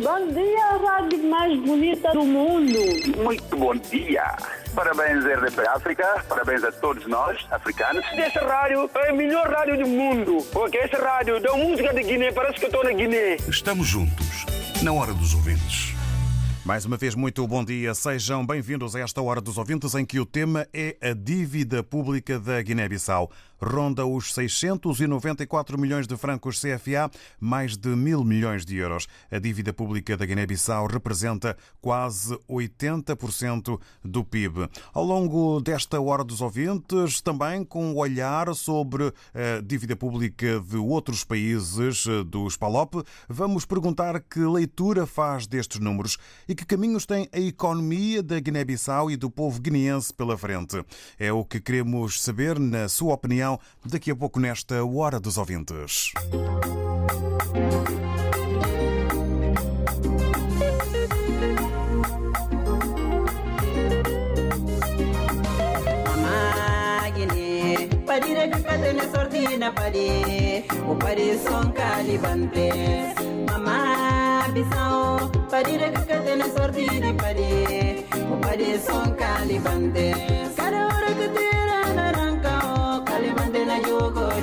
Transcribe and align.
Bom 0.00 0.32
dia, 0.32 0.76
rádio 0.78 1.18
mais 1.28 1.58
bonita 1.60 2.12
do 2.12 2.22
mundo. 2.24 2.78
Muito 3.20 3.56
bom 3.56 3.74
dia. 3.74 4.36
Parabéns, 4.72 5.24
RDP 5.24 5.66
África. 5.66 6.24
Parabéns 6.28 6.62
a 6.62 6.70
todos 6.70 7.04
nós, 7.08 7.44
africanos. 7.50 8.04
Essa 8.12 8.46
rádio 8.46 8.88
é 8.94 9.10
a 9.10 9.12
melhor 9.12 9.48
rádio 9.48 9.76
do 9.78 9.88
mundo. 9.88 10.38
Porque 10.52 10.78
essa 10.78 10.98
rádio 10.98 11.40
dá 11.40 11.52
música 11.56 11.92
de 11.92 12.04
Guiné, 12.04 12.30
parece 12.30 12.60
que 12.60 12.66
eu 12.66 12.68
estou 12.68 12.84
na 12.84 12.92
Guiné. 12.92 13.38
Estamos 13.48 13.88
juntos, 13.88 14.46
na 14.84 14.92
hora 14.92 15.12
dos 15.12 15.34
ouvintes. 15.34 15.94
Mais 16.64 16.84
uma 16.84 16.96
vez, 16.96 17.16
muito 17.16 17.44
bom 17.46 17.64
dia. 17.64 17.92
Sejam 17.92 18.46
bem-vindos 18.46 18.94
a 18.94 19.00
esta 19.00 19.20
hora 19.20 19.40
dos 19.40 19.58
ouvintes 19.58 19.94
em 19.96 20.04
que 20.04 20.20
o 20.20 20.26
tema 20.26 20.68
é 20.72 20.96
a 21.02 21.12
dívida 21.12 21.82
pública 21.82 22.38
da 22.38 22.62
Guiné-Bissau. 22.62 23.32
Ronda 23.60 24.06
os 24.06 24.32
694 24.34 25.78
milhões 25.78 26.06
de 26.06 26.16
francos 26.16 26.60
CFA, 26.60 27.10
mais 27.40 27.76
de 27.76 27.88
mil 27.88 28.24
milhões 28.24 28.64
de 28.64 28.76
euros. 28.76 29.06
A 29.30 29.38
dívida 29.38 29.72
pública 29.72 30.16
da 30.16 30.26
Guiné-Bissau 30.26 30.86
representa 30.86 31.56
quase 31.80 32.38
80% 32.48 33.80
do 34.04 34.24
PIB. 34.24 34.68
Ao 34.92 35.04
longo 35.04 35.60
desta 35.60 36.00
hora 36.00 36.24
dos 36.24 36.40
ouvintes, 36.40 37.20
também 37.20 37.64
com 37.64 37.92
um 37.92 37.96
olhar 37.96 38.54
sobre 38.54 39.12
a 39.34 39.60
dívida 39.64 39.96
pública 39.96 40.60
de 40.60 40.76
outros 40.76 41.24
países 41.24 42.04
dos 42.26 42.56
PALOP, 42.56 43.02
vamos 43.28 43.64
perguntar 43.64 44.20
que 44.20 44.40
leitura 44.40 45.06
faz 45.06 45.46
destes 45.46 45.80
números 45.80 46.18
e 46.48 46.54
que 46.54 46.66
caminhos 46.66 47.06
tem 47.06 47.28
a 47.32 47.38
economia 47.38 48.22
da 48.22 48.40
Guiné-Bissau 48.40 49.10
e 49.10 49.16
do 49.16 49.30
povo 49.30 49.60
guineense 49.60 50.12
pela 50.12 50.36
frente. 50.36 50.84
É 51.18 51.32
o 51.32 51.44
que 51.44 51.60
queremos 51.60 52.20
saber, 52.20 52.58
na 52.58 52.88
sua 52.88 53.14
opinião, 53.14 53.47
daqui 53.84 54.10
a 54.10 54.16
pouco 54.16 54.40
nesta 54.40 54.84
Hora 54.84 55.18
dos 55.20 55.38
Ouvintes. 55.38 56.12
Padire 68.08 68.48
kakatene 68.50 69.04
sortina 69.12 69.70
padi 69.72 70.64
Upadi 70.90 71.38
son 71.44 71.72
kalibantes 71.72 73.14
Mama 73.46 74.48
bisao 74.52 75.30
Padire 75.50 75.92
kakatene 75.92 76.44
sortini 76.56 77.12
padi 77.14 78.04
Upadi 78.32 78.78
son 78.86 79.14
kalibantes 79.14 80.18
Kada 80.18 80.38
ora 80.38 80.47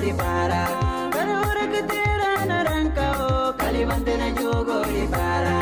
yogori 0.06 0.12
bara 0.18 1.10
barora 1.10 1.66
kutera 1.72 2.46
naranka 2.46 3.06
o 3.26 3.52
kalimante 3.58 4.14
na 4.16 4.28
yogori 4.40 5.06
bara 5.10 5.58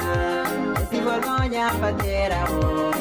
esi 0.80 1.00
borgoña 1.00 1.70
patera 1.80 2.44
o 2.50 2.92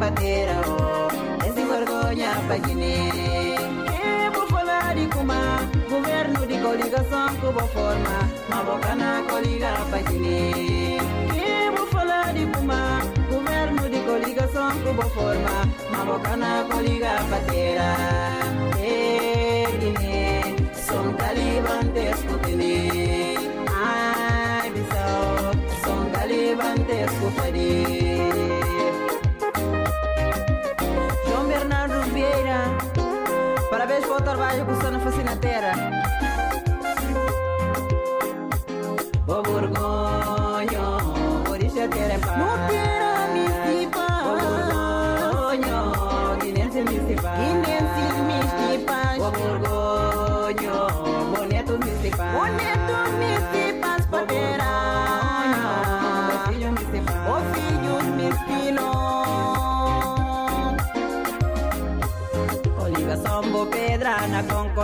patera 0.00 0.60
o 0.68 1.06
di 4.96 5.06
kuma 5.08 5.60
governo 5.90 6.46
di 6.46 6.56
koliga 6.58 7.04
son 7.10 7.36
kubo 7.40 7.66
forma. 7.74 8.16
Mabokana 8.48 9.20
koliga 9.28 9.72
pakine 9.92 10.96
ke 11.28 11.68
bufala 11.74 12.32
di 12.32 12.44
kuma 12.48 13.15
koliga 14.16 14.48
son 14.54 14.72
kubo 14.82 15.02
forma. 15.14 15.56
Mabokana 15.92 16.50
koliga 16.70 17.12
patera. 17.30 17.90
Eh, 18.80 19.68
Egine 19.74 20.56
son 20.86 21.06
calibantes 21.20 22.18
kutine 22.28 22.74
ay 23.84 24.68
bisao 24.74 25.52
son 25.84 26.04
calibantes 26.14 27.10
kutine 27.20 28.05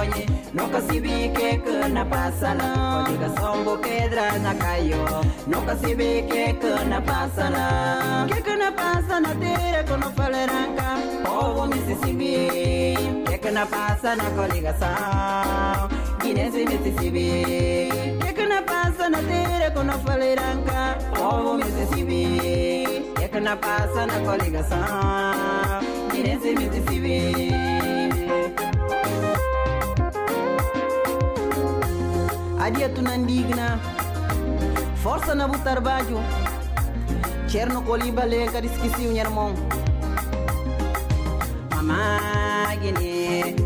na 0.02 0.06
conconhe 0.06 0.26
Nunca 0.52 0.80
se 0.80 1.00
vi 1.00 1.30
que 1.30 1.58
que 1.58 1.88
na 1.88 2.04
passa 2.04 2.54
lá 2.54 3.04
Ligação 3.08 3.64
bo 3.64 3.78
pedra 3.78 4.38
na 4.38 4.54
caio 4.54 5.04
Nunca 5.46 5.76
se 5.76 5.94
vi 5.94 6.22
que 6.22 6.52
que 6.54 6.84
na 6.84 7.00
passa 7.00 7.48
lá 7.48 8.26
Que 8.28 8.42
que 8.42 8.56
na 8.56 8.72
passa 8.72 9.20
na 9.20 9.34
terra 9.34 9.82
que 9.84 9.96
não 9.96 10.12
fala 10.12 10.46
ranca 10.46 10.98
Povo 11.24 11.66
Mississippi. 11.66 13.24
Que 13.26 13.38
que 13.38 13.50
na 13.50 13.66
passa 13.66 14.16
na 14.16 14.30
coligação 14.30 15.88
Guinense 16.20 16.64
Mississippi. 16.64 17.88
Que 18.20 18.32
que 18.32 18.46
na 18.46 18.62
passa 18.62 19.08
na 19.08 19.18
terra 19.18 19.70
que 19.70 19.82
não 19.82 19.98
fala 20.00 20.24
ranca 20.24 20.98
Povo 21.14 21.54
Mississippi. 21.54 23.14
Que 23.18 23.28
que 23.28 23.40
na 23.40 23.56
passa 23.56 24.06
na 24.06 24.20
coligação 24.20 24.78
Guinense 26.12 26.54
Mississippi 26.54 27.71
adia 32.64 32.88
tunandigna 32.94 33.66
força 35.02 35.34
na 35.34 35.46
butar 35.50 35.80
bajo. 35.82 36.20
Cerno 37.50 37.80
kolibale 37.86 38.40
kadi 38.52 38.68
skisi 38.74 39.02
unyarmon 39.10 39.52
mamagine 41.74 43.10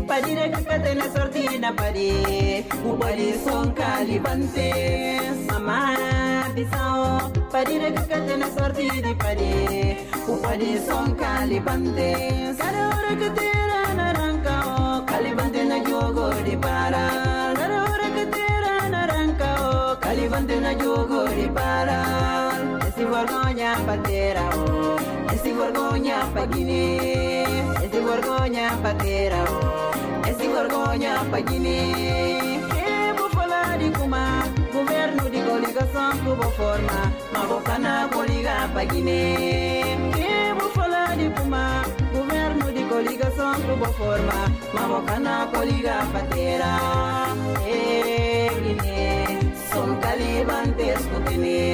padire 0.09 0.45
kakatene 0.53 1.05
sortina 1.13 1.71
padi 1.79 2.09
upadi 2.89 3.29
son 3.43 3.67
kalibante 3.79 4.67
mama 5.47 5.79
bisao 6.55 7.31
padire 7.53 7.89
kakatene 7.97 8.47
sortini 8.57 9.13
padi 9.23 9.53
upadi 10.33 10.71
son 10.87 11.07
kalibante 11.21 12.11
kada 12.59 13.66
mantener 20.37 20.77
yogori 20.77 21.49
para 21.49 21.99
Esi 22.87 23.03
vergonya 23.11 23.71
patera 23.87 24.45
Esi 25.33 25.51
vergonya 25.57 26.17
pagini 26.33 26.83
Esi 27.81 27.99
vergonya 28.05 28.65
patera 28.83 29.41
Esi 30.29 30.47
vergonya 30.53 31.13
pagini 31.31 31.77
E 32.69 33.13
di 33.81 33.89
kuma 33.97 34.45
Governo 34.71 35.25
di 35.29 35.41
coliga 35.41 35.83
son 35.91 36.13
cubo 36.23 36.49
forma. 36.57 36.99
Ma 37.33 37.41
bocana 37.49 38.07
coliga 38.11 38.69
pagini 38.73 39.21
E 40.13 40.53
bufola 40.57 41.15
di 41.17 41.27
kuma 41.33 41.81
Governo 42.13 42.69
di 42.69 42.83
coliga 42.87 43.31
son 43.35 43.57
forma. 43.97 44.39
Ma 44.73 44.83
bocana 44.85 45.47
coliga 45.51 46.05
patera 46.13 46.73
Eh. 47.65 48.26
Son 50.37 50.43
calibantes 50.45 51.01
putine 51.07 51.73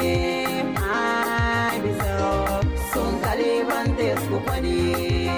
ai 0.94 1.80
bisao 1.84 2.62
son 2.94 3.20
calibantes 3.20 4.20
pupani 4.30 5.30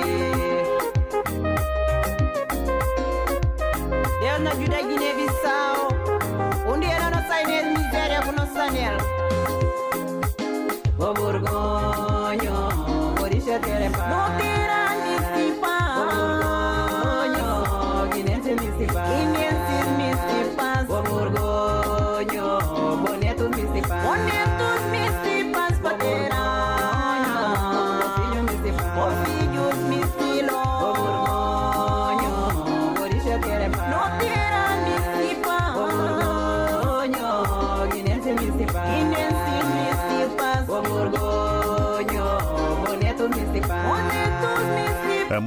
Deus 4.22 4.40
na 4.42 4.52
ajuda 4.52 4.82
Guiné-Bissau 4.82 5.78
Um 6.68 6.80
dia 6.80 7.10
não 7.10 7.28
sai 7.28 7.46
mesmo 7.46 7.72
miséria 7.80 8.22
com 8.22 8.32
nossa 8.32 8.64
anel 8.64 8.98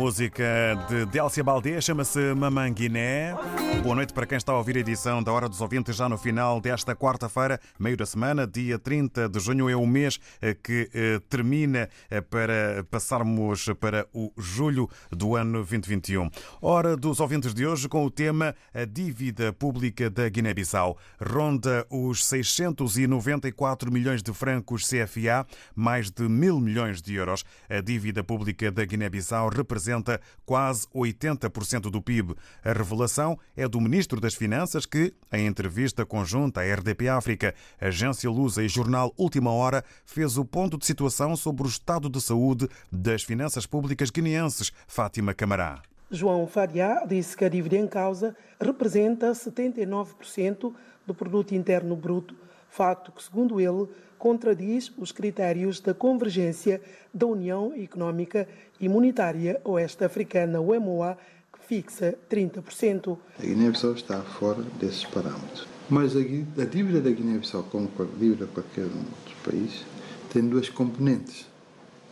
música 0.09 0.87
de 0.89 1.05
Délcia 1.05 1.45
Baldé 1.45 1.79
chama-se 1.83 2.33
Mamanguiné. 2.35 3.35
Boa 3.83 3.95
noite 3.95 4.15
para 4.15 4.25
quem 4.25 4.39
está 4.39 4.53
a 4.53 4.57
ouvir 4.57 4.79
a 4.79 4.81
edição 4.81 5.23
da 5.23 5.31
Hora 5.31 5.51
dos 5.51 5.61
Ouvintes 5.61 5.97
já 5.97 6.09
no 6.09 6.17
final 6.17 6.63
desta 6.63 6.97
quarta-feira, 6.97 7.61
meio 7.79 7.95
da 7.95 8.07
semana, 8.07 8.47
dia 8.47 8.79
30 8.79 9.29
de 9.29 9.39
junho. 9.39 9.69
É 9.69 9.77
o 9.77 9.87
mês 9.87 10.19
eh, 10.41 10.55
que 10.55 10.89
eh, 10.95 11.21
termina 11.29 11.91
eh, 12.11 12.23
para 12.23 12.85
passarmos 12.91 13.67
para 13.79 14.09
o 14.15 14.33
julho 14.39 14.89
do 15.11 15.37
ano 15.37 15.59
2021. 15.59 16.31
Hora 16.63 16.97
dos 16.97 17.21
Ouvintes 17.21 17.53
de 17.53 17.67
hoje 17.67 17.87
com 17.87 18.05
o 18.07 18.11
tema 18.11 18.55
A 18.73 18.87
Dívida 18.87 19.53
Pública 19.53 20.09
da 20.09 20.27
Guiné-Bissau. 20.27 20.97
Ronda 21.21 21.87
os 21.91 22.25
694 22.25 23.93
milhões 23.93 24.23
de 24.23 24.33
francos 24.33 24.89
CFA, 24.89 25.47
mais 25.77 26.11
de 26.11 26.23
mil 26.23 26.59
milhões 26.59 27.03
de 27.03 27.15
euros. 27.15 27.45
A 27.69 27.83
dívida 27.83 28.25
pública 28.25 28.73
da 28.73 28.85
Guiné-Bissau 28.87 29.51
representa 29.51 29.98
quase 30.45 30.87
80% 30.95 31.91
do 31.91 32.03
PIB. 32.03 32.35
A 32.65 32.73
revelação 32.73 33.39
é 33.57 33.67
do 33.67 33.81
Ministro 33.81 34.21
das 34.21 34.35
Finanças 34.35 34.87
que, 34.87 35.13
em 35.33 35.47
entrevista 35.47 36.05
conjunta 36.05 36.61
à 36.61 36.75
RDP 36.75 37.09
África, 37.09 37.55
Agência 37.81 38.31
Lusa 38.31 38.63
e 38.63 38.69
Jornal 38.69 39.13
Última 39.17 39.51
Hora, 39.51 39.85
fez 40.05 40.37
o 40.37 40.45
ponto 40.45 40.79
de 40.79 40.87
situação 40.87 41.37
sobre 41.37 41.65
o 41.65 41.69
estado 41.69 42.09
de 42.09 42.21
saúde 42.21 42.69
das 42.91 43.23
finanças 43.23 43.67
públicas 43.67 44.11
guineenses. 44.11 44.73
Fátima 44.87 45.35
Camará. 45.35 45.83
João 46.11 46.47
Fadiá 46.47 47.05
disse 47.05 47.37
que 47.37 47.45
a 47.45 47.49
dívida 47.49 47.77
em 47.77 47.87
causa 47.87 48.35
representa 48.59 49.33
79% 49.33 50.73
do 51.07 51.15
produto 51.15 51.55
interno 51.55 51.95
bruto, 51.95 52.35
facto 52.71 53.13
que, 53.13 53.23
segundo 53.23 53.61
ele, 53.61 53.89
contradiz 54.19 54.93
os 54.99 55.13
critérios 55.13 55.81
da 55.81 55.95
convergência 55.95 56.81
da 57.15 57.27
União 57.27 57.73
Económica 57.75 58.49
e 58.81 58.89
Monetária 58.89 59.61
Oeste-Africana, 59.65 60.61
o 60.61 60.75
EMOA, 60.75 61.17
que 61.53 61.65
fixa 61.67 62.15
30%. 62.31 63.17
A 63.39 63.43
Guiné-Bissau 63.43 63.93
está 63.93 64.21
fora 64.21 64.63
desses 64.79 65.05
parâmetros. 65.05 65.67
Mas 65.89 66.15
a, 66.15 66.19
a 66.19 66.65
dívida 66.67 67.01
da 67.01 67.11
Guiné-Bissau, 67.11 67.63
como 67.65 67.89
a 67.99 68.19
dívida 68.19 68.47
de 68.47 68.53
qualquer 68.53 68.85
outro 68.85 69.37
país, 69.45 69.85
tem 70.33 70.47
duas 70.47 70.69
componentes. 70.69 71.47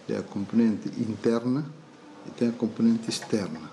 Tem 0.06 0.16
a 0.16 0.22
componente 0.22 0.88
interna 1.00 1.66
e 2.26 2.30
tem 2.30 2.48
a 2.48 2.52
componente 2.52 3.10
externa. 3.10 3.70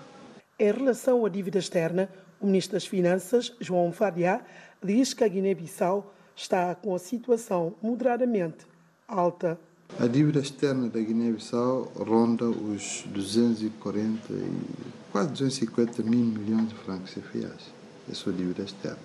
Em 0.58 0.70
relação 0.70 1.24
à 1.24 1.28
dívida 1.28 1.58
externa, 1.58 2.08
o 2.40 2.46
Ministro 2.46 2.74
das 2.74 2.86
Finanças, 2.86 3.54
João 3.60 3.92
Fadiá, 3.92 4.42
diz 4.82 5.14
que 5.14 5.24
a 5.24 5.28
Guiné-Bissau 5.28 6.14
está 6.36 6.74
com 6.74 6.94
a 6.94 6.98
situação 6.98 7.74
moderadamente 7.82 8.66
alta. 9.06 9.58
A 9.98 10.06
dívida 10.06 10.40
externa 10.40 10.88
da 10.88 11.00
Guiné-Bissau 11.00 11.92
ronda 11.96 12.46
os 12.46 13.04
240 13.06 14.32
e 14.32 14.66
quase 15.12 15.30
250 15.30 16.02
mil 16.02 16.24
milhões 16.24 16.68
de 16.68 16.74
francos 16.74 17.12
CFAs. 17.14 17.70
É 18.08 18.12
a 18.12 18.14
sua 18.14 18.32
dívida 18.32 18.62
externa. 18.62 18.98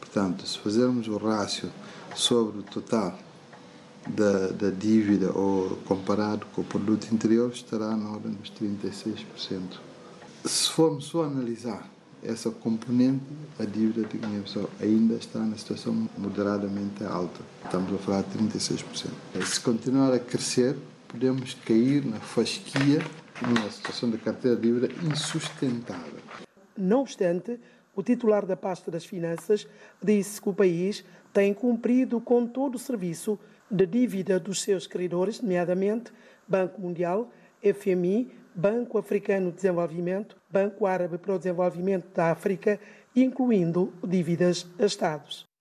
Portanto, 0.00 0.46
se 0.46 0.58
fizermos 0.58 1.06
o 1.08 1.16
rácio 1.16 1.70
sobre 2.14 2.60
o 2.60 2.62
total 2.62 3.18
da, 4.08 4.48
da 4.48 4.70
dívida 4.70 5.30
ou 5.32 5.76
comparado 5.86 6.46
com 6.54 6.62
o 6.62 6.64
produto 6.64 7.12
interior, 7.12 7.50
estará 7.50 7.96
na 7.96 8.10
ordem 8.10 8.32
dos 8.32 8.50
36%. 8.50 9.78
Se 10.44 10.68
formos 10.70 11.04
só 11.04 11.24
analisar 11.24 11.88
essa 12.22 12.50
componente, 12.50 13.24
a 13.58 13.64
dívida 13.64 14.06
de 14.06 14.18
Guiné-Bissau 14.18 14.70
ainda 14.80 15.14
está 15.14 15.40
na 15.40 15.56
situação 15.56 16.08
moderadamente 16.16 17.02
alta. 17.04 17.40
Estamos 17.64 17.92
a 17.92 17.98
falar 17.98 18.22
de 18.22 18.38
36%. 18.38 19.10
Se 19.44 19.60
continuar 19.60 20.12
a 20.12 20.18
crescer, 20.18 20.76
podemos 21.08 21.54
cair 21.54 22.04
na 22.04 22.20
fasquia, 22.20 23.00
numa 23.40 23.70
situação 23.70 24.10
de 24.10 24.18
carteira 24.18 24.56
de 24.56 24.62
dívida 24.62 24.88
insustentável. 25.04 26.20
Não 26.76 27.00
obstante, 27.00 27.58
o 27.94 28.02
titular 28.02 28.46
da 28.46 28.56
pasta 28.56 28.90
das 28.90 29.04
Finanças 29.04 29.66
disse 30.02 30.40
que 30.40 30.48
o 30.48 30.54
país 30.54 31.04
tem 31.32 31.52
cumprido 31.52 32.20
com 32.20 32.46
todo 32.46 32.76
o 32.76 32.78
serviço 32.78 33.38
de 33.70 33.86
dívida 33.86 34.38
dos 34.38 34.62
seus 34.62 34.86
credores, 34.86 35.40
nomeadamente 35.40 36.12
Banco 36.46 36.80
Mundial, 36.80 37.30
FMI, 37.62 38.30
Banco 38.54 38.98
Africano 38.98 39.50
de 39.50 39.56
Desenvolvimento, 39.56 40.36
Banco 40.50 40.86
Árabe 40.86 41.18
para 41.18 41.34
o 41.34 41.38
Desenvolvimento 41.38 42.14
da 42.14 42.30
África, 42.30 42.78
incluindo 43.14 43.92
dívidas 44.02 44.66
a 44.78 44.84
Estados. 44.84 45.51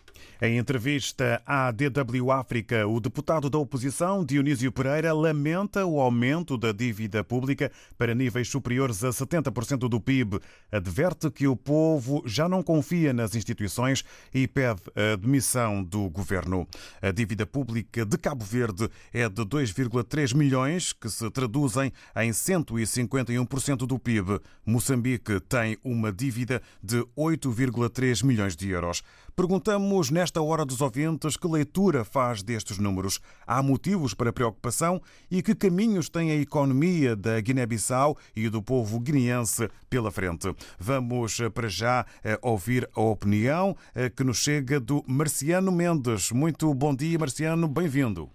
Em 0.43 0.57
entrevista 0.57 1.39
à 1.45 1.69
DW 1.69 2.31
África, 2.31 2.87
o 2.87 2.99
deputado 2.99 3.47
da 3.47 3.59
oposição, 3.59 4.25
Dionísio 4.25 4.71
Pereira, 4.71 5.13
lamenta 5.13 5.85
o 5.85 6.01
aumento 6.01 6.57
da 6.57 6.71
dívida 6.71 7.23
pública 7.23 7.71
para 7.95 8.15
níveis 8.15 8.49
superiores 8.49 9.03
a 9.03 9.09
70% 9.09 9.87
do 9.87 10.01
PIB. 10.01 10.39
Adverte 10.71 11.29
que 11.29 11.45
o 11.45 11.55
povo 11.55 12.23
já 12.25 12.49
não 12.49 12.63
confia 12.63 13.13
nas 13.13 13.35
instituições 13.35 14.03
e 14.33 14.47
pede 14.47 14.81
a 14.95 15.15
demissão 15.15 15.83
do 15.83 16.09
governo. 16.09 16.67
A 16.99 17.11
dívida 17.11 17.45
pública 17.45 18.03
de 18.03 18.17
Cabo 18.17 18.43
Verde 18.43 18.89
é 19.13 19.29
de 19.29 19.43
2,3 19.43 20.33
milhões, 20.33 20.91
que 20.91 21.07
se 21.07 21.29
traduzem 21.29 21.93
em 22.15 22.31
151% 22.31 23.85
do 23.85 23.99
PIB. 23.99 24.39
Moçambique 24.65 25.39
tem 25.41 25.77
uma 25.83 26.11
dívida 26.11 26.63
de 26.81 26.97
8,3 27.15 28.25
milhões 28.25 28.55
de 28.55 28.69
euros. 28.69 29.03
Perguntamos 29.35 30.11
nesta 30.11 30.41
hora 30.41 30.65
dos 30.65 30.81
ouvintes 30.81 31.37
que 31.37 31.47
leitura 31.47 32.03
faz 32.03 32.43
destes 32.43 32.77
números. 32.77 33.21
Há 33.47 33.63
motivos 33.63 34.13
para 34.13 34.33
preocupação 34.33 35.01
e 35.31 35.41
que 35.41 35.55
caminhos 35.55 36.09
tem 36.09 36.31
a 36.31 36.35
economia 36.35 37.15
da 37.15 37.39
Guiné-Bissau 37.39 38.17
e 38.35 38.49
do 38.49 38.61
povo 38.61 38.99
guineense 38.99 39.69
pela 39.89 40.11
frente. 40.11 40.53
Vamos 40.77 41.39
para 41.53 41.69
já 41.69 42.05
ouvir 42.41 42.89
a 42.95 43.01
opinião 43.01 43.75
que 44.15 44.23
nos 44.23 44.37
chega 44.37 44.79
do 44.79 45.03
Marciano 45.07 45.71
Mendes. 45.71 46.31
Muito 46.31 46.71
bom 46.73 46.95
dia, 46.95 47.17
Marciano, 47.17 47.67
bem-vindo. 47.67 48.29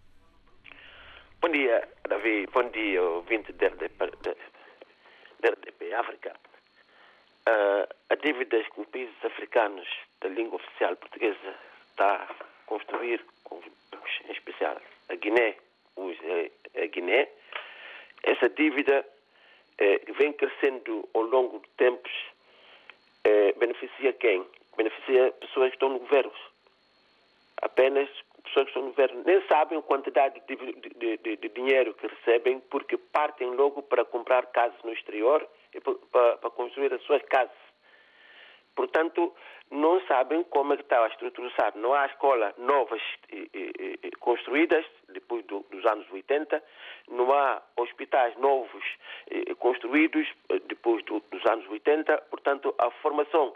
Bom 1.40 1.49
dia, 1.50 1.88
Davi. 2.09 2.47
Bom 2.52 2.68
dia, 2.70 3.02
ouvinte 3.02 3.52
da 3.52 3.68
RDP 3.68 3.94
África. 5.94 6.35
Uh, 7.49 7.87
a 8.11 8.14
dívidas 8.16 8.66
com 8.68 8.85
países 8.85 9.14
africanos 9.25 9.87
da 10.20 10.28
língua 10.28 10.56
oficial 10.56 10.96
portuguesa 10.96 11.54
está 11.90 12.14
a 12.14 12.44
construir, 12.66 13.25
em 14.28 14.32
especial 14.32 14.76
a 15.08 15.14
Guiné, 15.14 15.56
a 15.96 16.87
Guiné, 16.87 17.28
essa 18.23 18.49
dívida 18.49 19.04
eh, 19.78 20.00
vem 20.18 20.32
crescendo 20.32 21.08
ao 21.14 21.23
longo 21.23 21.61
de 21.61 21.68
tempos, 21.76 22.12
eh, 23.25 23.52
beneficia 23.56 24.12
quem? 24.14 24.44
Beneficia 24.76 25.32
pessoas 25.32 25.68
que 25.70 25.76
estão 25.76 25.90
no 25.90 26.00
governo. 26.00 26.32
Apenas 27.62 28.08
pessoas 28.44 28.64
que 28.66 28.70
estão 28.70 28.82
no 28.82 28.90
governo 28.90 29.23
nem 29.25 29.40
sabem 29.49 29.78
a 29.78 29.82
quantidade 29.82 30.40
de, 30.46 30.56
de, 30.56 31.16
de, 31.18 31.37
de 31.37 31.49
dinheiro 31.49 31.94
que 31.94 32.06
recebem 32.06 32.61
porque 32.70 32.96
partem 32.96 33.50
logo 33.50 33.82
para 33.82 34.04
comprar 34.04 34.46
casas 34.46 34.80
no 34.82 34.92
exterior 34.92 35.46
e 35.75 35.80
para, 35.80 36.37
para 36.37 36.50
construir 36.50 36.92
as 36.92 37.02
suas 37.02 37.23
casas. 37.23 37.56
Portanto, 38.75 39.35
não 39.70 40.00
sabem 40.06 40.44
como 40.44 40.73
é 40.73 40.76
que 40.76 40.82
está 40.82 41.02
a 41.04 41.08
estrutura. 41.08 41.50
Não 41.75 41.92
há 41.92 42.06
escolas 42.06 42.56
novas 42.56 43.02
eh, 43.30 43.49
eh, 43.52 44.11
construídas 44.20 44.85
depois 45.08 45.44
do, 45.46 45.61
dos 45.70 45.85
anos 45.87 46.06
80, 46.11 46.62
não 47.08 47.32
há 47.32 47.62
hospitais 47.76 48.37
novos 48.37 48.85
eh, 49.30 49.54
construídos 49.54 50.28
depois 50.68 51.04
do, 51.04 51.20
dos 51.30 51.44
anos 51.46 51.68
80, 51.68 52.16
portanto, 52.30 52.75
a 52.78 52.90
formação 53.02 53.54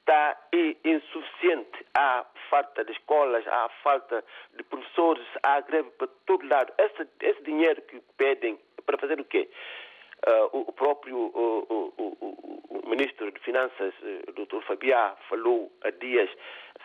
está 0.00 0.36
insuficiente. 0.84 1.86
Há 1.94 2.26
falta 2.50 2.84
de 2.84 2.92
escolas, 2.92 3.46
há 3.46 3.68
falta 3.82 4.24
de 4.56 4.62
professores, 4.64 5.26
há 5.42 5.60
greve 5.60 5.90
para 5.90 6.08
todo 6.26 6.46
lado. 6.48 6.72
Esse, 6.76 7.08
esse 7.20 7.42
dinheiro 7.42 7.80
que 7.82 8.00
pedem 8.16 8.58
para 8.84 8.98
fazer 8.98 9.20
o 9.20 9.24
quê? 9.24 9.48
Uh, 10.24 10.58
o 10.68 10.72
próprio 10.72 11.16
uh, 11.16 11.66
uh, 11.70 12.88
ministro 12.88 13.30
de 13.32 13.40
Finanças, 13.40 13.92
Dr. 14.36 14.62
Fabiá, 14.66 15.16
falou 15.28 15.72
há 15.82 15.90
dias, 15.90 16.30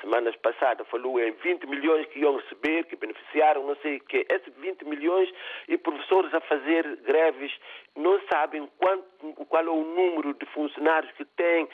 semanas 0.02 0.36
passadas, 0.38 0.88
falou 0.88 1.20
em 1.20 1.32
20 1.32 1.68
milhões 1.68 2.08
que 2.08 2.20
iam 2.20 2.38
receber, 2.38 2.86
que 2.86 2.96
beneficiaram, 2.96 3.68
não 3.68 3.76
sei 3.78 3.98
o 3.98 4.04
quê. 4.06 4.26
Esses 4.30 4.54
20 4.56 4.86
milhões 4.86 5.30
e 5.68 5.78
professores 5.78 6.34
a 6.34 6.42
fazer 6.42 6.98
greves 7.04 7.54
não 7.96 8.20
sabem 8.32 8.68
quanto, 8.78 9.06
qual 9.46 9.64
é 9.64 9.70
o 9.70 9.84
número 9.84 10.34
de 10.34 10.46
funcionários 10.48 11.12
que 11.14 11.26
têm. 11.26 11.70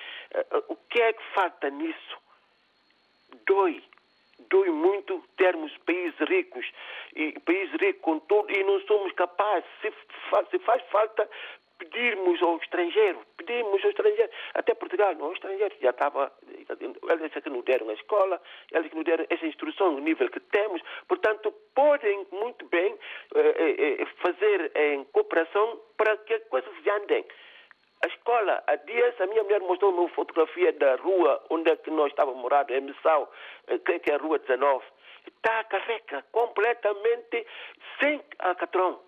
o 0.67 0.75
que 0.75 1.01
é 1.01 1.13
que 1.13 1.23
falta 1.33 1.69
nisso? 1.69 2.17
Dói 3.45 3.81
dói 4.53 4.69
muito 4.69 5.23
termos 5.35 5.75
países 5.79 6.19
ricos 6.29 6.65
e 7.15 7.33
países 7.39 7.73
ricos 7.81 8.01
com 8.03 8.19
tudo 8.19 8.51
e 8.51 8.63
não 8.63 8.79
somos 8.81 9.11
capazes, 9.13 9.65
se, 9.81 9.91
se 10.51 10.59
faz 10.59 10.81
falta 10.91 11.27
pedirmos 11.79 12.41
ao 12.43 12.57
estrangeiro, 12.57 13.19
pedimos 13.35 13.83
ao 13.83 13.89
estrangeiro, 13.89 14.31
até 14.53 14.75
Portugal, 14.75 15.15
não 15.15 15.25
ao 15.25 15.33
estrangeiro, 15.33 15.73
já 15.81 15.89
estava, 15.89 16.31
eles 16.69 17.35
é 17.35 17.41
que 17.41 17.49
nos 17.49 17.65
deram 17.65 17.89
a 17.89 17.93
escola, 17.93 18.39
eles 18.71 18.89
que 18.89 18.95
nos 18.95 19.05
deram 19.05 19.25
essa 19.27 19.45
instrução, 19.45 19.95
o 19.95 19.99
nível 19.99 20.29
que 20.29 20.39
temos, 20.39 20.81
portanto, 21.07 21.51
podem 21.73 22.27
muito 22.31 22.65
bem 22.67 22.95
eh, 23.35 23.99
eh, 24.01 24.05
fazer 24.21 24.71
em 24.75 25.03
cooperação 25.05 25.81
para 25.97 26.15
que 26.17 26.35
as 26.35 26.43
coisas 26.43 26.73
andem. 27.01 27.25
A 28.03 28.07
escola, 28.07 28.61
há 28.67 28.75
dias 28.75 29.19
a 29.21 29.27
minha 29.27 29.43
mulher 29.43 29.61
mostrou 29.61 29.93
uma 29.93 30.09
fotografia 30.09 30.73
da 30.73 30.97
rua 30.97 31.41
onde 31.49 31.71
é 31.71 31.75
que 31.77 31.89
nós 31.89 32.09
estávamos 32.11 32.41
morando, 32.41 32.71
em 32.71 32.81
Missal, 32.81 33.31
eh, 33.67 33.77
que 33.77 34.11
é 34.11 34.15
a 34.15 34.17
rua 34.17 34.39
19. 34.39 34.83
Está 35.25 35.63
carreca, 35.63 36.25
completamente 36.33 37.47
sem 38.01 38.21
alcatrão. 38.39 38.99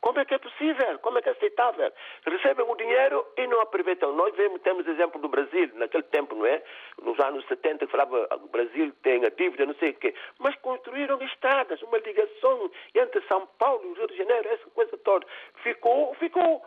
Como 0.00 0.20
é 0.20 0.24
que 0.24 0.34
é 0.34 0.38
possível? 0.38 0.96
Como 1.00 1.18
é 1.18 1.22
que 1.22 1.28
é 1.28 1.32
aceitável? 1.32 1.92
Recebem 2.24 2.64
o 2.64 2.76
dinheiro 2.76 3.26
e 3.36 3.48
não 3.48 3.60
aproveitam. 3.62 4.12
Nós 4.12 4.32
vemos, 4.36 4.62
temos 4.62 4.86
exemplo 4.86 5.20
do 5.20 5.28
Brasil, 5.28 5.68
naquele 5.74 6.04
tempo, 6.04 6.36
não 6.36 6.46
é? 6.46 6.62
Nos 7.02 7.18
anos 7.18 7.44
70, 7.48 7.86
que 7.86 7.90
falava 7.90 8.28
o 8.32 8.46
Brasil 8.46 8.92
tem 9.02 9.24
a 9.24 9.30
dívida, 9.30 9.66
não 9.66 9.74
sei 9.74 9.90
o 9.90 9.94
quê. 9.94 10.14
Mas 10.38 10.54
construíram 10.56 11.20
estradas, 11.22 11.82
uma 11.82 11.98
ligação 11.98 12.70
entre 12.94 13.20
São 13.26 13.44
Paulo 13.58 13.82
e 13.90 13.98
Rio 13.98 14.06
de 14.06 14.16
Janeiro, 14.16 14.48
essa 14.48 14.70
coisa 14.70 14.96
toda. 14.98 15.26
Ficou, 15.64 16.14
ficou 16.14 16.64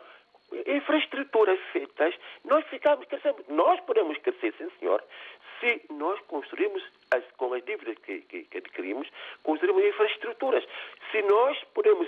infraestruturas 0.65 1.59
feitas, 1.71 2.15
nós 2.43 2.65
ficamos 2.67 3.05
crescendo. 3.07 3.43
Nós 3.49 3.79
podemos 3.81 4.17
crescer, 4.19 4.53
sim 4.57 4.69
senhor, 4.79 5.03
se 5.59 5.81
nós 5.89 6.19
construímos 6.21 6.83
as, 7.11 7.23
com 7.37 7.53
as 7.53 7.63
dívidas 7.63 7.97
que, 7.99 8.21
que, 8.21 8.43
que, 8.43 8.57
adquirimos, 8.57 9.07
construímos 9.43 9.83
infraestruturas. 9.83 10.65
Se 11.11 11.21
nós 11.23 11.57
podemos 11.73 12.07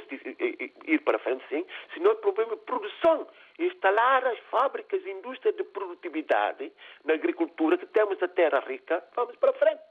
ir 0.85 0.99
para 1.01 1.19
frente, 1.19 1.43
sim, 1.49 1.65
se 1.93 1.99
nós 1.99 2.17
podemos 2.19 2.59
produção, 2.61 3.27
instalar 3.59 4.25
as 4.25 4.39
fábricas, 4.49 5.05
indústrias 5.05 5.55
de 5.55 5.63
produtividade 5.63 6.71
na 7.05 7.13
agricultura, 7.13 7.77
que 7.77 7.85
temos 7.87 8.21
a 8.23 8.27
terra 8.27 8.59
rica, 8.59 9.03
vamos 9.15 9.35
para 9.35 9.53
frente. 9.53 9.81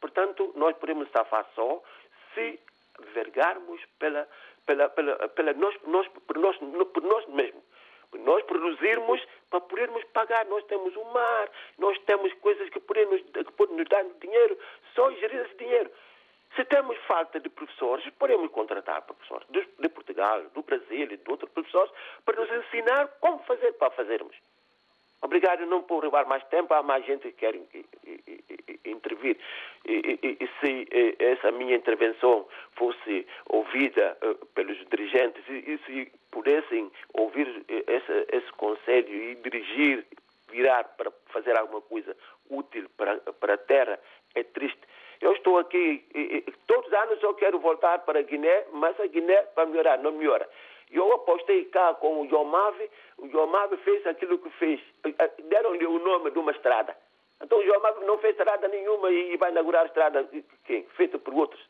Portanto, 0.00 0.52
nós 0.56 0.76
podemos 0.76 1.08
safar 1.10 1.46
só 1.54 1.82
se 2.34 2.58
vergarmos 3.14 3.80
pela, 3.98 4.28
pela, 4.66 4.88
pela, 4.88 5.28
pela 5.28 5.52
nós, 5.54 5.74
nós, 5.86 6.08
por, 6.08 6.36
nós, 6.38 6.56
por 6.58 7.02
nós 7.02 7.26
mesmos 7.28 7.62
nós 8.18 8.42
produzirmos 8.44 9.20
para 9.50 9.60
podermos 9.60 10.04
pagar. 10.12 10.44
Nós 10.46 10.64
temos 10.64 10.94
o 10.96 11.04
mar, 11.04 11.50
nós 11.78 11.98
temos 12.00 12.32
coisas 12.34 12.68
que 12.70 12.80
podem 12.80 13.06
nos, 13.06 13.22
que 13.22 13.52
podem 13.52 13.76
nos 13.76 13.88
dar 13.88 14.04
dinheiro, 14.20 14.58
só 14.94 15.10
gerir 15.12 15.40
esse 15.46 15.56
dinheiro. 15.56 15.90
Se 16.54 16.64
temos 16.64 16.96
falta 17.06 17.38
de 17.38 17.48
professores, 17.50 18.08
podemos 18.18 18.50
contratar 18.50 19.02
professores 19.02 19.46
de, 19.50 19.66
de 19.78 19.88
Portugal, 19.90 20.42
do 20.54 20.62
Brasil 20.62 21.08
e 21.10 21.16
de 21.16 21.30
outros 21.30 21.50
professores 21.50 21.92
para 22.24 22.40
nos 22.40 22.50
ensinar 22.50 23.08
como 23.20 23.38
fazer 23.40 23.72
para 23.72 23.90
fazermos. 23.90 24.34
Obrigado, 25.20 25.66
não 25.66 25.82
por 25.82 26.04
levar 26.04 26.24
mais 26.26 26.44
tempo, 26.44 26.72
há 26.72 26.82
mais 26.82 27.04
gente 27.04 27.22
que 27.22 27.32
quer 27.32 27.54
intervir. 28.84 29.36
E, 29.84 30.18
e, 30.22 30.38
e, 30.40 30.48
se 30.60 30.88
essa 31.18 31.50
minha 31.50 31.76
intervenção 31.76 32.46
fosse 32.72 33.26
ouvida 33.48 34.16
uh, 34.22 34.46
pelos 34.46 34.76
dirigentes 34.88 35.42
e, 35.48 35.72
e, 35.72 35.78
se 35.86 36.12
pudessem 36.36 36.92
ouvir 37.14 37.64
esse, 37.66 38.26
esse 38.30 38.52
conselho 38.52 39.08
e 39.08 39.36
dirigir, 39.36 40.06
virar 40.50 40.84
para 40.84 41.10
fazer 41.28 41.58
alguma 41.58 41.80
coisa 41.80 42.14
útil 42.50 42.86
para, 42.94 43.16
para 43.40 43.54
a 43.54 43.58
terra, 43.58 43.98
é 44.34 44.42
triste. 44.42 44.78
Eu 45.22 45.32
estou 45.32 45.58
aqui, 45.58 46.04
todos 46.66 46.88
os 46.88 46.92
anos 46.92 47.22
eu 47.22 47.32
quero 47.32 47.58
voltar 47.58 48.00
para 48.00 48.18
a 48.18 48.22
Guiné, 48.22 48.66
mas 48.72 49.00
a 49.00 49.06
Guiné 49.06 49.46
vai 49.56 49.64
melhorar, 49.64 49.98
não 49.98 50.12
melhora. 50.12 50.46
Eu 50.92 51.10
apostei 51.14 51.64
cá 51.64 51.94
com 51.94 52.20
o 52.20 52.28
Jomave, 52.28 52.90
o 53.16 53.28
Jomave 53.30 53.78
fez 53.78 54.06
aquilo 54.06 54.38
que 54.38 54.50
fez. 54.50 54.78
Deram-lhe 55.44 55.86
o 55.86 55.98
nome 55.98 56.30
de 56.30 56.38
uma 56.38 56.52
estrada. 56.52 56.94
Então 57.42 57.58
o 57.58 57.64
Jomave 57.64 58.04
não 58.04 58.18
fez 58.18 58.36
estrada 58.36 58.68
nenhuma 58.68 59.10
e 59.10 59.38
vai 59.38 59.50
inaugurar 59.50 59.84
a 59.84 59.86
estrada 59.86 60.28
feita 60.96 61.18
por 61.18 61.32
outros. 61.32 61.66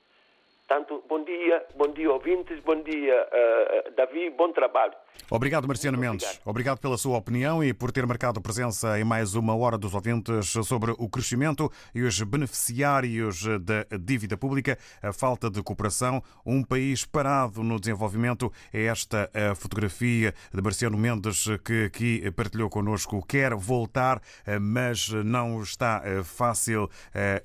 Portanto, 0.66 1.04
bom 1.08 1.22
dia, 1.22 1.64
bom 1.76 1.86
dia 1.92 2.10
ouvintes, 2.10 2.58
bom 2.64 2.74
dia 2.82 3.14
uh, 3.14 3.94
Davi, 3.94 4.30
bom 4.30 4.50
trabalho. 4.50 4.94
Obrigado, 5.30 5.68
Marciano 5.68 5.96
Mendes. 5.96 6.24
Obrigado. 6.24 6.48
obrigado. 6.48 6.78
pela 6.80 6.98
sua 6.98 7.16
opinião 7.16 7.62
e 7.62 7.72
por 7.72 7.92
ter 7.92 8.06
marcado 8.06 8.40
presença 8.40 8.98
em 8.98 9.04
mais 9.04 9.34
uma 9.34 9.54
hora 9.54 9.78
dos 9.78 9.94
ouvintes 9.94 10.48
sobre 10.64 10.92
o 10.98 11.08
crescimento 11.08 11.70
e 11.94 12.02
os 12.02 12.20
beneficiários 12.22 13.44
da 13.60 13.86
dívida 13.98 14.36
pública, 14.36 14.76
a 15.02 15.12
falta 15.12 15.48
de 15.48 15.62
cooperação, 15.62 16.22
um 16.44 16.62
país 16.62 17.04
parado 17.04 17.62
no 17.62 17.78
desenvolvimento. 17.78 18.52
É 18.72 18.84
esta 18.86 19.30
a 19.32 19.54
fotografia 19.54 20.34
de 20.52 20.60
Marciano 20.60 20.98
Mendes 20.98 21.44
que 21.64 21.84
aqui 21.84 22.30
partilhou 22.32 22.68
connosco. 22.68 23.24
Quer 23.26 23.54
voltar, 23.54 24.20
mas 24.60 25.08
não 25.08 25.62
está 25.62 26.02
fácil 26.24 26.90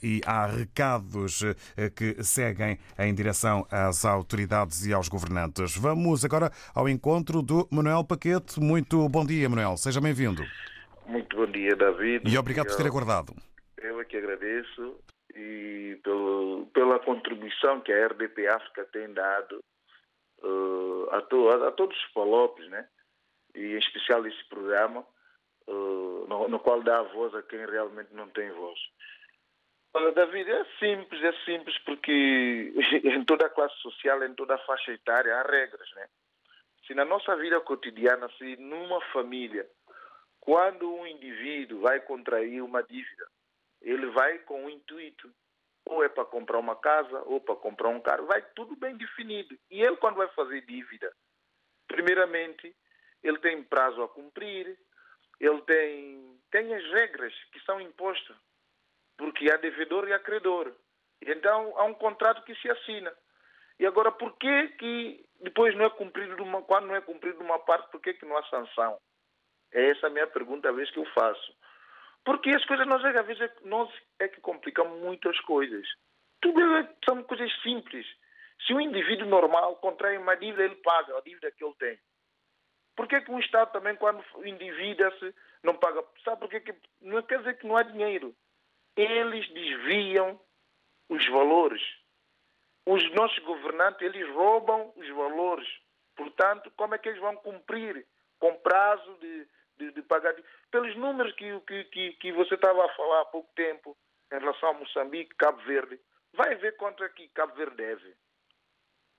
e 0.02 0.22
há 0.26 0.48
recados 0.48 1.44
que 1.96 2.24
seguem 2.24 2.80
em 2.98 3.12
em 3.12 3.14
direção 3.14 3.68
às 3.70 4.06
autoridades 4.06 4.86
e 4.86 4.94
aos 4.94 5.10
governantes. 5.10 5.76
Vamos 5.76 6.24
agora 6.24 6.52
ao 6.74 6.88
encontro 6.88 7.42
do 7.42 7.61
Manuel 7.70 8.04
Paquete. 8.04 8.60
Muito 8.60 9.08
bom 9.10 9.26
dia, 9.26 9.50
Manuel. 9.50 9.78
Seja 9.78 10.00
bem-vindo. 10.02 10.44
Muito 11.06 11.36
bom 11.36 11.46
dia, 11.46 11.76
David. 11.76 12.30
E 12.32 12.38
obrigado 12.38 12.68
por 12.68 12.78
ter 12.78 12.88
aguardado. 12.88 13.34
Eu 13.78 14.00
é 14.00 14.06
que 14.06 14.18
agradeço 14.18 14.98
e 15.36 16.00
pelo, 16.04 16.68
pela 16.74 17.00
contribuição 17.00 17.82
que 17.82 17.92
a 17.92 18.08
RDP 18.08 18.48
África 18.48 18.86
tem 18.86 19.12
dado 19.14 19.64
uh, 20.44 21.10
a, 21.12 21.22
to, 21.22 21.50
a, 21.50 21.68
a, 21.70 21.72
todos 21.72 21.98
os 21.98 22.12
palopes, 22.14 22.68
né? 22.70 22.88
e 23.56 23.74
em 23.74 23.78
especial 23.78 24.26
esse 24.26 24.44
programa, 24.50 25.06
uh, 25.68 26.26
no, 26.28 26.48
no, 26.48 26.60
qual 26.60 26.82
dá 26.82 27.02
voz 27.04 27.34
a 27.36 27.42
quem 27.44 27.66
realmente 27.66 28.14
não 28.14 28.28
tem 28.30 28.50
voz. 28.52 28.80
Olha, 29.94 30.12
David, 30.14 30.50
é 30.50 30.66
simples, 30.80 31.22
é 31.24 31.34
simples 31.44 31.78
porque 31.80 32.74
em 33.04 33.24
toda 33.26 33.46
a 33.46 33.50
classe 33.50 33.76
social, 33.82 34.24
em 34.24 34.34
toda 34.34 34.56
a 34.56 34.66
faixa 34.66 34.92
etária, 34.92 35.36
há 35.36 35.44
regras, 35.44 35.90
né? 35.96 36.08
Se 36.86 36.94
na 36.94 37.06
nossa 37.06 37.36
vida 37.36 37.60
cotidiana, 37.62 38.30
se 38.38 38.56
numa 38.58 39.02
família, 39.12 39.68
quando 40.40 40.92
um 40.94 41.06
indivíduo 41.06 41.82
vai 41.82 42.00
contrair 42.00 42.62
uma 42.62 42.82
dívida, 42.84 43.28
ele 43.82 44.08
vai 44.08 44.40
com 44.40 44.66
o 44.66 44.70
intuito, 44.70 45.32
ou 45.86 46.04
é 46.04 46.10
para 46.10 46.26
comprar 46.26 46.60
uma 46.60 46.76
casa, 46.76 47.22
ou 47.26 47.40
para 47.40 47.56
comprar 47.56 47.90
um 47.90 48.02
carro, 48.02 48.28
vai 48.28 48.42
tudo 48.56 48.76
bem 48.76 48.96
definido. 48.98 49.58
E 49.70 49.82
ele, 49.82 49.98
quando 49.98 50.16
vai 50.16 50.28
fazer 50.30 50.62
dívida, 50.62 51.12
primeiramente, 51.88 52.76
ele 53.24 53.38
tem 53.40 53.64
prazo 53.64 54.02
a 54.02 54.10
cumprir, 54.10 54.78
ele 55.40 55.62
tem, 55.62 56.40
tem 56.52 56.76
as 56.76 56.84
regras 56.92 57.34
que 57.52 57.60
são 57.62 57.80
impostas 57.82 58.38
porque 59.22 59.52
há 59.52 59.58
devedor 59.58 60.08
e 60.08 60.14
há 60.14 60.20
credor. 60.20 60.74
Então 61.22 61.78
há 61.78 61.84
um 61.84 61.94
contrato 61.94 62.44
que 62.44 62.56
se 62.56 62.68
assina. 62.68 63.14
E 63.80 63.86
agora, 63.86 64.12
por 64.12 64.36
que, 64.38 64.68
que 64.80 65.24
depois 65.42 65.76
não 65.76 65.86
é 65.86 65.90
cumprido 65.90 66.42
uma, 66.44 66.62
quando 66.62 66.88
não 66.88 66.96
é 66.96 67.02
cumprido 67.02 67.40
uma 67.42 67.60
parte, 67.60 67.90
por 67.92 68.02
que, 68.02 68.14
que 68.14 68.26
não 68.26 68.38
há 68.38 68.44
sanção? 68.44 68.98
É 69.74 69.90
essa 69.90 70.08
a 70.08 70.10
minha 70.10 70.28
pergunta, 70.28 70.70
a 70.70 70.72
vez 70.72 70.90
que 70.92 71.00
eu 71.00 71.06
faço. 71.14 71.54
Porque 72.24 72.50
as 72.50 72.64
coisas, 72.66 72.88
nós, 72.88 73.04
às 73.04 73.26
vezes, 73.26 73.50
nós 73.64 73.90
é 74.20 74.28
que 74.28 74.42
complicamos 74.42 75.00
muito 75.00 75.30
as 75.30 75.40
coisas. 75.42 75.88
Tudo 76.42 76.62
é, 76.78 76.90
são 77.06 77.24
coisas 77.24 77.52
simples. 77.62 78.06
Se 78.66 78.74
um 78.74 78.82
indivíduo 78.82 79.28
normal 79.28 79.76
contrai 79.78 80.18
uma 80.18 80.36
dívida, 80.36 80.64
ele 80.64 80.76
paga 80.76 81.18
a 81.18 81.22
dívida 81.22 81.52
que 81.52 81.64
ele 81.64 81.76
tem. 81.80 82.00
Por 82.96 83.08
que, 83.08 83.22
que 83.22 83.32
um 83.32 83.40
Estado 83.40 83.72
também, 83.72 83.96
quando 83.96 84.24
endivida-se, 84.46 85.34
não 85.64 85.76
paga? 85.76 86.04
Sabe 86.24 86.42
por 86.42 86.50
que? 86.50 86.76
Não 87.02 87.22
quer 87.24 87.40
dizer 87.40 87.58
que 87.58 87.66
não 87.66 87.78
há 87.78 87.84
dinheiro 87.84 88.36
eles 88.96 89.48
desviam 89.50 90.40
os 91.10 91.28
valores. 91.30 91.82
Os 92.86 93.12
nossos 93.14 93.40
governantes, 93.40 94.02
eles 94.02 94.28
roubam 94.34 94.92
os 94.96 95.08
valores. 95.10 95.68
Portanto, 96.16 96.72
como 96.76 96.96
é 96.96 96.98
que 96.98 97.10
eles 97.10 97.22
vão 97.22 97.36
cumprir 97.38 98.06
com 98.40 98.56
prazo 98.60 99.18
de, 99.20 99.48
de, 99.78 99.92
de 99.92 100.02
pagar? 100.04 100.36
Pelos 100.72 100.96
números 100.96 101.34
que, 101.34 101.60
que, 101.86 102.14
que, 102.14 102.32
você 102.32 102.56
estava 102.56 102.86
a 102.86 102.94
falar 102.96 103.22
há 103.22 103.26
pouco 103.26 103.50
tempo 103.56 103.96
em 104.32 104.40
relação 104.40 104.70
a 104.70 104.74
Moçambique, 104.74 105.36
Cabo 105.36 105.62
Verde, 105.64 106.00
vai 106.34 106.56
ver 106.56 106.76
quanto 106.78 107.04
é 107.04 107.10
que 107.10 107.28
Cabo 107.30 107.54
Verde 107.56 107.76
deve. 107.76 108.16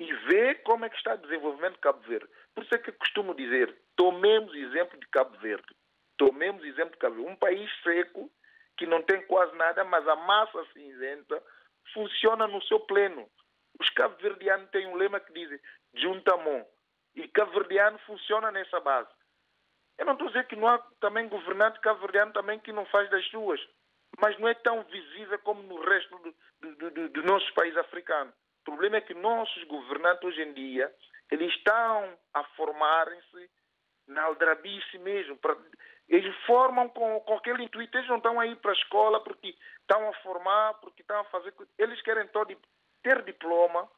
E 0.00 0.12
ver 0.12 0.62
como 0.62 0.85
é 0.85 0.88
que 0.88 0.97
está 0.97 1.14
o 1.14 1.19
desenvolvimento 1.19 1.75
de 1.75 1.81
Cabo 1.81 2.00
Verde. 2.00 2.28
Por 2.54 2.64
isso 2.64 2.75
é 2.75 2.78
que 2.78 2.90
eu 2.90 2.95
costumo 2.95 3.35
dizer, 3.35 3.76
tomemos 3.95 4.52
exemplo 4.54 4.99
de 4.99 5.07
Cabo 5.09 5.37
Verde. 5.38 5.76
Tomemos 6.16 6.64
exemplo 6.64 6.92
de 6.92 6.99
Cabo 6.99 7.16
Verde. 7.16 7.31
Um 7.31 7.37
país 7.37 7.71
seco 7.83 8.31
que 8.76 8.87
não 8.87 9.02
tem 9.02 9.25
quase 9.26 9.54
nada, 9.57 9.85
mas 9.85 10.07
a 10.09 10.16
massa 10.16 10.64
cinzenta 10.73 11.42
funciona 11.92 12.49
no 12.49 12.62
seu 12.62 12.81
pleno. 12.81 13.28
Os 13.82 13.90
cabo-verdianos 13.90 14.70
têm 14.70 14.86
um 14.86 14.94
lema 14.94 15.18
que 15.18 15.32
diz 15.32 15.60
junta 15.94 16.36
mão. 16.36 16.64
E 17.16 17.26
cabo-verdiano 17.26 17.98
funciona 18.06 18.52
nessa 18.52 18.78
base. 18.78 19.10
Eu 19.98 20.06
não 20.06 20.12
estou 20.12 20.28
a 20.28 20.30
dizer 20.30 20.46
que 20.46 20.54
não 20.54 20.68
há 20.68 20.78
também 21.00 21.28
governante 21.28 21.80
cabo-verdiano 21.80 22.32
também 22.32 22.60
que 22.60 22.72
não 22.72 22.86
faz 22.86 23.10
das 23.10 23.26
suas, 23.26 23.60
mas 24.20 24.38
não 24.38 24.46
é 24.46 24.54
tão 24.54 24.84
visível 24.84 25.36
como 25.40 25.64
no 25.64 25.80
resto 25.82 26.16
do, 26.16 26.34
do, 26.60 26.90
do, 26.90 27.08
do 27.08 27.22
nosso 27.24 27.52
país 27.54 27.76
africano. 27.76 28.32
O 28.60 28.64
problema 28.64 28.98
é 28.98 29.00
que 29.00 29.14
nossos 29.14 29.64
governantes 29.64 30.22
hoje 30.22 30.42
em 30.42 30.52
dia, 30.52 30.94
eles 31.32 31.52
estão 31.52 32.16
a 32.34 32.44
formarem-se 32.54 33.50
na 34.06 34.22
aldrabice 34.22 34.96
mesmo, 34.98 35.36
para 35.38 35.56
eles 36.08 36.34
formam 36.46 36.88
com, 36.88 37.20
com 37.20 37.34
aquele 37.34 37.64
intuito, 37.64 37.96
eles 37.96 38.08
não 38.08 38.18
estão 38.18 38.38
aí 38.38 38.54
para 38.56 38.70
a 38.70 38.74
escola 38.74 39.22
porque 39.24 39.56
estão 39.80 40.08
a 40.08 40.12
formar, 40.22 40.74
porque 40.74 41.02
estão 41.02 41.18
a 41.18 41.24
fazer. 41.24 41.52
Eles 41.78 42.00
querem 42.02 42.28
todo 42.28 42.52
ter 43.02 43.23
diploma 43.23 43.88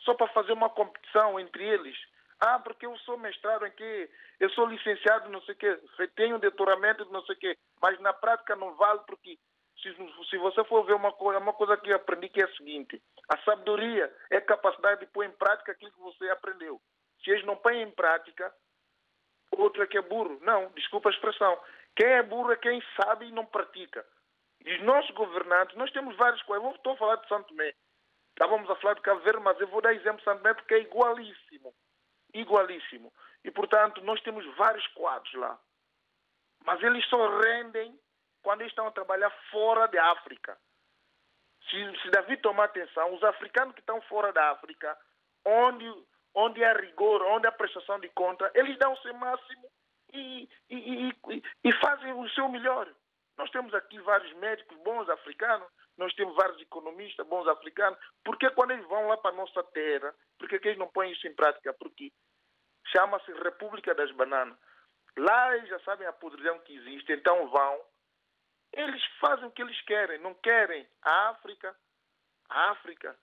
só 0.00 0.14
para 0.14 0.28
fazer 0.28 0.52
uma 0.52 0.70
competição 0.70 1.38
entre 1.38 1.64
eles. 1.64 1.96
Ah, 2.40 2.58
porque 2.58 2.86
eu 2.86 2.96
sou 2.98 3.18
mestrado 3.18 3.66
em 3.66 3.70
quê? 3.72 4.10
Eu 4.38 4.48
sou 4.50 4.66
licenciado 4.66 5.28
não 5.28 5.42
sei 5.42 5.54
o 5.54 5.58
quê, 5.58 5.78
tenho 6.16 6.38
doutoramento 6.38 7.04
não 7.12 7.22
sei 7.26 7.34
o 7.34 7.38
quê. 7.38 7.58
Mas 7.82 8.00
na 8.00 8.12
prática 8.12 8.56
não 8.56 8.74
vale 8.76 9.00
porque 9.06 9.38
se, 9.82 9.94
se 10.30 10.38
você 10.38 10.64
for 10.64 10.84
ver 10.84 10.94
uma 10.94 11.12
coisa, 11.12 11.38
uma 11.38 11.52
coisa 11.52 11.76
que 11.76 11.90
eu 11.90 11.96
aprendi 11.96 12.28
que 12.28 12.40
é 12.40 12.44
a 12.44 12.56
seguinte, 12.56 13.02
a 13.28 13.36
sabedoria 13.42 14.14
é 14.30 14.36
a 14.38 14.42
capacidade 14.42 15.00
de 15.00 15.06
pôr 15.06 15.24
em 15.24 15.32
prática 15.32 15.72
aquilo 15.72 15.92
que 15.92 16.00
você 16.00 16.30
aprendeu. 16.30 16.80
Se 17.22 17.30
eles 17.30 17.44
não 17.44 17.56
põem 17.56 17.82
em 17.82 17.90
prática, 17.90 18.52
outro 19.52 19.82
é 19.82 19.86
que 19.86 19.98
é 19.98 20.02
burro. 20.02 20.38
Não, 20.42 20.70
desculpa 20.72 21.08
a 21.10 21.12
expressão. 21.12 21.58
Quem 21.96 22.08
é 22.08 22.22
burro 22.22 22.52
é 22.52 22.56
quem 22.56 22.82
sabe 23.00 23.26
e 23.26 23.32
não 23.32 23.44
pratica. 23.44 24.04
E 24.64 24.74
os 24.76 24.82
nossos 24.82 25.10
governantes, 25.12 25.76
nós 25.76 25.90
temos 25.92 26.16
vários. 26.16 26.42
Eu 26.48 26.70
estou 26.70 26.92
a 26.92 26.96
falar 26.96 27.16
de 27.16 27.28
Santo 27.28 27.48
Tomé. 27.48 27.74
Estávamos 28.40 28.70
a 28.70 28.76
falar 28.76 28.94
de 28.94 29.02
Cabo 29.02 29.20
Verde, 29.20 29.42
mas 29.42 29.60
eu 29.60 29.68
vou 29.68 29.82
dar 29.82 29.92
exemplo 29.92 30.24
Tomé 30.24 30.54
porque 30.54 30.72
é 30.72 30.78
igualíssimo. 30.78 31.74
Igualíssimo. 32.32 33.12
E, 33.44 33.50
portanto, 33.50 34.00
nós 34.00 34.18
temos 34.22 34.46
vários 34.56 34.86
quadros 34.94 35.34
lá. 35.34 35.60
Mas 36.64 36.82
eles 36.82 37.04
só 37.10 37.38
rendem 37.38 38.00
quando 38.42 38.62
estão 38.62 38.86
a 38.86 38.92
trabalhar 38.92 39.28
fora 39.50 39.86
da 39.88 40.12
África. 40.12 40.56
Se, 41.68 42.00
se 42.00 42.10
Davi 42.10 42.38
tomar 42.38 42.64
atenção, 42.64 43.12
os 43.12 43.22
africanos 43.22 43.74
que 43.74 43.80
estão 43.80 44.00
fora 44.02 44.32
da 44.32 44.52
África, 44.52 44.98
onde, 45.44 45.86
onde 46.34 46.64
há 46.64 46.72
rigor, 46.72 47.20
onde 47.20 47.46
há 47.46 47.52
prestação 47.52 48.00
de 48.00 48.08
conta, 48.08 48.50
eles 48.54 48.78
dão 48.78 48.94
o 48.94 49.02
seu 49.02 49.12
máximo 49.12 49.70
e, 50.14 50.48
e, 50.70 51.10
e, 51.10 51.42
e 51.62 51.72
fazem 51.72 52.14
o 52.14 52.26
seu 52.30 52.48
melhor. 52.48 52.90
Nós 53.40 53.50
temos 53.52 53.72
aqui 53.72 53.98
vários 54.00 54.30
médicos 54.34 54.76
bons 54.80 55.08
africanos, 55.08 55.66
nós 55.96 56.12
temos 56.12 56.36
vários 56.36 56.60
economistas 56.60 57.26
bons 57.26 57.48
africanos. 57.48 57.98
Por 58.22 58.36
que 58.36 58.50
quando 58.50 58.72
eles 58.72 58.86
vão 58.86 59.08
lá 59.08 59.16
para 59.16 59.30
a 59.30 59.34
nossa 59.34 59.62
terra, 59.64 60.14
por 60.38 60.46
que 60.46 60.56
eles 60.56 60.76
não 60.76 60.88
põem 60.88 61.12
isso 61.12 61.26
em 61.26 61.34
prática? 61.34 61.72
Porque 61.72 62.12
chama-se 62.88 63.32
República 63.32 63.94
das 63.94 64.10
Bananas. 64.12 64.58
Lá 65.16 65.56
eles 65.56 65.70
já 65.70 65.80
sabem 65.80 66.06
a 66.06 66.12
podridão 66.12 66.58
que 66.58 66.76
existe, 66.76 67.14
então 67.14 67.48
vão. 67.48 67.80
Eles 68.74 69.02
fazem 69.18 69.46
o 69.46 69.50
que 69.50 69.62
eles 69.62 69.80
querem, 69.86 70.18
não 70.18 70.34
querem. 70.34 70.86
A 71.00 71.30
África, 71.30 71.74
a 72.50 72.72
África 72.72 73.16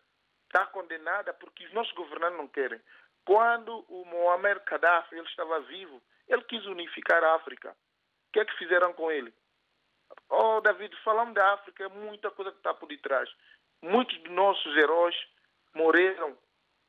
está 0.47 0.65
condenada 0.65 1.31
porque 1.36 1.63
os 1.67 1.74
nossos 1.74 1.93
governantes 1.93 2.39
não 2.39 2.47
querem. 2.47 2.81
Quando 3.24 3.86
o 3.88 4.03
Muammar 4.03 4.63
Gaddafi 4.65 5.13
ele 5.13 5.27
estava 5.27 5.59
vivo, 5.59 6.01
ele 6.27 6.41
quis 6.45 6.65
unificar 6.65 7.24
a 7.24 7.36
África. 7.36 7.69
O 7.69 8.31
que 8.33 8.39
é 8.39 8.45
que 8.45 8.57
fizeram 8.57 8.93
com 8.93 9.12
ele? 9.12 9.31
Oh, 10.29 10.60
David, 10.62 10.96
falando 11.03 11.34
da 11.34 11.53
África, 11.53 11.86
é 11.86 11.89
muita 11.89 12.29
coisa 12.31 12.51
que 12.51 12.57
está 12.57 12.74
por 12.74 12.88
detrás. 12.88 13.29
Muitos 13.81 14.22
de 14.24 14.29
nossos 14.29 14.75
heróis 14.75 15.15
morreram 15.74 16.38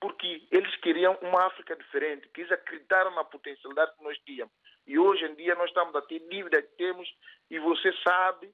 porque 0.00 0.46
eles 0.50 0.74
queriam 0.76 1.18
uma 1.22 1.46
África 1.46 1.74
diferente, 1.76 2.28
que 2.28 2.42
eles 2.42 2.52
acreditaram 2.52 3.10
na 3.14 3.24
potencialidade 3.24 3.96
que 3.96 4.04
nós 4.04 4.18
tínhamos. 4.18 4.52
E 4.86 4.98
hoje 4.98 5.24
em 5.24 5.34
dia 5.34 5.54
nós 5.54 5.68
estamos 5.68 5.94
a 5.94 6.02
ter 6.02 6.20
dívida 6.28 6.62
que 6.62 6.76
temos 6.76 7.08
e 7.50 7.58
você 7.58 7.92
sabe, 8.02 8.52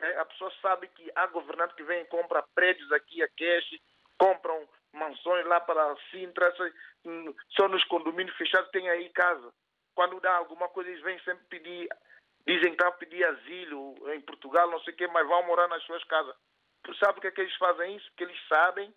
é, 0.00 0.18
a 0.18 0.24
pessoa 0.24 0.52
sabe 0.60 0.88
que 0.88 1.10
há 1.14 1.26
governantes 1.28 1.76
que 1.76 1.84
vêm 1.84 2.02
e 2.02 2.06
compram 2.06 2.44
prédios 2.54 2.90
aqui 2.92 3.22
a 3.22 3.28
cash, 3.28 3.80
compram 4.18 4.68
mansões 4.92 5.46
lá 5.46 5.60
para 5.60 5.96
Sintra, 6.10 6.52
só 7.50 7.68
nos 7.68 7.84
condomínios 7.84 8.36
fechados 8.36 8.70
tem 8.70 8.88
aí 8.90 9.08
casa. 9.10 9.52
Quando 9.94 10.20
dá 10.20 10.34
alguma 10.36 10.68
coisa, 10.68 10.90
eles 10.90 11.02
vêm 11.02 11.18
sempre 11.20 11.44
pedir, 11.48 11.88
dizem 12.46 12.68
que 12.68 12.70
estão 12.70 12.88
a 12.88 12.92
pedir 12.92 13.24
asilo 13.24 13.94
em 14.12 14.20
Portugal, 14.20 14.70
não 14.70 14.80
sei 14.80 14.94
o 14.94 14.96
quê, 14.96 15.06
mas 15.08 15.26
vão 15.26 15.46
morar 15.46 15.68
nas 15.68 15.82
suas 15.84 16.02
casas. 16.04 16.34
Tu 16.82 16.94
sabe 16.96 17.20
que 17.20 17.28
é 17.28 17.30
que 17.30 17.40
eles 17.40 17.56
fazem 17.56 17.96
isso? 17.96 18.06
Porque 18.10 18.24
eles 18.24 18.48
sabem 18.48 18.92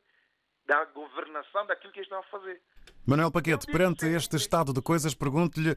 da 0.66 0.84
governação 0.86 1.66
daquilo 1.68 1.94
que 1.94 2.00
eles 2.00 2.08
estão 2.08 2.20
a 2.20 2.24
fazer. 2.24 2.60
Manuel 3.08 3.32
Paquete, 3.32 3.68
perante 3.68 4.08
este 4.08 4.36
estado 4.36 4.74
de 4.74 4.82
coisas, 4.82 5.14
pergunto-lhe 5.14 5.74
uh, 5.74 5.76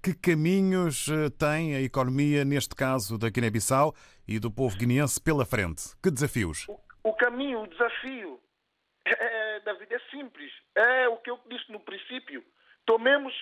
que 0.00 0.14
caminhos 0.14 1.08
uh, 1.08 1.28
tem 1.30 1.74
a 1.74 1.80
economia, 1.80 2.44
neste 2.44 2.76
caso 2.76 3.18
da 3.18 3.28
Guiné-Bissau 3.28 3.92
e 4.28 4.38
do 4.38 4.48
povo 4.48 4.76
guineense, 4.76 5.20
pela 5.20 5.44
frente? 5.44 5.96
Que 6.00 6.08
desafios? 6.08 6.66
O, 6.68 6.78
o 7.02 7.14
caminho, 7.14 7.62
o 7.62 7.66
desafio, 7.66 8.40
é, 9.04 9.60
David, 9.60 9.92
é 9.92 9.98
simples. 10.10 10.52
É 10.76 11.08
o 11.08 11.16
que 11.16 11.30
eu 11.30 11.40
disse 11.48 11.70
no 11.72 11.80
princípio. 11.80 12.44
Tomemos, 12.86 13.34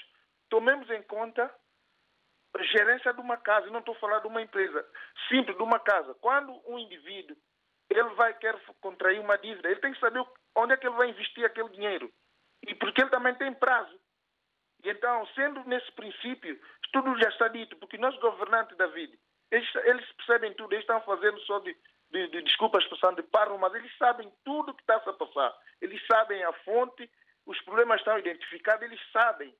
tomemos 0.48 0.88
em 0.90 1.02
conta 1.02 1.52
gerência 2.60 3.12
de 3.12 3.20
uma 3.20 3.36
casa. 3.36 3.70
Não 3.70 3.80
estou 3.80 3.94
falando 3.96 4.22
de 4.22 4.28
uma 4.28 4.42
empresa. 4.42 4.86
Simples, 5.28 5.56
de 5.56 5.62
uma 5.62 5.78
casa. 5.78 6.14
Quando 6.14 6.52
um 6.66 6.78
indivíduo 6.78 7.36
ele 7.90 8.08
vai 8.10 8.32
querer 8.34 8.60
contrair 8.80 9.20
uma 9.20 9.36
dívida, 9.36 9.68
ele 9.68 9.80
tem 9.80 9.92
que 9.92 9.98
saber 9.98 10.24
onde 10.54 10.72
é 10.72 10.76
que 10.76 10.86
ele 10.86 10.96
vai 10.96 11.10
investir 11.10 11.44
aquele 11.44 11.68
dinheiro. 11.70 12.10
E 12.66 12.74
porque 12.74 13.00
ele 13.02 13.10
também 13.10 13.34
tem 13.34 13.52
prazo. 13.52 13.98
E 14.84 14.88
então, 14.88 15.26
sendo 15.34 15.62
nesse 15.64 15.90
princípio, 15.92 16.58
tudo 16.92 17.18
já 17.18 17.28
está 17.28 17.48
dito, 17.48 17.76
porque 17.76 17.98
nós 17.98 18.16
governantes, 18.18 18.76
David, 18.76 19.18
eles, 19.50 19.68
eles 19.84 20.12
percebem 20.12 20.54
tudo, 20.54 20.72
eles 20.72 20.84
estão 20.84 21.00
fazendo 21.02 21.38
só 21.40 21.58
de, 21.58 21.76
de, 22.10 22.28
de 22.28 22.42
desculpa 22.42 22.78
de 22.78 23.22
parro, 23.24 23.58
mas 23.58 23.74
eles 23.74 23.94
sabem 23.98 24.32
tudo 24.44 24.70
o 24.70 24.74
que 24.74 24.82
está 24.82 24.96
a 24.96 25.12
passar. 25.12 25.54
Eles 25.80 26.00
sabem 26.06 26.42
a 26.44 26.52
fonte, 26.64 27.10
os 27.44 27.60
problemas 27.62 28.00
estão 28.00 28.18
identificados, 28.18 28.82
eles 28.82 29.00
sabem. 29.12 29.54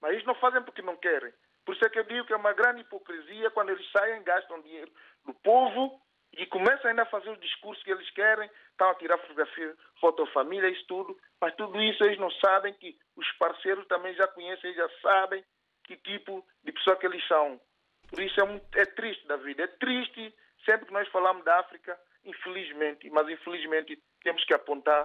Mas 0.00 0.12
eles 0.12 0.26
não 0.26 0.34
fazem 0.34 0.62
porque 0.62 0.82
não 0.82 0.96
querem. 0.96 1.32
Por 1.64 1.74
isso 1.74 1.84
é 1.84 1.88
que 1.88 1.98
eu 1.98 2.04
digo 2.04 2.26
que 2.26 2.32
é 2.32 2.36
uma 2.36 2.52
grande 2.52 2.80
hipocrisia 2.80 3.50
quando 3.50 3.70
eles 3.70 3.88
saem, 3.90 4.22
gastam 4.22 4.60
dinheiro 4.62 4.90
do 5.24 5.32
povo 5.34 6.00
e 6.34 6.46
começam 6.46 6.90
ainda 6.90 7.02
a 7.02 7.06
fazer 7.06 7.30
o 7.30 7.36
discurso 7.36 7.84
que 7.84 7.90
eles 7.90 8.08
querem, 8.10 8.50
estão 8.70 8.90
a 8.90 8.94
tirar 8.94 9.18
fotografia, 9.18 9.74
foto 10.00 10.26
família, 10.26 10.68
isso 10.70 10.86
tudo, 10.86 11.16
mas 11.40 11.54
tudo 11.54 11.80
isso 11.80 12.02
eles 12.04 12.18
não 12.18 12.30
sabem 12.30 12.72
que 12.74 12.96
os 13.16 13.30
parceiros 13.32 13.86
também 13.86 14.14
já 14.14 14.26
conhecem, 14.28 14.74
já 14.74 14.88
sabem 15.02 15.44
que 15.84 15.96
tipo 15.96 16.44
de 16.64 16.72
pessoa 16.72 16.96
que 16.96 17.06
eles 17.06 17.26
são. 17.28 17.60
Por 18.08 18.20
isso 18.20 18.40
é, 18.40 18.44
muito, 18.44 18.78
é 18.78 18.84
triste 18.86 19.26
da 19.26 19.36
vida, 19.36 19.64
é 19.64 19.66
triste 19.66 20.34
sempre 20.64 20.86
que 20.86 20.92
nós 20.92 21.08
falamos 21.08 21.44
da 21.44 21.60
África, 21.60 21.98
infelizmente, 22.24 23.10
mas 23.10 23.28
infelizmente 23.28 24.00
temos 24.22 24.44
que 24.44 24.54
apontar 24.54 25.04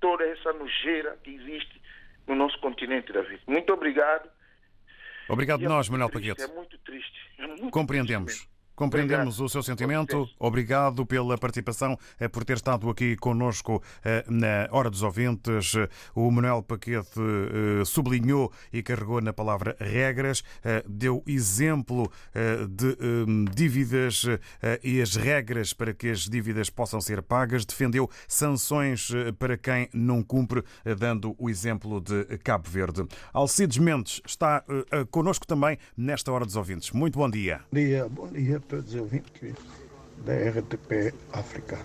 toda 0.00 0.26
essa 0.26 0.52
nojeira 0.52 1.16
que 1.22 1.34
existe 1.34 1.80
no 2.26 2.34
nosso 2.34 2.58
continente, 2.60 3.12
David. 3.12 3.42
Muito 3.46 3.72
obrigado. 3.72 4.30
Obrigado 5.28 5.64
é 5.64 5.68
nós, 5.68 5.88
Manuel 5.88 6.08
triste, 6.10 6.28
Paquete. 6.34 6.50
É 6.50 6.54
muito 6.54 6.78
triste. 6.78 7.20
É 7.38 7.46
muito 7.46 7.70
Compreendemos. 7.70 8.32
Triste 8.32 8.53
Compreendemos 8.74 9.34
Obrigado. 9.34 9.46
o 9.46 9.48
seu 9.48 9.62
sentimento. 9.62 10.28
Obrigado 10.38 11.06
pela 11.06 11.38
participação, 11.38 11.96
eh, 12.18 12.26
por 12.26 12.44
ter 12.44 12.56
estado 12.56 12.90
aqui 12.90 13.16
conosco 13.16 13.82
eh, 14.04 14.24
na 14.28 14.68
Hora 14.70 14.90
dos 14.90 15.02
Ouvintes. 15.02 15.74
O 16.14 16.28
Manuel 16.30 16.62
Paquete 16.62 17.20
eh, 17.20 17.84
sublinhou 17.84 18.52
e 18.72 18.82
carregou 18.82 19.20
na 19.20 19.32
palavra 19.32 19.76
regras, 19.78 20.42
deu 20.86 21.22
exemplo 21.26 22.10
de 22.68 22.96
dívidas 23.54 24.24
e 24.82 25.00
as 25.00 25.14
regras 25.14 25.72
para 25.72 25.92
que 25.92 26.08
as 26.08 26.20
dívidas 26.20 26.70
possam 26.70 27.00
ser 27.00 27.22
pagas, 27.22 27.64
defendeu 27.64 28.10
sanções 28.26 29.10
para 29.38 29.56
quem 29.56 29.88
não 29.92 30.22
cumpre, 30.22 30.64
dando 30.98 31.34
o 31.38 31.48
exemplo 31.48 32.00
de 32.00 32.24
Cabo 32.38 32.68
Verde. 32.68 33.06
Alcides 33.32 33.78
Mendes 33.78 34.20
está 34.26 34.64
conosco 35.10 35.46
também 35.46 35.78
nesta 35.96 36.32
Hora 36.32 36.44
dos 36.44 36.56
Ouvintes. 36.56 36.90
Muito 36.90 37.18
bom 37.18 37.30
dia. 37.30 37.60
Bom 37.70 37.78
dia, 37.78 38.08
bom 38.08 38.26
dia 38.28 38.63
todos 38.68 38.94
os 38.94 39.00
ouvintes 39.00 39.54
da 40.24 40.32
RTP 40.32 41.14
África. 41.32 41.78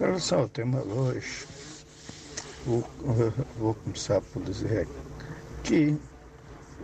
Em 0.00 0.04
relação 0.04 0.40
ao 0.40 0.48
tema 0.48 0.80
2, 0.80 1.46
vou, 2.66 2.88
vou 3.58 3.74
começar 3.74 4.20
por 4.20 4.42
dizer 4.42 4.88
que 5.62 5.96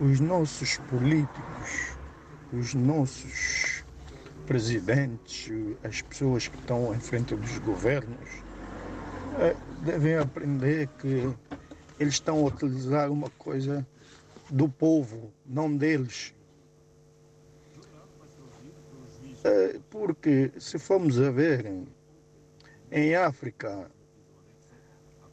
os 0.00 0.20
nossos 0.20 0.78
políticos, 0.90 1.96
os 2.52 2.74
nossos 2.74 3.84
presidentes, 4.46 5.50
as 5.82 6.02
pessoas 6.02 6.48
que 6.48 6.58
estão 6.58 6.94
em 6.94 7.00
frente 7.00 7.34
dos 7.34 7.58
governos, 7.58 8.46
devem 9.82 10.16
aprender 10.16 10.88
que 10.98 11.28
eles 11.98 12.14
estão 12.14 12.38
a 12.40 12.48
utilizar 12.48 13.10
uma 13.10 13.30
coisa 13.30 13.86
do 14.50 14.68
povo, 14.68 15.32
não 15.44 15.74
deles. 15.74 16.34
Porque 19.90 20.52
se 20.58 20.78
formos 20.78 21.20
a 21.20 21.30
ver 21.30 21.66
em 22.90 23.14
África, 23.14 23.90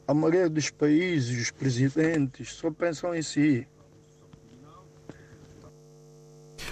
a 0.06 0.14
maioria 0.14 0.48
dos 0.48 0.70
países, 0.70 1.40
os 1.40 1.50
presidentes, 1.50 2.52
só 2.52 2.70
pensam 2.70 3.14
em 3.14 3.22
si. 3.22 3.66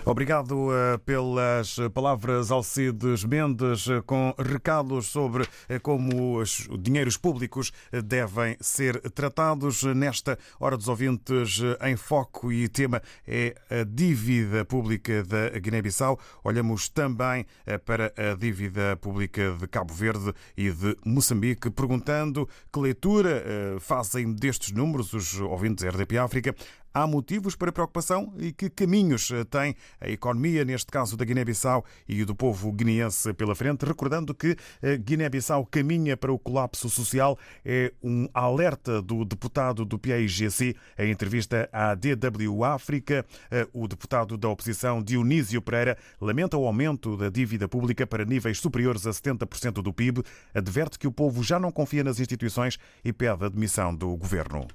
Obrigado 0.05 0.69
uh, 0.69 0.99
pelas 1.05 1.77
palavras, 1.95 2.51
Alcides 2.51 3.23
Mendes, 3.25 3.87
uh, 3.87 4.03
com 4.03 4.35
recados 4.37 5.07
sobre 5.07 5.45
uh, 5.45 5.81
como 5.81 6.39
os 6.39 6.69
dinheiros 6.81 7.17
públicos 7.17 7.73
devem 8.05 8.57
ser 8.61 9.01
tratados. 9.13 9.85
Nesta 9.85 10.37
Hora 10.59 10.77
dos 10.77 10.89
Ouvintes 10.89 11.61
em 11.83 11.95
Foco 11.97 12.51
e 12.53 12.69
tema 12.69 13.01
é 13.27 13.55
a 13.71 13.85
dívida 13.85 14.65
pública 14.65 15.23
da 15.23 15.51
Guiné-Bissau. 15.51 16.19
Olhamos 16.43 16.89
também 16.89 17.47
para 17.85 18.13
a 18.17 18.35
dívida 18.35 18.97
pública 18.97 19.57
de 19.59 19.69
Cabo 19.69 19.95
Verde 19.95 20.33
e 20.57 20.71
de 20.73 20.97
Moçambique, 21.05 21.71
perguntando 21.71 22.49
que 22.73 22.81
leitura 22.81 23.45
fazem 23.81 24.33
destes 24.33 24.73
números 24.73 25.13
os 25.13 25.39
ouvintes 25.41 25.85
RDP 25.85 26.19
África 26.19 26.55
há 26.93 27.07
motivos 27.07 27.57
para 27.57 27.73
preocupação 27.73 28.33
e 28.39 28.53
que 28.53 28.69
caminhos 28.69 29.31
eh, 29.31 29.45
tem 29.45 29.75
a 30.01 30.09
economia, 30.09 30.65
neste 30.65 30.91
caso 30.91 31.17
da 31.17 31.25
Guiné-Bissau 31.25 31.85
e 32.09 32.25
do 32.25 32.35
povo 32.35 32.73
guineense 32.73 33.33
pela 33.33 33.55
frente. 33.55 33.85
Recordando 33.85 34.35
que 34.35 34.57
a 34.83 34.97
Guiné-Bissau 34.97 35.67
caminha 35.67 36.17
para 36.17 36.33
o 36.33 36.39
colapso 36.39 36.89
social, 36.89 37.39
é 37.65 37.93
um 38.03 38.29
alerta 38.35 39.01
do 39.01 39.25
deputado 39.25 39.85
do 39.85 39.99
PAIGC 39.99 40.77
em 40.99 41.11
entrevista 41.11 41.69
à 41.73 41.95
DW 41.95 42.65
África. 42.65 43.25
Eh, 43.51 43.67
o 43.73 43.89
deputado 43.89 44.37
da 44.37 44.49
oposição, 44.49 45.03
Dionísio 45.03 45.63
Pereira, 45.63 45.97
lamenta 46.21 46.57
o 46.57 46.67
aumento 46.67 47.17
da 47.17 47.29
dívida 47.29 47.69
pública 47.69 48.07
para 48.07 48.25
níveis 48.25 48.59
superiores 48.59 49.07
a 49.07 49.11
70% 49.11 49.83
do 49.83 49.93
PIB, 49.93 50.23
adverte 50.55 50.99
que 50.99 51.07
o 51.07 51.13
povo 51.13 51.43
já 51.43 51.59
não 51.59 51.71
confia 51.71 52.05
nas 52.05 52.21
instituições 52.21 52.79
e 53.05 53.13
pede 53.13 53.45
a 53.45 53.49
demissão 53.49 53.95
do 53.95 54.17
governo. 54.17 54.67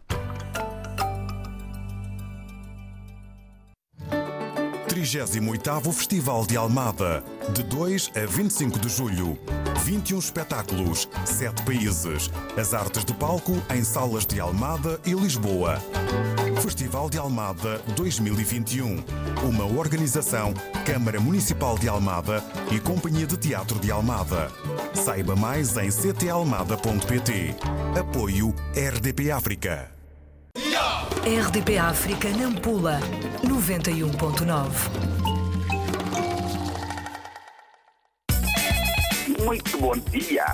38º 4.97 5.93
Festival 5.93 6.43
de 6.47 6.57
Almada, 6.57 7.23
de 7.53 7.61
2 7.61 8.11
a 8.15 8.25
25 8.25 8.79
de 8.79 8.89
julho. 8.89 9.37
21 9.83 10.17
espetáculos, 10.17 11.07
7 11.23 11.61
países. 11.61 12.31
As 12.57 12.73
artes 12.73 13.05
de 13.05 13.13
palco 13.13 13.61
em 13.69 13.83
salas 13.83 14.25
de 14.25 14.39
Almada 14.39 14.99
e 15.05 15.13
Lisboa. 15.13 15.79
Festival 16.63 17.11
de 17.11 17.19
Almada 17.19 17.79
2021. 17.95 19.03
Uma 19.47 19.65
organização 19.65 20.51
Câmara 20.83 21.19
Municipal 21.19 21.77
de 21.77 21.87
Almada 21.87 22.43
e 22.71 22.79
Companhia 22.79 23.27
de 23.27 23.37
Teatro 23.37 23.79
de 23.79 23.91
Almada. 23.91 24.51
Saiba 24.95 25.35
mais 25.35 25.77
em 25.77 25.89
ctalmada.pt. 25.89 27.55
Apoio 27.99 28.51
RDP 28.75 29.29
África. 29.29 29.96
RDP 31.25 31.77
África 31.77 32.29
Nampula 32.29 32.99
91.9 33.43 35.07
Muito 39.43 39.77
bom 39.77 39.93
dia. 40.11 40.45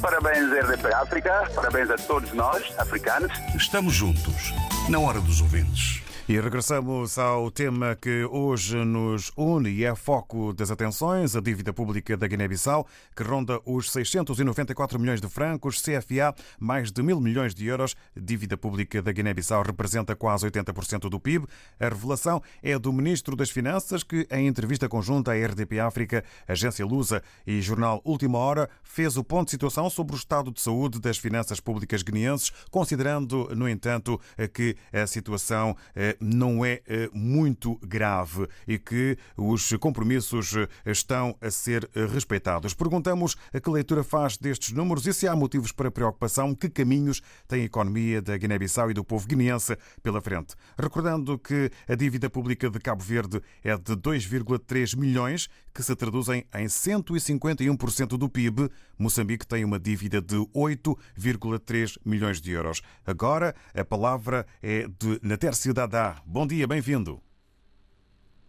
Parabéns 0.00 0.50
RDP 0.50 0.92
África, 0.94 1.50
parabéns 1.54 1.90
a 1.90 1.96
todos 1.96 2.32
nós, 2.32 2.62
africanos. 2.78 3.32
Estamos 3.54 3.94
juntos, 3.94 4.52
na 4.88 4.98
hora 4.98 5.20
dos 5.20 5.40
ouvintes. 5.40 6.02
E 6.28 6.38
regressamos 6.38 7.18
ao 7.18 7.50
tema 7.50 7.96
que 7.96 8.24
hoje 8.26 8.76
nos 8.84 9.32
une 9.36 9.68
e 9.68 9.84
é 9.84 9.92
foco 9.92 10.52
das 10.52 10.70
atenções, 10.70 11.34
a 11.34 11.40
dívida 11.40 11.72
pública 11.72 12.16
da 12.16 12.28
Guiné-Bissau, 12.28 12.86
que 13.14 13.24
ronda 13.24 13.60
os 13.66 13.90
694 13.90 15.00
milhões 15.00 15.20
de 15.20 15.28
francos, 15.28 15.82
CFA, 15.82 16.32
mais 16.60 16.92
de 16.92 17.02
mil 17.02 17.20
milhões 17.20 17.56
de 17.56 17.66
euros. 17.66 17.96
Dívida 18.16 18.56
pública 18.56 19.02
da 19.02 19.10
Guiné-Bissau 19.10 19.64
representa 19.64 20.14
quase 20.14 20.48
80% 20.48 21.10
do 21.10 21.18
PIB. 21.18 21.44
A 21.80 21.88
revelação 21.88 22.40
é 22.62 22.78
do 22.78 22.92
Ministro 22.92 23.34
das 23.34 23.50
Finanças, 23.50 24.04
que, 24.04 24.24
em 24.30 24.46
entrevista 24.46 24.88
conjunta 24.88 25.32
à 25.32 25.34
RDP 25.34 25.80
África, 25.80 26.24
Agência 26.46 26.86
Lusa 26.86 27.20
e 27.44 27.60
Jornal 27.60 28.00
Última 28.04 28.38
Hora, 28.38 28.70
fez 28.84 29.16
o 29.16 29.24
ponto 29.24 29.46
de 29.46 29.50
situação 29.50 29.90
sobre 29.90 30.14
o 30.14 30.16
estado 30.16 30.52
de 30.52 30.60
saúde 30.60 31.00
das 31.00 31.18
finanças 31.18 31.58
públicas 31.58 32.00
guineenses, 32.00 32.52
considerando, 32.70 33.50
no 33.56 33.68
entanto, 33.68 34.20
que 34.54 34.76
a 34.92 35.04
situação 35.04 35.76
eh, 35.96 36.11
não 36.20 36.64
é 36.64 36.80
eh, 36.86 37.08
muito 37.12 37.78
grave 37.82 38.46
e 38.66 38.78
que 38.78 39.16
os 39.36 39.72
compromissos 39.74 40.56
eh, 40.56 40.68
estão 40.86 41.36
a 41.40 41.50
ser 41.50 41.88
eh, 41.94 42.06
respeitados. 42.06 42.74
Perguntamos 42.74 43.36
a 43.52 43.60
que 43.60 43.70
leitura 43.70 44.02
faz 44.02 44.36
destes 44.36 44.72
números 44.72 45.06
e 45.06 45.12
se 45.12 45.26
há 45.26 45.36
motivos 45.36 45.72
para 45.72 45.90
preocupação, 45.90 46.54
que 46.54 46.68
caminhos 46.68 47.22
tem 47.46 47.62
a 47.62 47.64
economia 47.64 48.20
da 48.22 48.36
Guiné-Bissau 48.36 48.90
e 48.90 48.94
do 48.94 49.04
povo 49.04 49.26
guineense 49.26 49.76
pela 50.02 50.20
frente. 50.20 50.54
Recordando 50.78 51.38
que 51.38 51.70
a 51.88 51.94
dívida 51.94 52.30
pública 52.30 52.70
de 52.70 52.78
Cabo 52.78 53.02
Verde 53.02 53.40
é 53.62 53.76
de 53.76 53.94
2,3 53.94 54.96
milhões, 54.96 55.48
que 55.74 55.82
se 55.82 55.96
traduzem 55.96 56.44
em 56.54 56.66
151% 56.66 58.18
do 58.18 58.28
PIB. 58.28 58.68
Moçambique 58.98 59.46
tem 59.46 59.64
uma 59.64 59.78
dívida 59.78 60.20
de 60.20 60.36
8,3 60.54 61.98
milhões 62.04 62.40
de 62.40 62.52
euros. 62.52 62.82
Agora, 63.06 63.54
a 63.74 63.84
palavra 63.84 64.46
é 64.62 64.86
de 64.86 65.18
Natércio 65.22 65.72
Dada 65.72 66.16
Bom 66.26 66.46
dia, 66.46 66.66
bem-vindo. 66.66 67.20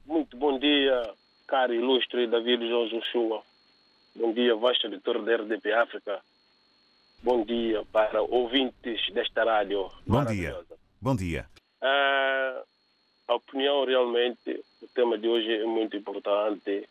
Muito 0.05 0.35
bom 0.37 0.59
dia, 0.59 1.13
caro 1.47 1.73
ilustre 1.73 2.27
David 2.27 2.67
Jorge 2.67 2.97
Ushua. 2.97 3.41
Bom 4.15 4.33
dia, 4.33 4.55
vasto 4.55 4.87
editor 4.87 5.23
da 5.23 5.35
RDP 5.37 5.73
África. 5.73 6.21
Bom 7.23 7.45
dia 7.45 7.83
para 7.91 8.21
ouvintes 8.21 9.01
desta 9.13 9.43
rádio. 9.45 9.89
Bom 10.05 10.25
dia. 10.25 10.59
Bom 11.01 11.15
dia. 11.15 11.47
Uh, 11.81 12.63
a 13.27 13.35
opinião 13.35 13.85
realmente, 13.85 14.63
o 14.81 14.87
tema 14.93 15.17
de 15.17 15.27
hoje 15.27 15.51
é 15.51 15.65
muito 15.65 15.95
importante, 15.95 16.87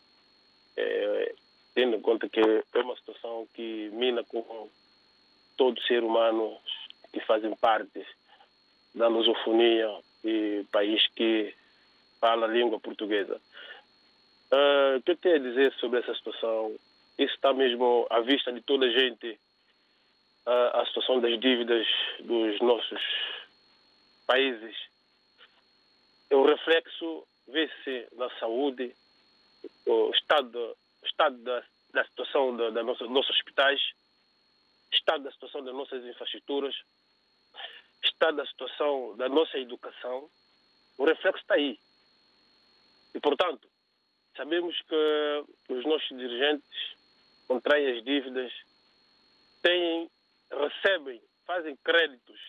é, 0.76 1.34
tendo 1.74 1.96
em 1.96 2.00
conta 2.00 2.28
que 2.28 2.40
é 2.40 2.78
uma 2.78 2.96
situação 2.96 3.46
que 3.54 3.90
mina 3.92 4.24
com 4.24 4.68
todo 5.56 5.80
ser 5.82 6.02
humano 6.02 6.56
que 7.12 7.20
fazem 7.20 7.54
parte 7.56 8.06
da 8.94 9.08
lusofonia, 9.08 9.88
e 10.24 10.64
país 10.70 11.06
que 11.14 11.54
fala 12.20 12.46
a 12.46 12.50
língua 12.50 12.78
portuguesa. 12.78 13.40
Uh, 14.52 14.98
o 14.98 15.02
que 15.02 15.12
eu 15.12 15.16
tenho 15.16 15.36
a 15.36 15.38
dizer 15.38 15.72
sobre 15.74 16.00
essa 16.00 16.14
situação? 16.14 16.76
Isso 17.18 17.34
está 17.34 17.52
mesmo 17.52 18.06
à 18.10 18.20
vista 18.20 18.52
de 18.52 18.60
toda 18.60 18.86
a 18.86 18.90
gente, 18.90 19.30
uh, 20.46 20.76
a 20.76 20.86
situação 20.86 21.20
das 21.20 21.38
dívidas 21.40 21.86
dos 22.20 22.60
nossos 22.60 23.02
países. 24.26 24.76
O 26.30 26.44
reflexo 26.44 27.24
vê-se 27.48 28.06
na 28.12 28.30
saúde, 28.38 28.94
o 29.86 30.10
estado, 30.10 30.76
o 31.02 31.06
estado 31.06 31.36
da, 31.38 31.64
da 31.92 32.04
situação 32.04 32.56
da, 32.56 32.70
da 32.70 32.82
nossa, 32.82 33.04
dos 33.04 33.12
nossos 33.12 33.30
hospitais, 33.36 33.80
estado 34.92 35.24
da 35.24 35.32
situação 35.32 35.64
das 35.64 35.74
nossas 35.74 36.04
infraestruturas, 36.04 36.74
está 38.04 38.30
da 38.30 38.46
situação 38.46 39.16
da 39.16 39.28
nossa 39.28 39.58
educação, 39.58 40.28
o 40.98 41.04
reflexo 41.04 41.40
está 41.40 41.54
aí. 41.54 41.78
E, 43.14 43.20
portanto, 43.20 43.68
sabemos 44.36 44.80
que 44.82 45.44
os 45.68 45.84
nossos 45.84 46.08
dirigentes 46.08 46.96
contraem 47.46 47.98
as 47.98 48.04
dívidas, 48.04 48.52
têm, 49.60 50.10
recebem, 50.50 51.20
fazem 51.46 51.76
créditos 51.76 52.40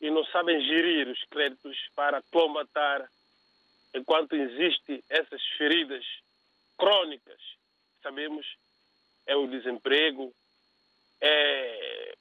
e 0.00 0.10
não 0.10 0.24
sabem 0.26 0.60
gerir 0.62 1.08
os 1.08 1.22
créditos 1.24 1.76
para 1.94 2.22
combatar 2.32 3.08
enquanto 3.94 4.34
existem 4.34 5.02
essas 5.08 5.42
feridas 5.56 6.04
crônicas. 6.78 7.40
Sabemos, 8.02 8.46
é 9.26 9.36
o 9.36 9.46
desemprego, 9.46 10.32
é, 11.20 12.14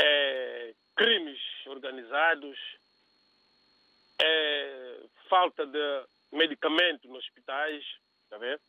é 0.00 0.74
crimes 0.96 1.40
organizados, 1.66 2.58
é, 4.18 5.00
falta 5.28 5.66
de 5.66 6.04
medicamento 6.32 7.08
nos 7.08 7.24
hospitais, 7.24 7.84
está 8.24 8.38
vendo? 8.38 8.60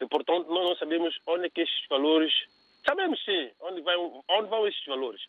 E, 0.00 0.06
portanto, 0.06 0.48
nós 0.48 0.64
não 0.64 0.76
sabemos 0.76 1.18
onde 1.26 1.46
é 1.46 1.50
que 1.50 1.60
estes 1.60 1.86
valores... 1.88 2.32
Sabemos, 2.84 3.22
sim, 3.24 3.50
onde, 3.60 3.82
vai, 3.82 3.96
onde 3.96 4.48
vão 4.48 4.66
estes 4.66 4.86
valores. 4.86 5.20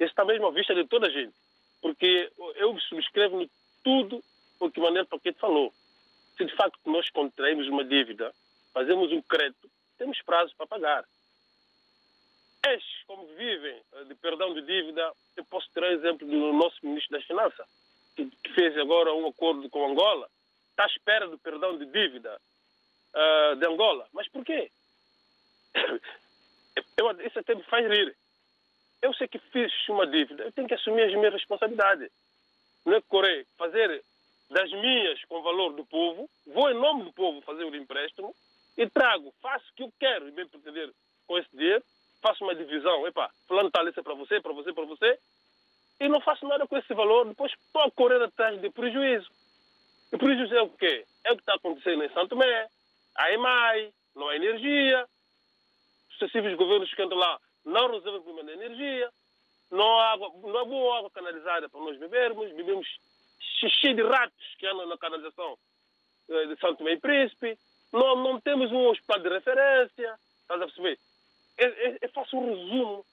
Isso 0.00 0.10
está 0.10 0.24
mesmo 0.24 0.48
à 0.48 0.50
vista 0.50 0.74
de 0.74 0.84
toda 0.86 1.06
a 1.06 1.10
gente. 1.10 1.34
Porque 1.80 2.30
eu 2.56 2.76
subscrevo 2.80 3.48
tudo 3.84 4.22
o 4.60 4.70
que 4.70 4.80
o 4.80 4.82
Manuel 4.82 5.06
Paquete 5.06 5.38
falou. 5.38 5.72
Se 6.36 6.44
de 6.44 6.54
facto 6.54 6.78
nós 6.86 7.08
contraímos 7.10 7.66
uma 7.68 7.84
dívida, 7.84 8.34
fazemos 8.72 9.10
um 9.12 9.22
crédito, 9.22 9.68
temos 9.98 10.20
prazo 10.22 10.54
para 10.56 10.66
pagar 10.66 11.04
como 13.06 13.26
vivem 13.28 13.80
eh, 13.94 14.04
de 14.04 14.14
perdão 14.16 14.52
de 14.52 14.60
dívida, 14.62 15.12
eu 15.36 15.44
posso 15.46 15.70
ter 15.72 15.82
exemplo 15.84 16.28
do 16.28 16.52
nosso 16.52 16.76
ministro 16.82 17.16
das 17.16 17.24
Finanças, 17.24 17.66
que, 18.14 18.28
fez 18.54 18.76
agora 18.76 19.14
um 19.14 19.28
acordo 19.28 19.68
com 19.70 19.90
Angola, 19.90 20.28
está 20.70 20.84
à 20.84 20.86
espera 20.86 21.26
do 21.28 21.38
perdão 21.38 21.78
de 21.78 21.86
dívida 21.86 22.36
uh, 23.14 23.56
de 23.56 23.64
Angola. 23.64 24.08
Mas 24.12 24.28
por 24.28 24.44
quê? 24.44 24.70
Eu, 26.96 27.10
isso 27.24 27.38
até 27.38 27.54
me 27.54 27.62
faz 27.64 27.88
rir. 27.88 28.16
Eu 29.00 29.14
sei 29.14 29.28
que 29.28 29.38
fiz 29.38 29.72
uma 29.88 30.04
dívida, 30.04 30.42
eu 30.42 30.52
tenho 30.52 30.66
que 30.66 30.74
assumir 30.74 31.02
as 31.02 31.14
minhas 31.14 31.32
responsabilidades. 31.32 32.10
Não 32.84 32.94
é 32.94 33.00
correr, 33.02 33.46
fazer 33.56 34.02
das 34.50 34.70
minhas 34.70 35.22
com 35.24 35.42
valor 35.42 35.72
do 35.74 35.84
povo, 35.84 36.28
vou 36.46 36.70
em 36.70 36.74
nome 36.74 37.04
do 37.04 37.12
povo 37.12 37.40
fazer 37.42 37.64
o 37.64 37.74
empréstimo 37.74 38.34
e 38.76 38.88
trago, 38.88 39.32
faço 39.42 39.64
o 39.70 39.74
que 39.74 39.82
eu 39.82 39.92
quero 39.98 40.28
e 40.28 40.30
bem 40.30 40.46
pretender 40.46 40.90
com 41.26 41.38
esse 41.38 41.48
dinheiro, 41.54 41.82
faço 42.22 42.44
uma 42.44 42.54
divisão, 42.54 43.06
epá, 43.06 43.30
fulano 43.46 43.68
está 43.68 43.80
ali 43.80 43.92
é 43.96 44.02
para 44.02 44.14
você, 44.14 44.40
para 44.40 44.52
você, 44.52 44.72
para 44.72 44.84
você, 44.84 45.18
e 46.00 46.08
não 46.08 46.20
faço 46.20 46.46
nada 46.46 46.66
com 46.66 46.76
esse 46.76 46.94
valor, 46.94 47.26
depois 47.26 47.52
estou 47.52 47.82
a 47.82 47.90
correr 47.90 48.22
atrás 48.22 48.60
de 48.60 48.70
prejuízo. 48.70 49.28
E 50.12 50.16
prejuízo 50.16 50.54
é 50.54 50.62
o 50.62 50.70
quê? 50.70 51.04
É 51.24 51.32
o 51.32 51.36
que 51.36 51.42
está 51.42 51.54
acontecendo 51.54 52.02
em 52.02 52.08
Santo 52.10 52.30
Tomé, 52.30 52.68
a 53.16 53.32
EMAI, 53.32 53.92
não 54.14 54.28
há 54.28 54.36
energia, 54.36 55.06
sucessivos 56.10 56.54
governos 56.54 56.92
que 56.94 57.02
andam 57.02 57.18
lá 57.18 57.38
não 57.68 57.90
resolvem 57.90 58.20
o 58.20 58.22
problema 58.22 58.44
da 58.44 58.64
energia, 58.64 59.10
não 59.70 59.98
há, 59.98 60.12
água, 60.12 60.32
não 60.42 60.58
há 60.58 60.64
boa 60.64 60.98
água 60.98 61.10
canalizada 61.10 61.68
para 61.68 61.80
nós 61.80 61.98
bebermos, 61.98 62.50
bebemos 62.52 62.88
xixi 63.60 63.94
de 63.94 64.02
ratos 64.02 64.54
que 64.58 64.66
andam 64.66 64.86
na 64.86 64.98
canalização 64.98 65.58
eh, 66.28 66.46
de 66.46 66.60
Santo 66.60 66.78
Tomé 66.78 66.92
e 66.92 67.00
Príncipe, 67.00 67.58
não, 67.92 68.16
não 68.16 68.40
temos 68.40 68.70
um 68.70 68.88
hospital 68.88 69.20
de 69.20 69.28
referência, 69.28 70.18
estás 70.42 70.62
a 70.62 70.66
perceber? 70.66 70.98
Eu, 71.56 71.68
eu, 71.70 71.98
eu 72.02 72.08
faço 72.10 72.36
um 72.36 72.54
resumo 72.54 73.04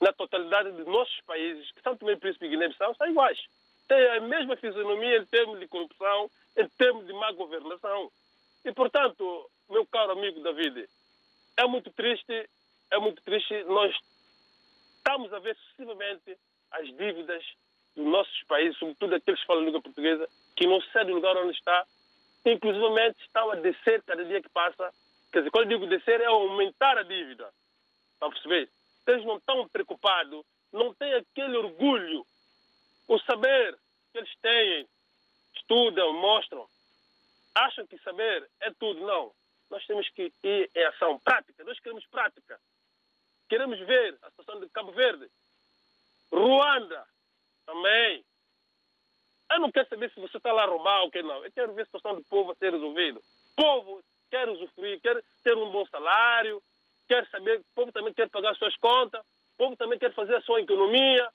na 0.00 0.12
totalidade 0.12 0.72
de 0.72 0.84
nossos 0.84 1.20
países, 1.22 1.70
que 1.72 1.82
Santo 1.82 2.08
e 2.10 2.16
Príncipe 2.16 2.46
e 2.46 2.48
Guiné-Bissau 2.50 2.94
são 2.94 3.08
iguais. 3.08 3.38
Tem 3.88 4.08
a 4.10 4.20
mesma 4.20 4.56
fisionomia 4.56 5.18
em 5.18 5.26
termos 5.26 5.58
de 5.58 5.68
corrupção, 5.68 6.30
em 6.56 6.68
termos 6.70 7.06
de 7.06 7.12
má 7.12 7.32
governação. 7.32 8.10
E, 8.64 8.72
portanto, 8.72 9.50
meu 9.70 9.86
caro 9.86 10.12
amigo 10.12 10.40
David, 10.40 10.88
é 11.56 11.66
muito 11.66 11.90
triste, 11.90 12.48
é 12.90 12.98
muito 12.98 13.22
triste 13.22 13.64
nós 13.64 13.94
estamos 14.96 15.32
a 15.32 15.38
ver 15.38 15.56
sucessivamente 15.56 16.36
as 16.72 16.86
dívidas 16.88 17.44
dos 17.96 18.06
nossos 18.06 18.42
países, 18.44 18.78
sobretudo 18.78 19.14
aqueles 19.14 19.40
que 19.40 19.46
falam 19.46 19.64
língua 19.64 19.80
portuguesa, 19.80 20.28
que 20.54 20.66
não 20.66 20.80
cedem 20.92 21.12
o 21.12 21.16
lugar 21.16 21.36
onde 21.38 21.56
está, 21.56 21.86
inclusivamente 22.44 23.20
estão 23.22 23.50
a 23.50 23.56
descer 23.56 24.02
cada 24.02 24.24
dia 24.24 24.42
que 24.42 24.48
passa. 24.50 24.92
Quer 25.32 25.38
dizer, 25.40 25.50
quando 25.50 25.70
eu 25.72 25.78
digo 25.78 25.90
descer, 25.90 26.20
é 26.20 26.26
aumentar 26.26 26.98
a 26.98 27.02
dívida. 27.02 27.50
Está 28.14 28.26
a 28.26 28.30
perceber? 28.30 28.68
Eles 29.06 29.24
não 29.24 29.38
estão 29.38 29.68
preocupados, 29.68 30.44
não 30.72 30.92
têm 30.94 31.14
aquele 31.14 31.56
orgulho, 31.56 32.26
o 33.08 33.18
saber 33.20 33.76
que 34.12 34.18
eles 34.18 34.36
têm, 34.40 34.86
estudam, 35.54 36.12
mostram. 36.14 36.66
Acham 37.54 37.86
que 37.86 37.98
saber 37.98 38.48
é 38.60 38.70
tudo. 38.72 39.00
Não. 39.00 39.32
Nós 39.70 39.84
temos 39.86 40.08
que 40.10 40.32
ir 40.42 40.70
em 40.74 40.84
ação 40.84 41.18
prática. 41.20 41.64
Nós 41.64 41.78
queremos 41.80 42.04
prática. 42.06 42.60
Queremos 43.48 43.78
ver 43.80 44.18
a 44.22 44.30
situação 44.30 44.60
de 44.60 44.68
Cabo 44.68 44.92
Verde. 44.92 45.28
Ruanda 46.30 47.06
também. 47.66 48.24
Eu 49.50 49.60
não 49.60 49.70
quero 49.70 49.88
saber 49.88 50.10
se 50.10 50.20
você 50.20 50.38
está 50.38 50.52
lá 50.52 50.64
a 50.64 50.66
roubar 50.66 51.02
ou 51.02 51.10
que 51.10 51.22
não. 51.22 51.44
Eu 51.44 51.52
quero 51.52 51.72
ver 51.74 51.82
a 51.82 51.86
situação 51.86 52.14
do 52.14 52.24
povo 52.24 52.52
a 52.52 52.54
ser 52.54 52.72
resolvida. 52.72 53.18
O 53.18 53.62
povo 53.62 54.02
quer 54.30 54.48
usufruir, 54.48 55.00
quer 55.00 55.22
ter 55.44 55.56
um 55.56 55.70
bom 55.70 55.86
salário, 55.86 56.62
quer 57.06 57.26
saber, 57.28 57.60
o 57.60 57.64
povo 57.74 57.92
também 57.92 58.12
quer 58.12 58.28
pagar 58.28 58.50
as 58.50 58.58
suas 58.58 58.76
contas, 58.76 59.20
o 59.20 59.56
povo 59.56 59.76
também 59.76 59.98
quer 59.98 60.12
fazer 60.12 60.36
a 60.36 60.40
sua 60.42 60.60
economia, 60.60 61.28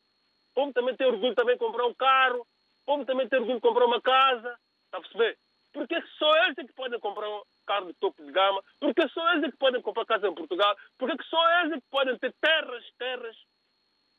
o 0.52 0.54
povo 0.54 0.74
também 0.74 0.96
tem 0.96 1.08
orgulho 1.08 1.36
também 1.36 1.56
de 1.56 1.60
comprar 1.60 1.86
um 1.86 1.94
carro, 1.94 2.42
o 2.42 2.86
povo 2.86 3.06
também 3.06 3.28
tem 3.30 3.40
orgulho 3.40 3.58
de 3.58 3.62
comprar 3.62 3.86
uma 3.86 4.02
casa. 4.02 4.58
Está 4.86 4.98
a 4.98 5.02
perceber? 5.02 5.38
Porque 5.72 6.02
só 6.20 6.36
eles 6.44 6.58
é 6.58 6.64
que 6.66 6.74
podem 6.74 7.00
comprar 7.00 7.30
um 7.30 7.42
carro 7.66 7.88
de 7.88 7.94
topo 7.94 8.22
de 8.24 8.32
gama, 8.32 8.62
porque 8.80 9.08
só 9.08 9.32
eles 9.32 9.46
é 9.46 9.52
que 9.52 9.58
podem 9.58 9.82
comprar 9.82 10.06
casa 10.06 10.28
em 10.28 10.36
Portugal, 10.36 10.76
porque 10.98 11.24
só 11.24 11.60
eles 11.62 11.74
é 11.74 11.76
que 11.76 11.88
podem 11.90 12.18
ter 12.18 12.34
terras, 12.42 12.84
terras. 12.98 13.38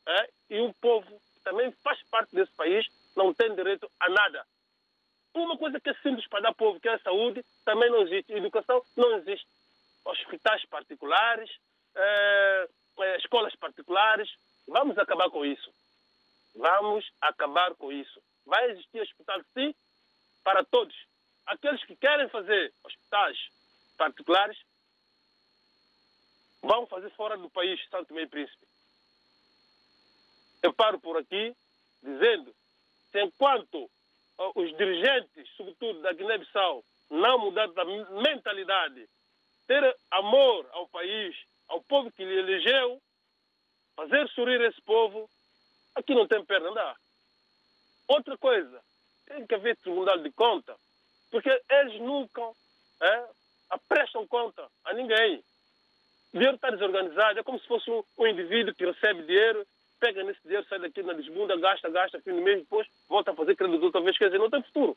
É? 0.06 0.30
E 0.50 0.60
o 0.60 0.74
povo 0.80 1.20
também 1.42 1.70
faz 1.82 2.02
parte 2.10 2.34
desse 2.34 2.52
país 2.52 2.86
não 3.16 3.32
tem 3.34 3.54
direito 3.54 3.90
a 4.00 4.08
nada. 4.08 4.46
Uma 5.34 5.56
coisa 5.56 5.80
que 5.80 5.90
é 5.90 5.94
simples 5.94 6.26
para 6.28 6.40
dar 6.40 6.54
povo, 6.54 6.80
que 6.80 6.88
é 6.88 6.94
a 6.94 6.98
saúde, 6.98 7.44
também 7.64 7.90
não 7.90 8.02
existe. 8.02 8.32
Educação 8.32 8.82
não 8.96 9.16
existe. 9.16 9.46
Hospitais 10.04 10.64
particulares, 10.66 11.50
é, 11.94 12.68
é, 13.00 13.16
escolas 13.18 13.54
particulares. 13.56 14.30
Vamos 14.66 14.98
acabar 14.98 15.30
com 15.30 15.44
isso. 15.44 15.72
Vamos 16.54 17.10
acabar 17.20 17.74
com 17.74 17.90
isso. 17.90 18.22
Vai 18.44 18.70
existir 18.70 19.00
hospital, 19.00 19.40
sim, 19.54 19.74
para 20.44 20.64
todos 20.64 20.94
aqueles 21.46 21.82
que 21.84 21.96
querem 21.96 22.28
fazer 22.28 22.72
hospitais 22.84 23.38
particulares 23.96 24.58
vão 26.62 26.86
fazer 26.86 27.10
fora 27.10 27.36
do 27.36 27.50
país, 27.50 27.80
Santo 27.88 28.18
e 28.18 28.26
Príncipe. 28.26 28.66
Eu 30.62 30.72
paro 30.72 31.00
por 31.00 31.16
aqui 31.16 31.54
dizendo 32.02 32.54
que 33.10 33.20
enquanto 33.22 33.90
os 34.54 34.76
dirigentes, 34.76 35.48
sobretudo 35.56 36.00
da 36.00 36.12
Guiné-Bissau, 36.12 36.84
não 37.10 37.38
mudarem 37.38 37.74
da 37.74 37.84
mentalidade, 37.84 39.08
ter 39.66 39.96
amor 40.10 40.68
ao 40.72 40.88
país, 40.88 41.36
ao 41.68 41.82
povo 41.82 42.10
que 42.10 42.24
lhe 42.24 42.38
elegeu, 42.38 43.00
fazer 43.94 44.28
sorrir 44.30 44.60
esse 44.62 44.80
povo, 44.82 45.28
aqui 45.94 46.14
não 46.14 46.26
tem 46.26 46.44
perna 46.44 46.70
andar. 46.70 46.96
Outra 48.08 48.36
coisa, 48.38 48.82
tem 49.26 49.46
que 49.46 49.54
haver 49.54 49.76
tribunal 49.76 50.18
de 50.18 50.30
conta 50.32 50.76
porque 51.32 51.48
eles 51.70 51.98
nunca 51.98 52.42
é, 53.00 53.24
prestam 53.88 54.26
conta 54.26 54.68
a 54.84 54.92
ninguém. 54.92 55.42
O 56.32 56.36
dinheiro 56.36 56.56
está 56.56 56.70
desorganizado, 56.70 57.40
é 57.40 57.42
como 57.42 57.58
se 57.58 57.66
fosse 57.66 57.90
um, 57.90 58.26
indivíduo 58.26 58.74
que 58.74 58.84
recebe 58.84 59.22
dinheiro, 59.22 59.66
pega 60.02 60.24
nesse 60.24 60.40
dinheiro, 60.42 60.66
sai 60.68 60.80
daqui 60.80 61.00
na 61.04 61.12
desbunda, 61.12 61.56
gasta, 61.56 61.88
gasta, 61.88 62.20
fim 62.20 62.32
do 62.32 62.42
mês, 62.42 62.58
depois 62.58 62.88
volta 63.08 63.30
a 63.30 63.34
fazer 63.36 63.54
crédito 63.54 63.84
outra 63.84 64.00
vez, 64.00 64.18
quer 64.18 64.24
dizer, 64.24 64.38
não 64.38 64.50
tem 64.50 64.60
futuro. 64.60 64.96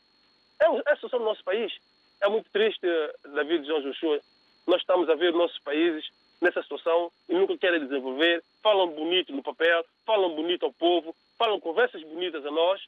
É, 0.59 0.65
é 0.65 0.93
a 0.93 0.95
situação 0.95 1.19
do 1.19 1.25
nosso 1.25 1.43
país. 1.43 1.71
É 2.19 2.27
muito 2.27 2.49
triste, 2.49 2.87
David 3.35 3.67
João 3.67 3.83
Joshua, 3.83 4.19
nós 4.65 4.81
estamos 4.81 5.07
a 5.07 5.13
ver 5.13 5.31
nossos 5.31 5.59
países 5.59 6.09
nessa 6.41 6.63
situação 6.63 7.11
e 7.29 7.35
nunca 7.35 7.55
querem 7.55 7.81
desenvolver, 7.81 8.43
falam 8.63 8.87
bonito 8.87 9.31
no 9.31 9.43
papel, 9.43 9.85
falam 10.07 10.33
bonito 10.33 10.65
ao 10.65 10.73
povo, 10.73 11.15
falam 11.37 11.59
conversas 11.59 12.01
bonitas 12.01 12.43
a 12.43 12.49
nós, 12.49 12.81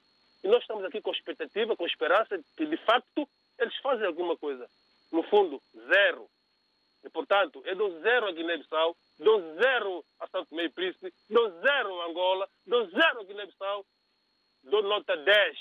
e 0.44 0.48
nós 0.48 0.62
estamos 0.62 0.84
aqui 0.86 1.00
com 1.00 1.12
expectativa, 1.12 1.76
com 1.76 1.86
esperança 1.86 2.36
de 2.36 2.44
que, 2.56 2.66
de 2.66 2.78
facto, 2.78 3.30
eles 3.60 3.76
fazem 3.78 4.08
alguma 4.08 4.36
coisa. 4.36 4.68
No 5.12 5.22
fundo, 5.22 5.62
zero. 5.88 6.28
E, 7.04 7.10
portanto, 7.10 7.62
eu 7.64 7.76
dou 7.76 8.00
zero 8.02 8.26
a 8.26 8.32
Guiné-Bissau, 8.32 8.96
dou 9.20 9.42
zero 9.56 10.04
a 10.20 10.28
Santo 10.28 10.54
Meio 10.56 10.72
Príncipe, 10.72 11.14
dou 11.30 11.50
zero 11.62 12.02
a 12.02 12.06
Angola, 12.08 12.48
dou 12.66 12.88
zero 12.90 13.22
a 13.22 13.24
Guiné-Bissau, 13.24 13.86
dou 14.64 14.84
nota 14.84 15.16
10 15.18 15.58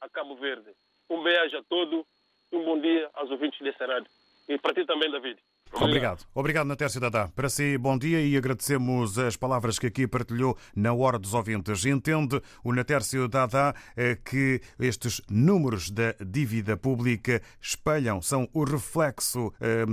a 0.00 0.08
Cabo 0.08 0.36
Verde. 0.36 0.70
Um 1.08 1.22
beijo 1.22 1.56
a 1.56 1.62
todos, 1.64 2.04
um 2.52 2.64
bom 2.64 2.80
dia 2.80 3.10
aos 3.14 3.30
ouvintes 3.30 3.60
desse 3.60 3.84
rádio. 3.84 4.10
E 4.48 4.58
para 4.58 4.74
ti 4.74 4.84
também, 4.84 5.10
David. 5.10 5.38
Obrigado. 5.72 6.24
Obrigado, 6.34 6.66
Natércio 6.66 7.00
Dadá. 7.00 7.28
Para 7.28 7.50
si, 7.50 7.76
bom 7.76 7.98
dia 7.98 8.20
e 8.20 8.36
agradecemos 8.36 9.18
as 9.18 9.36
palavras 9.36 9.78
que 9.78 9.86
aqui 9.86 10.06
partilhou 10.06 10.56
na 10.74 10.92
Hora 10.92 11.18
dos 11.18 11.34
Ouvintes. 11.34 11.84
Entende 11.84 12.40
o 12.64 12.72
Natércio 12.72 13.28
Dadá 13.28 13.74
eh, 13.94 14.16
que 14.24 14.60
estes 14.78 15.20
números 15.28 15.90
da 15.90 16.14
dívida 16.24 16.76
pública 16.76 17.42
espelham, 17.60 18.22
são 18.22 18.48
o 18.54 18.64
reflexo 18.64 19.52
eh, 19.60 19.84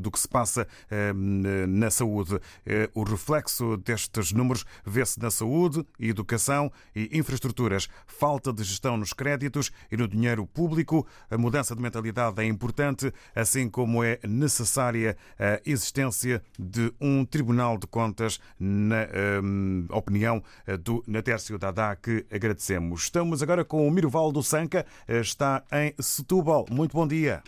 do 0.00 0.10
que 0.10 0.18
se 0.18 0.28
passa 0.28 0.66
eh, 0.90 1.12
na 1.12 1.90
saúde. 1.90 2.40
O 2.94 3.04
reflexo 3.04 3.76
destes 3.76 4.32
números 4.32 4.64
vê-se 4.84 5.20
na 5.20 5.30
saúde, 5.30 5.86
educação 5.98 6.72
e 6.94 7.16
infraestruturas. 7.16 7.88
Falta 8.06 8.52
de 8.52 8.64
gestão 8.64 8.96
nos 8.96 9.12
créditos 9.12 9.70
e 9.90 9.96
no 9.96 10.08
dinheiro 10.08 10.46
público. 10.46 11.06
A 11.30 11.38
mudança 11.38 11.74
de 11.76 11.82
mentalidade 11.82 12.42
é 12.42 12.44
importante, 12.44 13.12
assim 13.34 13.68
como 13.68 14.02
é 14.02 14.18
necessária 14.24 15.09
a 15.38 15.60
existência 15.64 16.42
de 16.58 16.92
um 17.00 17.24
Tribunal 17.24 17.78
de 17.78 17.86
Contas, 17.86 18.40
na 18.58 19.06
um, 19.42 19.86
opinião 19.90 20.42
eh, 20.66 20.76
do 20.76 21.02
Natércio 21.06 21.58
Dadá, 21.58 21.96
que 21.96 22.26
agradecemos. 22.30 23.02
Estamos 23.02 23.42
agora 23.42 23.64
com 23.64 23.86
o 23.86 23.90
Mirvaldo 23.90 24.42
Sanca, 24.42 24.86
eh, 25.06 25.20
está 25.20 25.62
em 25.72 25.94
Setúbal. 25.98 26.66
Muito 26.70 26.92
bom 26.92 27.06
dia. 27.06 27.42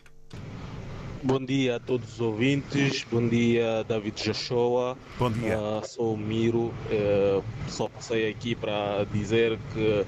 Bom 1.25 1.39
dia 1.39 1.77
a 1.77 1.79
todos 1.79 2.15
os 2.15 2.21
ouvintes, 2.21 3.07
bom 3.09 3.29
dia 3.29 3.85
David 3.85 4.25
Joshua. 4.25 4.99
Bom 5.21 5.31
dia. 5.31 5.57
Uh, 5.57 5.87
sou 5.87 6.15
o 6.15 6.17
Miro, 6.17 6.75
uh, 6.91 7.45
só 7.69 7.89
passei 7.89 8.29
aqui 8.29 8.57
para 8.57 9.05
dizer 9.05 9.57
que 9.73 10.05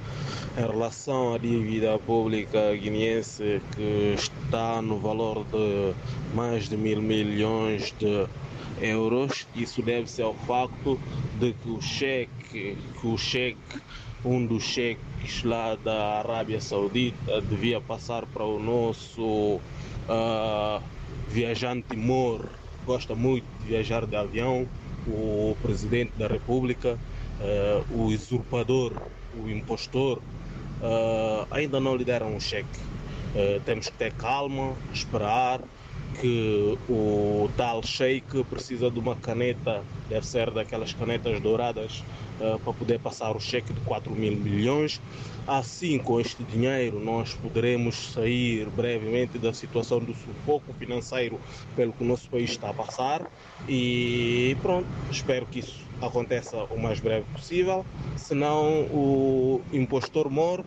em 0.59 0.61
relação 0.61 1.33
à 1.33 1.38
dívida 1.38 1.96
pública 2.00 2.74
guineense 2.74 3.62
que 3.77 4.14
está 4.16 4.83
no 4.83 4.98
valor 4.98 5.44
de 5.44 5.94
mais 6.35 6.68
de 6.68 6.77
mil 6.77 7.00
milhões 7.00 7.94
de 7.96 8.27
euros, 8.81 9.46
isso 9.55 9.83
deve-se 9.83 10.20
ao 10.20 10.35
facto 10.35 10.98
de 11.38 11.53
que 11.53 11.70
o 11.70 11.81
cheque, 11.81 12.77
que 13.00 13.07
o 13.07 13.16
cheque 13.16 13.57
um 14.24 14.44
dos 14.44 14.64
cheques 14.64 15.44
lá 15.44 15.77
da 15.77 16.18
Arábia 16.18 16.61
Saudita 16.61 17.40
devia 17.42 17.81
passar 17.81 18.27
para 18.27 18.42
o 18.44 18.59
nosso 18.59 19.61
uh, 20.09 20.83
viajante 21.29 21.97
Mor, 21.97 22.49
gosta 22.85 23.15
muito 23.15 23.45
de 23.61 23.69
viajar 23.69 24.07
de 24.07 24.17
avião, 24.17 24.67
o 25.07 25.57
presidente 25.63 26.13
da 26.17 26.27
República, 26.27 26.99
uh, 27.41 27.95
o 27.95 28.07
usurpador, 28.07 28.93
o 29.35 29.49
impostor, 29.49 30.19
uh, 30.19 31.47
ainda 31.51 31.81
não 31.81 31.97
lhe 31.97 32.05
deram 32.05 32.35
um 32.35 32.41
cheque. 32.41 32.79
Uh, 33.35 33.61
temos 33.65 33.89
que 33.89 33.97
ter 33.97 34.13
calma, 34.13 34.75
esperar 34.93 35.61
que 36.20 36.79
o 36.88 37.48
tal 37.57 37.83
sheik 37.83 38.44
precisa 38.44 38.90
de 38.90 38.98
uma 38.98 39.16
caneta, 39.16 39.83
deve 40.09 40.27
ser 40.27 40.50
daquelas 40.50 40.92
canetas 40.92 41.40
douradas, 41.40 42.03
uh, 42.40 42.59
para 42.59 42.72
poder 42.72 42.98
passar 42.98 43.37
o 43.37 43.40
cheque 43.40 43.72
de 43.72 43.81
4 43.81 44.12
mil 44.12 44.37
milhões. 44.37 45.00
Assim, 45.46 45.98
com 45.98 46.20
este 46.20 46.42
dinheiro, 46.44 46.98
nós 46.98 47.35
poderemos 47.35 48.12
sair 48.12 48.66
brevemente 48.70 49.38
da 49.38 49.53
situação 49.53 49.98
do 49.98 50.14
sufoco 50.14 50.72
financeiro 50.79 51.38
pelo 51.77 51.92
que 51.92 52.03
o 52.03 52.07
nosso 52.07 52.29
país 52.31 52.50
está 52.50 52.70
a 52.70 52.74
passar. 52.74 53.31
E 53.68 54.57
pronto, 54.62 54.87
espero 55.11 55.44
que 55.46 55.59
isso 55.59 55.85
aconteça 56.00 56.64
o 56.64 56.81
mais 56.81 56.98
breve 57.00 57.27
possível. 57.33 57.85
Senão, 58.16 58.85
o 58.90 59.61
impostor 59.72 60.31
Moro 60.31 60.64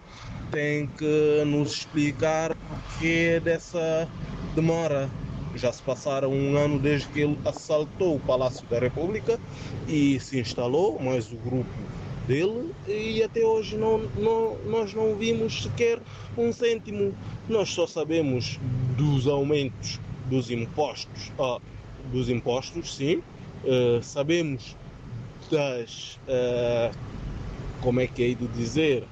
tem 0.51 0.87
que 0.87 1.43
nos 1.45 1.71
explicar 1.71 2.55
porque 2.55 3.39
dessa 3.43 4.07
demora. 4.55 5.09
Já 5.57 5.73
se 5.73 5.81
passaram 5.81 6.31
um 6.31 6.55
ano 6.55 6.79
desde 6.79 7.07
que 7.07 7.21
ele 7.21 7.37
assaltou 7.43 8.15
o 8.15 8.19
Palácio 8.19 8.65
da 8.67 8.79
República 8.79 9.39
e 9.87 10.19
se 10.19 10.39
instalou, 10.39 10.99
mas 11.01 11.31
o 11.31 11.37
grupo 11.37 11.69
dele 12.27 12.71
e 12.87 13.23
até 13.23 13.43
hoje 13.43 13.75
não, 13.77 13.99
não, 14.15 14.57
nós 14.65 14.93
não 14.93 15.15
vimos 15.15 15.63
sequer 15.63 15.99
um 16.37 16.51
cêntimo. 16.53 17.15
Nós 17.49 17.69
só 17.69 17.87
sabemos 17.87 18.59
dos 18.97 19.27
aumentos 19.27 19.99
dos 20.29 20.51
impostos, 20.51 21.31
ah, 21.39 21.59
dos 22.11 22.29
impostos, 22.29 22.95
sim. 22.95 23.23
Uh, 23.63 24.01
sabemos 24.03 24.75
das, 25.49 26.19
uh, 26.27 26.95
como 27.81 27.99
é 27.99 28.07
que 28.07 28.23
é 28.23 28.33
de 28.33 28.47
dizer, 28.49 29.03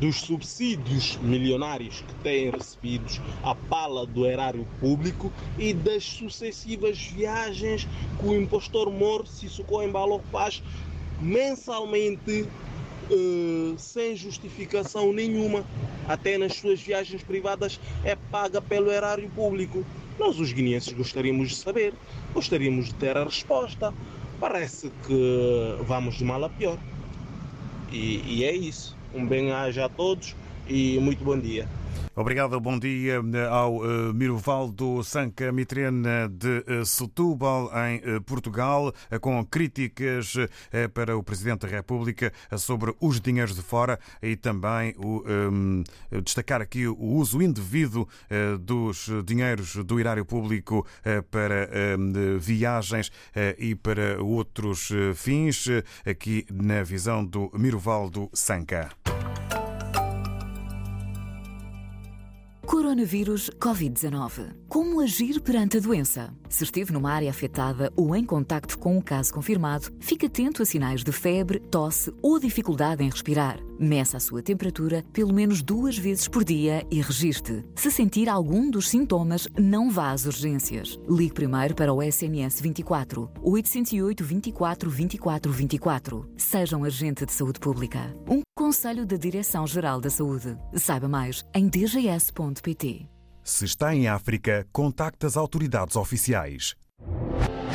dos 0.00 0.20
subsídios 0.20 1.18
milionários 1.22 2.02
que 2.06 2.14
têm 2.22 2.50
recebidos 2.50 3.20
a 3.42 3.54
pala 3.54 4.06
do 4.06 4.26
erário 4.26 4.66
público 4.78 5.32
e 5.58 5.72
das 5.72 6.04
sucessivas 6.04 6.98
viagens 6.98 7.88
que 8.18 8.26
o 8.26 8.40
impostor 8.40 8.90
Moro 8.90 9.26
Sissoko 9.26 9.82
Embalo 9.82 10.22
faz 10.30 10.62
mensalmente 11.20 12.46
uh, 13.10 13.74
sem 13.76 14.14
justificação 14.16 15.12
nenhuma, 15.12 15.64
até 16.06 16.38
nas 16.38 16.54
suas 16.54 16.80
viagens 16.80 17.22
privadas 17.22 17.80
é 18.04 18.14
paga 18.14 18.60
pelo 18.60 18.90
erário 18.90 19.28
público. 19.30 19.84
Nós, 20.18 20.38
os 20.38 20.52
guineenses, 20.52 20.92
gostaríamos 20.92 21.50
de 21.50 21.56
saber, 21.56 21.94
gostaríamos 22.32 22.86
de 22.86 22.94
ter 22.94 23.16
a 23.16 23.24
resposta. 23.24 23.92
Parece 24.40 24.90
que 25.06 25.76
vamos 25.84 26.16
de 26.16 26.24
mal 26.24 26.44
a 26.44 26.48
pior. 26.48 26.78
E, 27.90 28.22
e 28.26 28.44
é 28.44 28.52
isso. 28.52 28.97
Um 29.12 29.26
bem-aja 29.26 29.84
a 29.86 29.88
todos 29.88 30.36
e 30.66 30.98
muito 31.00 31.24
bom 31.24 31.38
dia. 31.38 31.70
Obrigado, 32.14 32.58
bom 32.60 32.78
dia 32.78 33.20
ao 33.50 33.76
uh, 33.76 34.12
Mirovaldo 34.12 35.04
Sanca 35.04 35.52
Mitrena 35.52 36.28
de 36.28 36.64
uh, 36.66 36.84
Setúbal, 36.84 37.70
em 37.86 38.20
Portugal, 38.22 38.92
com 39.20 39.44
críticas 39.44 40.34
para 40.92 41.16
o 41.16 41.22
Presidente 41.22 41.60
da 41.60 41.68
República 41.68 42.32
sobre 42.56 42.94
os 43.00 43.20
dinheiros 43.20 43.54
de 43.54 43.62
fora 43.62 43.98
e 44.22 44.34
também 44.34 44.94
o, 44.98 45.22
um, 45.28 45.84
destacar 46.22 46.60
aqui 46.60 46.86
o 46.86 46.96
uso 46.96 47.40
indevido 47.40 48.08
dos 48.60 49.08
dinheiros 49.24 49.76
do 49.76 50.00
erário 50.00 50.24
público 50.24 50.86
para 51.30 51.68
viagens 52.38 53.10
e 53.58 53.74
para 53.74 54.22
outros 54.22 54.90
fins, 55.14 55.66
aqui 56.04 56.44
na 56.50 56.82
visão 56.82 57.24
do 57.24 57.50
Mirovaldo 57.54 58.28
Sanca. 58.32 58.88
Coronavírus 62.68 63.50
Covid-19. 63.58 64.54
Como 64.68 65.00
agir 65.00 65.40
perante 65.40 65.78
a 65.78 65.80
doença? 65.80 66.34
Se 66.50 66.64
esteve 66.64 66.92
numa 66.92 67.10
área 67.10 67.30
afetada 67.30 67.90
ou 67.96 68.14
em 68.14 68.22
contacto 68.22 68.78
com 68.78 68.98
um 68.98 69.00
caso 69.00 69.32
confirmado, 69.32 69.90
fique 69.98 70.26
atento 70.26 70.62
a 70.62 70.66
sinais 70.66 71.02
de 71.02 71.10
febre, 71.10 71.60
tosse 71.60 72.12
ou 72.20 72.38
dificuldade 72.38 73.02
em 73.02 73.08
respirar. 73.08 73.58
Meça 73.78 74.18
a 74.18 74.20
sua 74.20 74.42
temperatura 74.42 75.02
pelo 75.14 75.32
menos 75.32 75.62
duas 75.62 75.96
vezes 75.96 76.28
por 76.28 76.44
dia 76.44 76.86
e 76.90 77.00
registre. 77.00 77.64
Se 77.74 77.90
sentir 77.90 78.28
algum 78.28 78.70
dos 78.70 78.88
sintomas, 78.88 79.48
não 79.58 79.90
vá 79.90 80.10
às 80.10 80.26
urgências. 80.26 80.98
Ligue 81.08 81.32
primeiro 81.32 81.74
para 81.74 81.92
o 81.92 82.02
SMS 82.02 82.60
24 82.60 83.30
808 83.40 84.24
24 84.24 84.90
24 84.90 85.52
24. 85.52 86.30
Seja 86.36 86.76
um 86.76 86.84
agente 86.84 87.24
de 87.24 87.32
saúde 87.32 87.60
pública. 87.60 88.14
Um 88.28 88.42
conselho 88.54 89.06
da 89.06 89.16
Direção-Geral 89.16 90.00
da 90.00 90.10
Saúde. 90.10 90.58
Saiba 90.74 91.08
mais 91.08 91.44
em 91.54 91.68
dgs.pt. 92.58 93.06
Se 93.42 93.64
está 93.64 93.94
em 93.94 94.08
África, 94.08 94.66
contacte 94.72 95.26
as 95.26 95.36
autoridades 95.36 95.96
oficiais. 95.96 96.74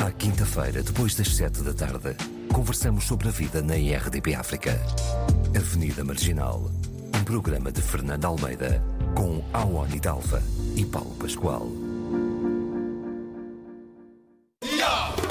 À 0.06 0.12
quinta-feira, 0.12 0.84
depois 0.84 1.16
das 1.16 1.36
sete 1.36 1.62
da 1.64 1.74
tarde, 1.74 2.16
conversamos 2.54 3.06
sobre 3.06 3.30
a 3.30 3.32
vida 3.32 3.62
na 3.62 3.78
IRDP 3.78 4.36
África. 4.36 4.80
Avenida 5.56 6.04
Marginal, 6.04 6.70
um 7.18 7.24
programa 7.24 7.72
de 7.72 7.82
Fernando 7.82 8.26
Almeida, 8.26 8.84
com 9.16 9.44
Awani 9.54 10.00
Dalva 10.00 10.42
e 10.76 10.86
Paulo 10.86 11.16
Pascoal. 11.16 11.68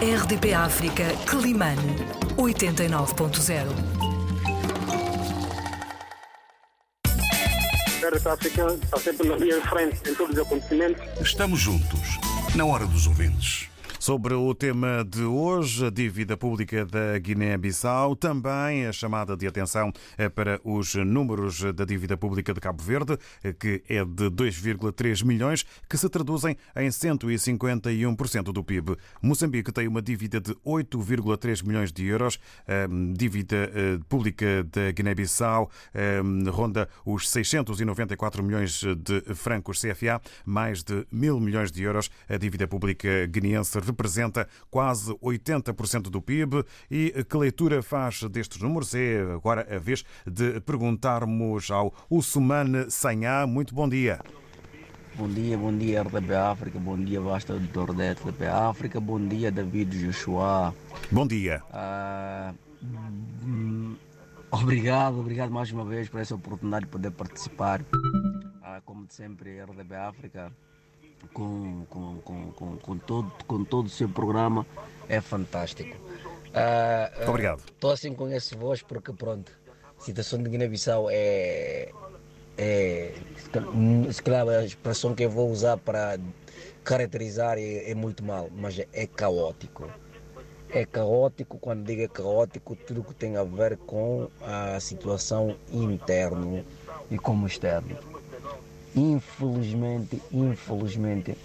RDP 0.00 0.52
África, 0.52 1.04
Climane, 1.26 1.94
89.0. 2.36 4.11
A 8.12 8.32
África 8.34 8.66
está 8.74 8.98
sempre 8.98 9.26
na 9.26 9.36
frente 9.68 10.10
em 10.10 10.14
todos 10.14 10.36
os 10.36 10.42
acontecimentos. 10.42 11.02
Estamos 11.20 11.58
juntos, 11.60 12.18
na 12.54 12.66
hora 12.66 12.84
dos 12.84 13.06
ouvintes. 13.06 13.71
Sobre 14.02 14.34
o 14.34 14.52
tema 14.52 15.06
de 15.08 15.22
hoje, 15.22 15.86
a 15.86 15.88
dívida 15.88 16.36
pública 16.36 16.84
da 16.84 17.16
Guiné-Bissau, 17.20 18.16
também 18.16 18.84
a 18.84 18.92
chamada 18.92 19.36
de 19.36 19.46
atenção 19.46 19.92
é 20.18 20.28
para 20.28 20.60
os 20.64 20.96
números 20.96 21.62
da 21.72 21.84
dívida 21.84 22.16
pública 22.16 22.52
de 22.52 22.58
Cabo 22.58 22.82
Verde, 22.82 23.16
que 23.60 23.80
é 23.88 24.04
de 24.04 24.28
2,3 24.28 25.24
milhões, 25.24 25.64
que 25.88 25.96
se 25.96 26.08
traduzem 26.08 26.56
em 26.74 26.88
151% 26.88 28.42
do 28.52 28.64
PIB. 28.64 28.96
Moçambique 29.22 29.70
tem 29.70 29.86
uma 29.86 30.02
dívida 30.02 30.40
de 30.40 30.52
8,3 30.66 31.64
milhões 31.64 31.92
de 31.92 32.04
euros. 32.04 32.40
A 32.66 32.88
dívida 33.16 33.70
eh, 33.72 34.00
pública 34.08 34.64
da 34.64 34.90
Guiné-Bissau 34.90 35.70
eh, 35.94 36.20
ronda 36.50 36.88
os 37.06 37.30
694 37.30 38.42
milhões 38.42 38.82
de 38.82 39.32
francos 39.36 39.80
CFA, 39.80 40.20
mais 40.44 40.82
de 40.82 41.06
mil 41.12 41.38
milhões 41.38 41.70
de 41.70 41.84
euros. 41.84 42.10
A 42.28 42.36
dívida 42.36 42.66
pública 42.66 43.26
guineense 43.26 43.91
representa 43.92 44.48
quase 44.70 45.12
80% 45.14 46.02
do 46.10 46.20
PIB. 46.20 46.64
E 46.90 47.24
que 47.28 47.36
leitura 47.36 47.82
faz 47.82 48.22
destes 48.24 48.60
números? 48.60 48.94
É 48.94 49.22
agora 49.34 49.66
a 49.70 49.78
vez 49.78 50.04
de 50.26 50.60
perguntarmos 50.60 51.70
ao 51.70 51.94
Usumane 52.10 52.90
Sanhá. 52.90 53.46
Muito 53.46 53.74
bom 53.74 53.88
dia. 53.88 54.20
Bom 55.14 55.28
dia, 55.28 55.58
bom 55.58 55.76
dia 55.76 56.02
RDP 56.02 56.34
África, 56.34 56.78
bom 56.78 56.96
dia 56.96 57.20
Basta 57.20 57.58
do 57.58 57.92
da 57.92 58.12
RDP 58.12 58.46
África, 58.46 58.98
bom 58.98 59.20
dia 59.20 59.52
David 59.52 60.06
Joshua. 60.06 60.74
Bom 61.10 61.26
dia. 61.26 61.62
Ah, 61.70 62.54
hum, 63.44 63.94
obrigado, 64.50 65.20
obrigado 65.20 65.50
mais 65.50 65.70
uma 65.70 65.84
vez 65.84 66.08
por 66.08 66.18
essa 66.18 66.34
oportunidade 66.34 66.86
de 66.86 66.90
poder 66.90 67.10
participar. 67.10 67.84
Ah, 68.62 68.80
como 68.86 69.04
de 69.04 69.12
sempre, 69.12 69.62
RDP 69.62 69.94
África 69.96 70.50
com, 71.32 71.84
com, 71.88 72.16
com, 72.18 72.52
com, 72.52 72.76
com, 72.76 72.98
todo, 72.98 73.32
com 73.46 73.64
todo 73.64 73.86
o 73.86 73.90
seu 73.90 74.08
programa 74.08 74.66
é 75.08 75.20
fantástico. 75.20 75.96
Uh, 76.48 77.28
Obrigado. 77.28 77.62
Estou 77.66 77.90
assim 77.90 78.14
com 78.14 78.28
esse 78.28 78.54
voz 78.54 78.82
porque, 78.82 79.12
pronto, 79.12 79.52
a 79.98 80.04
situação 80.04 80.42
de 80.42 80.50
Guiné-Bissau 80.50 81.08
é, 81.10 81.90
é. 82.58 83.14
Se 84.12 84.22
calhar 84.22 84.48
a 84.48 84.64
expressão 84.64 85.14
que 85.14 85.24
eu 85.24 85.30
vou 85.30 85.50
usar 85.50 85.76
para 85.78 86.18
caracterizar 86.84 87.58
é, 87.58 87.90
é 87.90 87.94
muito 87.94 88.24
mal, 88.24 88.48
mas 88.54 88.78
é, 88.78 88.86
é 88.92 89.06
caótico. 89.06 89.90
É 90.70 90.86
caótico, 90.86 91.58
quando 91.58 91.84
digo 91.84 92.02
é 92.02 92.08
caótico, 92.08 92.74
tudo 92.74 93.04
que 93.04 93.14
tem 93.14 93.36
a 93.36 93.44
ver 93.44 93.76
com 93.76 94.28
a 94.40 94.80
situação 94.80 95.56
interna 95.70 96.64
e 97.10 97.18
como 97.18 97.46
externo 97.46 98.11
Infelizmente, 98.94 100.22
infelizmente, 100.32 101.36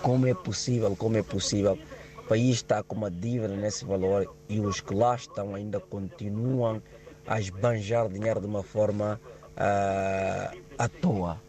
como 0.00 0.26
é 0.26 0.34
possível, 0.34 0.96
como 0.96 1.16
é 1.16 1.22
possível, 1.22 1.78
o 2.18 2.22
país 2.22 2.56
está 2.56 2.82
com 2.82 2.96
uma 2.96 3.10
dívida 3.10 3.54
nesse 3.54 3.84
valor 3.84 4.34
e 4.48 4.60
os 4.60 4.80
que 4.80 4.94
lá 4.94 5.14
estão 5.14 5.54
ainda 5.54 5.78
continuam 5.78 6.82
a 7.26 7.38
esbanjar 7.38 8.08
dinheiro 8.08 8.40
de 8.40 8.46
uma 8.46 8.62
forma 8.62 9.20
uh, 9.56 10.58
à 10.78 10.88
toa. 10.88 11.40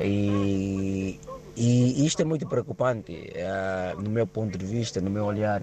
E, 0.00 1.18
e, 1.56 2.06
isto 2.06 2.20
é 2.20 2.24
muito 2.24 2.46
preocupante 2.46 3.12
uh, 3.12 4.00
no 4.00 4.10
meu 4.10 4.26
ponto 4.26 4.58
de 4.58 4.66
vista, 4.66 5.00
no 5.00 5.08
meu 5.08 5.24
olhar, 5.24 5.62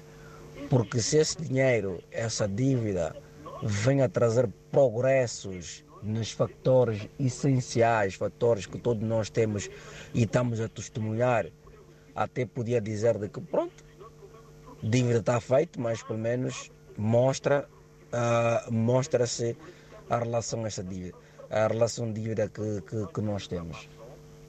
porque 0.68 1.00
se 1.00 1.18
esse 1.18 1.40
dinheiro, 1.40 2.02
essa 2.12 2.48
dívida, 2.48 3.16
vem 3.62 4.02
a 4.02 4.10
trazer 4.10 4.50
progressos 4.72 5.86
nos 6.04 6.32
fatores 6.32 7.08
essenciais, 7.20 8.16
fatores 8.16 8.66
que 8.66 8.78
todos 8.78 9.08
nós 9.08 9.30
temos 9.30 9.70
e 10.14 10.24
estamos 10.24 10.60
a 10.60 10.68
testemunhar, 10.68 11.48
até 12.16 12.46
podia 12.46 12.82
dizer 12.82 13.18
de 13.18 13.30
que 13.30 13.42
pronto, 13.42 13.84
dívida 14.82 15.20
está 15.20 15.40
feita, 15.40 15.80
mas 15.80 16.04
pelo 16.04 16.20
menos 16.20 16.72
mostra, 16.98 17.68
uh, 18.12 18.72
mostra-se 18.72 19.58
a 20.10 20.18
relação 20.18 20.64
a 20.64 20.68
essa 20.68 20.84
dívida, 20.84 21.18
a 21.50 21.68
relação 21.68 22.12
dívida 22.12 22.50
que, 22.50 22.82
que, 22.82 23.08
que 23.14 23.22
nós 23.22 23.48
temos. 23.48 23.90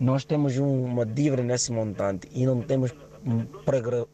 Nós 0.01 0.25
temos 0.25 0.59
um, 0.59 0.85
uma 0.85 1.07
dívida 1.07 1.43
nesse 1.43 1.71
montante 1.73 2.29
e 2.33 2.45
não 2.45 2.61
temos 2.61 2.93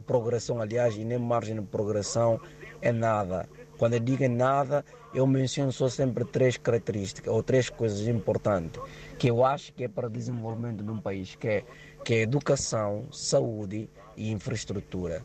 progressão, 0.06 0.60
aliás, 0.60 0.94
e 0.96 1.04
nem 1.04 1.18
margem 1.18 1.56
de 1.56 1.62
progressão 1.62 2.40
é 2.80 2.92
nada. 2.92 3.48
Quando 3.78 3.94
eu 3.94 4.00
digo 4.00 4.28
nada, 4.28 4.84
eu 5.12 5.26
menciono 5.26 5.72
só 5.72 5.88
sempre 5.88 6.24
três 6.24 6.56
características 6.56 7.32
ou 7.32 7.42
três 7.42 7.68
coisas 7.68 8.06
importantes 8.06 8.80
que 9.18 9.28
eu 9.28 9.44
acho 9.44 9.72
que 9.72 9.84
é 9.84 9.88
para 9.88 10.06
o 10.06 10.10
desenvolvimento 10.10 10.82
de 10.82 10.90
um 10.90 11.00
país, 11.00 11.34
que 11.34 11.48
é, 11.48 11.64
que 12.04 12.14
é 12.14 12.20
educação, 12.20 13.06
saúde 13.12 13.90
e 14.16 14.30
infraestrutura. 14.30 15.24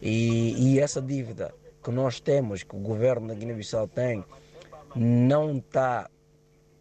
E, 0.00 0.54
e 0.74 0.80
essa 0.80 1.00
dívida 1.02 1.54
que 1.82 1.90
nós 1.90 2.20
temos, 2.20 2.62
que 2.62 2.74
o 2.74 2.78
governo 2.78 3.28
da 3.28 3.34
Guiné-Bissau 3.34 3.88
tem, 3.88 4.24
não 4.96 5.58
está 5.58 6.08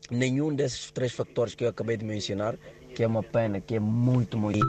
nenhum 0.09 0.53
desses 0.53 0.91
três 0.91 1.11
fatores 1.11 1.55
que 1.55 1.65
eu 1.65 1.69
acabei 1.69 1.97
de 1.97 2.05
mencionar, 2.05 2.57
que 2.95 3.03
é 3.03 3.07
uma 3.07 3.23
pena, 3.23 3.59
que 3.59 3.75
é 3.75 3.79
muito, 3.79 4.37
muito 4.37 4.65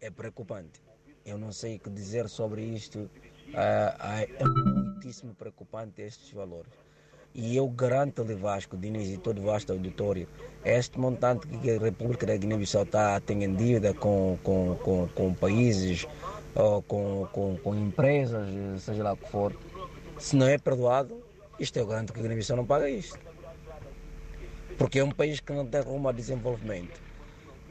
é 0.00 0.10
preocupante. 0.10 0.82
Eu 1.24 1.38
não 1.38 1.52
sei 1.52 1.76
o 1.76 1.78
que 1.78 1.90
dizer 1.90 2.28
sobre 2.28 2.62
isto. 2.62 3.10
é 3.52 4.44
muitíssimo 4.44 5.34
preocupante 5.34 6.02
estes 6.02 6.30
valores. 6.32 6.83
E 7.34 7.56
eu 7.56 7.66
garanto-lhe, 7.68 8.34
Vasco, 8.36 8.76
Diniz 8.76 9.08
e 9.08 9.18
todo 9.18 9.40
o 9.40 9.46
vasto 9.46 9.72
auditório, 9.72 10.28
este 10.64 11.00
montante 11.00 11.48
que 11.48 11.68
a 11.68 11.80
República 11.80 12.24
da 12.24 12.36
Guiné-Bissau 12.36 12.84
está 12.84 13.18
tem 13.18 13.42
em 13.42 13.52
dívida 13.52 13.92
com, 13.92 14.38
com, 14.44 14.76
com, 14.76 15.08
com 15.08 15.34
países, 15.34 16.06
ou 16.54 16.80
com, 16.82 17.26
com, 17.32 17.56
com 17.56 17.74
empresas, 17.74 18.48
seja 18.82 19.02
lá 19.02 19.14
o 19.14 19.16
que 19.16 19.28
for, 19.28 19.52
se 20.16 20.36
não 20.36 20.46
é 20.46 20.58
perdoado, 20.58 21.20
isto 21.58 21.76
eu 21.76 21.88
garanto 21.88 22.12
que 22.12 22.20
a 22.20 22.22
Guiné-Bissau 22.22 22.56
não 22.56 22.64
paga 22.64 22.88
isto. 22.88 23.18
Porque 24.78 25.00
é 25.00 25.04
um 25.04 25.10
país 25.10 25.40
que 25.40 25.52
não 25.52 25.66
tem 25.66 25.80
rumo 25.80 26.08
a 26.08 26.12
desenvolvimento. 26.12 27.00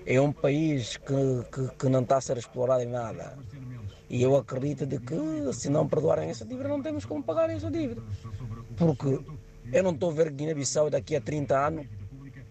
É 0.05 0.20
um 0.20 0.34
país 0.34 0.97
que, 0.97 1.45
que, 1.49 1.76
que 1.78 1.88
não 1.88 2.01
está 2.01 2.18
a 2.18 2.22
ser 2.22 2.38
explorado 2.38 2.84
em 2.84 2.88
nada. 2.88 3.38
E 4.09 4.22
eu 4.22 4.36
acredito 4.36 4.86
de 4.86 4.99
que 4.99 5.16
se 5.53 5.70
não 5.70 5.88
perdoarem 5.88 6.30
essa 6.30 6.45
dívida, 6.45 6.68
não 6.68 6.82
temos 6.82 7.05
como 7.05 7.24
pagar 7.24 7.49
essa 7.49 7.72
dívida. 7.72 8.01
Porque 8.78 9.20
eu 9.72 9.84
não 9.84 9.91
estou 9.91 10.11
a 10.11 10.14
ver 10.14 10.32
Guiné-Bissau 10.32 10.89
daqui 10.89 11.16
a 11.16 11.22
30 11.22 11.68
anos 11.68 11.88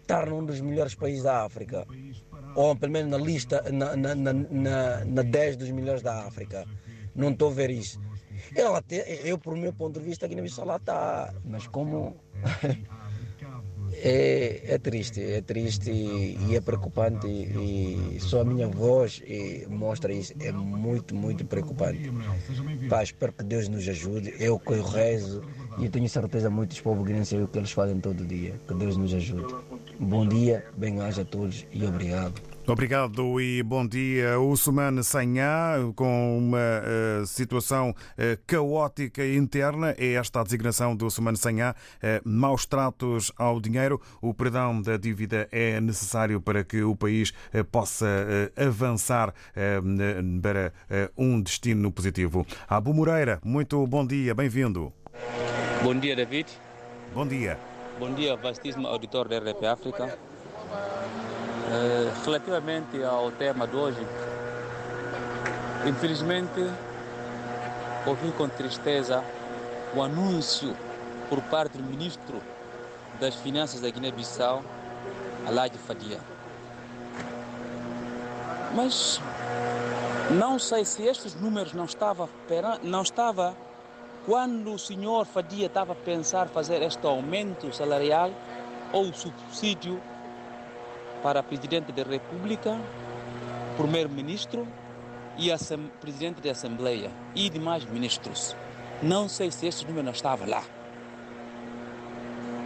estar 0.01 0.29
num 0.29 0.45
dos 0.45 0.61
melhores 0.61 0.95
países 0.95 1.23
da 1.23 1.45
África. 1.45 1.87
Ou 2.55 2.77
pelo 2.77 2.93
menos 2.93 3.11
na 3.11 3.19
lista, 3.19 3.63
na, 3.73 3.97
na, 3.97 4.15
na, 4.15 4.33
na, 4.33 5.05
na 5.05 5.23
10 5.23 5.57
dos 5.57 5.71
melhores 5.71 6.03
da 6.03 6.27
África. 6.27 6.67
Não 7.15 7.31
estou 7.31 7.51
a 7.51 7.55
ver 7.55 7.71
isso. 7.71 8.01
Eu, 8.55 8.75
até, 8.75 9.21
eu, 9.25 9.39
por 9.39 9.57
meu 9.57 9.73
ponto 9.73 9.99
de 9.99 10.07
vista, 10.07 10.27
Guiné-Bissau 10.27 10.67
lá 10.67 10.77
está. 10.77 11.33
Mas 11.45 11.67
como. 11.67 12.17
É, 13.95 14.75
é, 14.75 14.79
triste, 14.79 15.23
é 15.23 15.43
triste 15.43 15.91
e, 15.91 16.57
é 16.57 16.61
preocupante 16.63 17.27
e, 17.27 18.17
e, 18.17 18.21
só 18.21 18.41
a 18.41 18.45
minha 18.45 18.67
voz 18.67 19.23
mostra 19.69 20.13
isso, 20.13 20.33
é 20.41 20.51
muito, 20.51 21.15
muito 21.15 21.45
preocupante. 21.45 22.11
Pá, 22.89 23.03
espero 23.03 23.33
que 23.35 23.45
Deus 23.45 23.69
nos 23.69 23.87
ajude, 23.87 24.35
eu 24.41 24.59
que 24.59 24.73
eu 24.73 24.83
rezo 24.83 25.43
e 25.79 25.89
tenho 25.89 26.09
certeza 26.09 26.51
muitos 26.51 26.81
povos 26.81 27.07
guinenses 27.07 27.39
é 27.39 27.43
o 27.43 27.49
que 27.49 27.59
eles 27.59 27.73
fazem 27.73 28.01
todo 28.01 28.25
dia, 28.25 28.61
que 28.67 28.75
Deus 28.75 28.97
nos 28.97 29.13
ajude. 29.15 29.55
Bom 29.99 30.27
dia, 30.27 30.65
bem-aja 30.77 31.23
a 31.23 31.25
todos 31.25 31.67
e 31.73 31.85
obrigado. 31.85 32.53
Obrigado 32.65 33.41
e 33.41 33.61
bom 33.61 33.85
dia. 33.85 34.39
O 34.39 34.57
Sumane 34.57 35.03
Sanhá, 35.03 35.75
com 35.97 36.39
uma 36.39 36.59
uh, 36.59 37.27
situação 37.27 37.91
uh, 37.91 38.41
caótica 38.47 39.27
interna, 39.27 39.97
é 39.99 40.13
esta 40.13 40.41
a 40.41 40.45
designação 40.45 40.95
do 40.95 41.11
Sumane 41.11 41.37
Sanhá. 41.37 41.75
Uh, 41.97 42.29
maus 42.29 42.65
tratos 42.65 43.33
ao 43.37 43.61
dinheiro. 43.61 44.01
O 44.21 44.33
perdão 44.33 44.81
da 44.81 44.97
dívida 44.97 45.49
é 45.51 45.81
necessário 45.81 46.41
para 46.41 46.63
que 46.63 46.83
o 46.83 46.95
país 46.95 47.33
possa 47.73 48.07
avançar 48.57 49.35
para 50.41 50.73
um 51.17 51.41
destino 51.41 51.91
positivo. 51.91 52.47
Abu 52.69 52.95
Moreira, 52.95 53.41
muito 53.45 53.85
bom 53.87 54.07
dia, 54.07 54.35
bem-vindo. 54.35 54.93
Bom 55.83 55.95
dia, 55.95 56.15
David. 56.15 56.47
Bom 57.15 57.27
dia. 57.27 57.59
Bom 57.99 58.13
dia, 58.15 58.37
vastíssimo 58.37 58.89
auditor 58.89 59.29
da 59.29 59.39
RDP 59.39 59.67
África. 59.67 60.19
Uh, 61.69 62.25
relativamente 62.25 63.03
ao 63.03 63.31
tema 63.31 63.67
de 63.67 63.77
hoje, 63.77 64.07
infelizmente 65.87 66.61
ouvi 68.07 68.33
com 68.33 68.49
tristeza 68.49 69.25
o 69.95 70.03
anúncio 70.03 70.77
por 71.29 71.41
parte 71.43 71.79
do 71.79 71.85
ministro 71.85 72.43
das 73.21 73.35
Finanças 73.37 73.81
da 73.81 73.89
Guiné-Bissau, 73.89 74.63
Alad 75.47 75.75
Fadia. 75.79 76.19
Mas 78.75 79.21
não 80.31 80.59
sei 80.59 80.85
se 80.85 81.03
estes 81.03 81.35
números 81.35 81.73
não 81.73 81.85
estavam 81.85 82.29
não 82.83 83.03
estava 83.03 83.55
quando 84.25 84.73
o 84.73 84.79
senhor 84.79 85.27
Fadia 85.27 85.67
estava 85.67 85.93
a 85.93 85.97
pensar 85.97 86.49
fazer 86.49 86.83
este 86.83 87.05
aumento 87.07 87.73
salarial 87.75 88.31
ou 88.93 89.13
subsídio 89.13 90.01
para 91.23 91.43
Presidente 91.43 91.93
da 91.93 92.03
República, 92.03 92.79
Primeiro-Ministro 93.77 94.67
e 95.39 95.49
Presidente 96.01 96.41
da 96.41 96.53
Assembleia 96.53 97.11
e 97.35 97.49
demais 97.49 97.85
ministros. 97.85 98.55
Não 99.03 99.29
sei 99.29 99.51
se 99.51 99.67
este 99.67 99.87
número 99.87 100.05
não 100.05 100.13
estava 100.13 100.47
lá. 100.47 100.63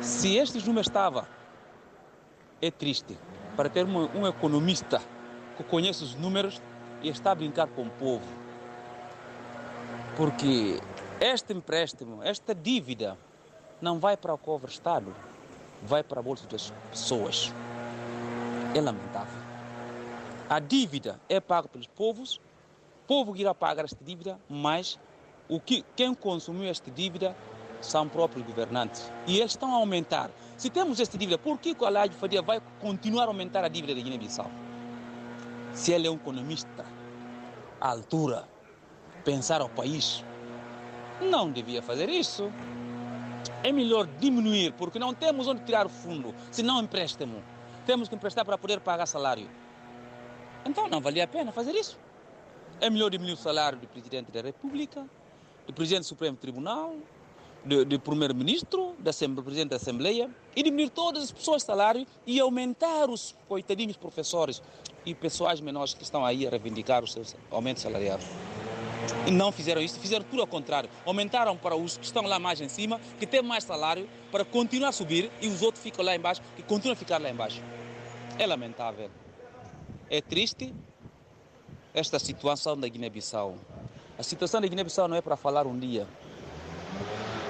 Se 0.02 0.36
este 0.36 0.58
número 0.58 0.82
estava, 0.82 1.26
é 2.60 2.70
triste. 2.70 3.16
Para 3.56 3.70
ter 3.70 3.86
um, 3.86 4.20
um 4.20 4.26
economista 4.26 5.00
que 5.56 5.64
conhece 5.64 6.04
os 6.04 6.14
números 6.14 6.60
e 7.02 7.08
está 7.08 7.32
a 7.32 7.34
brincar 7.34 7.68
com 7.68 7.82
o 7.82 7.90
povo. 7.90 8.26
Porque 10.16 10.78
este 11.20 11.52
empréstimo, 11.52 12.22
esta 12.22 12.54
dívida, 12.54 13.16
não 13.80 13.98
vai 13.98 14.16
para 14.16 14.34
o 14.34 14.38
cofre 14.38 14.70
Estado, 14.70 15.14
vai 15.82 16.02
para 16.02 16.20
a 16.20 16.22
bolsa 16.22 16.46
das 16.46 16.72
pessoas 16.90 17.52
é 18.74 18.80
lamentável. 18.80 19.40
A 20.48 20.58
dívida 20.60 21.18
é 21.28 21.40
paga 21.40 21.68
pelos 21.68 21.86
povos, 21.86 22.36
o 22.36 23.06
povo 23.06 23.36
irá 23.36 23.54
pagar 23.54 23.84
esta 23.84 24.04
dívida, 24.04 24.38
mas 24.48 24.98
o 25.48 25.58
que, 25.60 25.84
quem 25.94 26.14
consumiu 26.14 26.68
esta 26.68 26.90
dívida 26.90 27.36
são 27.80 28.08
próprios 28.08 28.46
governantes. 28.46 29.10
E 29.26 29.38
eles 29.38 29.52
estão 29.52 29.72
a 29.74 29.76
aumentar. 29.76 30.30
Se 30.56 30.70
temos 30.70 31.00
esta 31.00 31.16
dívida, 31.16 31.38
por 31.38 31.58
que 31.58 31.76
o 31.78 31.84
Alhaji 31.84 32.14
Fadia 32.14 32.42
vai 32.42 32.60
continuar 32.80 33.24
a 33.24 33.28
aumentar 33.28 33.64
a 33.64 33.68
dívida 33.68 33.94
da 33.94 34.00
Guiné-Bissau? 34.00 34.50
Se 35.72 35.92
ele 35.92 36.06
é 36.06 36.10
um 36.10 36.14
economista 36.14 36.84
à 37.80 37.90
altura, 37.90 38.48
pensar 39.24 39.60
ao 39.60 39.68
país, 39.68 40.24
não 41.20 41.50
devia 41.50 41.82
fazer 41.82 42.08
isso. 42.08 42.50
É 43.62 43.72
melhor 43.72 44.06
diminuir, 44.18 44.72
porque 44.72 44.98
não 44.98 45.14
temos 45.14 45.48
onde 45.48 45.62
tirar 45.64 45.86
o 45.86 45.88
fundo, 45.88 46.34
se 46.50 46.62
não 46.62 46.82
empréstimo 46.82 47.42
temos 47.86 48.08
que 48.08 48.14
emprestar 48.16 48.44
para 48.44 48.58
poder 48.58 48.80
pagar 48.80 49.06
salário. 49.06 49.48
Então 50.66 50.88
não 50.88 51.00
valia 51.00 51.24
a 51.24 51.28
pena 51.28 51.52
fazer 51.52 51.72
isso. 51.74 51.96
É 52.80 52.90
melhor 52.90 53.08
diminuir 53.08 53.34
o 53.34 53.36
salário 53.36 53.78
do 53.78 53.86
Presidente 53.86 54.30
da 54.32 54.42
República, 54.42 55.06
do 55.66 55.72
Presidente 55.72 56.02
do 56.02 56.06
Supremo 56.06 56.36
Tribunal, 56.36 56.96
do, 57.64 57.84
do 57.84 57.98
Primeiro-Ministro, 57.98 58.94
do 58.98 59.42
Presidente 59.42 59.70
da 59.70 59.76
Assembleia, 59.76 60.28
e 60.54 60.62
diminuir 60.62 60.90
todas 60.90 61.22
as 61.22 61.30
pessoas 61.30 61.62
o 61.62 61.66
salário 61.66 62.06
e 62.26 62.38
aumentar 62.40 63.08
os 63.08 63.34
coitadinhos 63.48 63.96
professores 63.96 64.60
e 65.06 65.14
pessoais 65.14 65.60
menores 65.60 65.94
que 65.94 66.02
estão 66.02 66.26
aí 66.26 66.46
a 66.46 66.50
reivindicar 66.50 67.02
o 67.02 67.06
seu 67.06 67.22
aumento 67.50 67.80
salarial. 67.80 68.18
E 69.26 69.30
não 69.30 69.50
fizeram 69.50 69.80
isso, 69.80 69.98
fizeram 69.98 70.24
tudo 70.24 70.40
ao 70.40 70.46
contrário. 70.46 70.88
Aumentaram 71.04 71.56
para 71.56 71.74
os 71.74 71.96
que 71.96 72.04
estão 72.04 72.22
lá 72.22 72.38
mais 72.38 72.60
em 72.60 72.68
cima, 72.68 73.00
que 73.18 73.26
têm 73.26 73.42
mais 73.42 73.64
salário, 73.64 74.08
para 74.30 74.44
continuar 74.44 74.90
a 74.90 74.92
subir 74.92 75.30
e 75.40 75.48
os 75.48 75.62
outros 75.62 75.82
ficam 75.82 76.04
lá 76.04 76.14
embaixo, 76.14 76.40
que 76.54 76.62
continuam 76.62 76.92
a 76.92 76.96
ficar 76.96 77.20
lá 77.20 77.28
embaixo. 77.28 77.60
É 78.38 78.46
lamentável. 78.46 79.10
É 80.08 80.20
triste 80.20 80.72
esta 81.92 82.18
situação 82.18 82.78
da 82.78 82.86
Guiné-Bissau. 82.86 83.56
A 84.18 84.22
situação 84.22 84.60
da 84.60 84.68
Guiné-Bissau 84.68 85.08
não 85.08 85.16
é 85.16 85.20
para 85.20 85.36
falar 85.36 85.66
um 85.66 85.78
dia. 85.78 86.06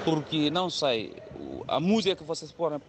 Porque, 0.03 0.49
não 0.49 0.69
sei, 0.69 1.15
a 1.67 1.79
música 1.79 2.15
que 2.15 2.23
vocês 2.23 2.51
foram. 2.51 2.81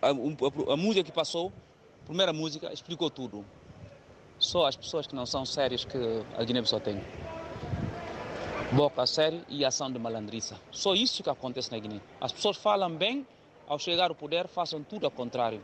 A, 0.00 0.08
a 0.08 0.76
música 0.76 1.04
que 1.04 1.12
passou, 1.12 1.52
a 2.02 2.06
primeira 2.06 2.32
música, 2.32 2.72
explicou 2.72 3.10
tudo. 3.10 3.44
Só 4.38 4.66
as 4.66 4.76
pessoas 4.76 5.06
que 5.06 5.14
não 5.14 5.26
são 5.26 5.44
sérias 5.44 5.84
que 5.84 5.98
a 6.38 6.44
Guiné-Bissau 6.44 6.80
tem 6.80 7.02
boca 8.72 9.02
a 9.02 9.06
sério 9.06 9.44
e 9.48 9.64
ação 9.64 9.90
de 9.90 9.98
malandriça. 9.98 10.60
Só 10.70 10.94
isso 10.94 11.22
que 11.22 11.30
acontece 11.30 11.70
na 11.70 11.78
Guiné. 11.78 12.00
As 12.20 12.32
pessoas 12.32 12.56
falam 12.56 12.90
bem, 12.90 13.26
ao 13.68 13.78
chegar 13.78 14.10
ao 14.10 14.16
poder, 14.16 14.48
façam 14.48 14.82
tudo 14.82 15.04
ao 15.04 15.10
contrário. 15.10 15.62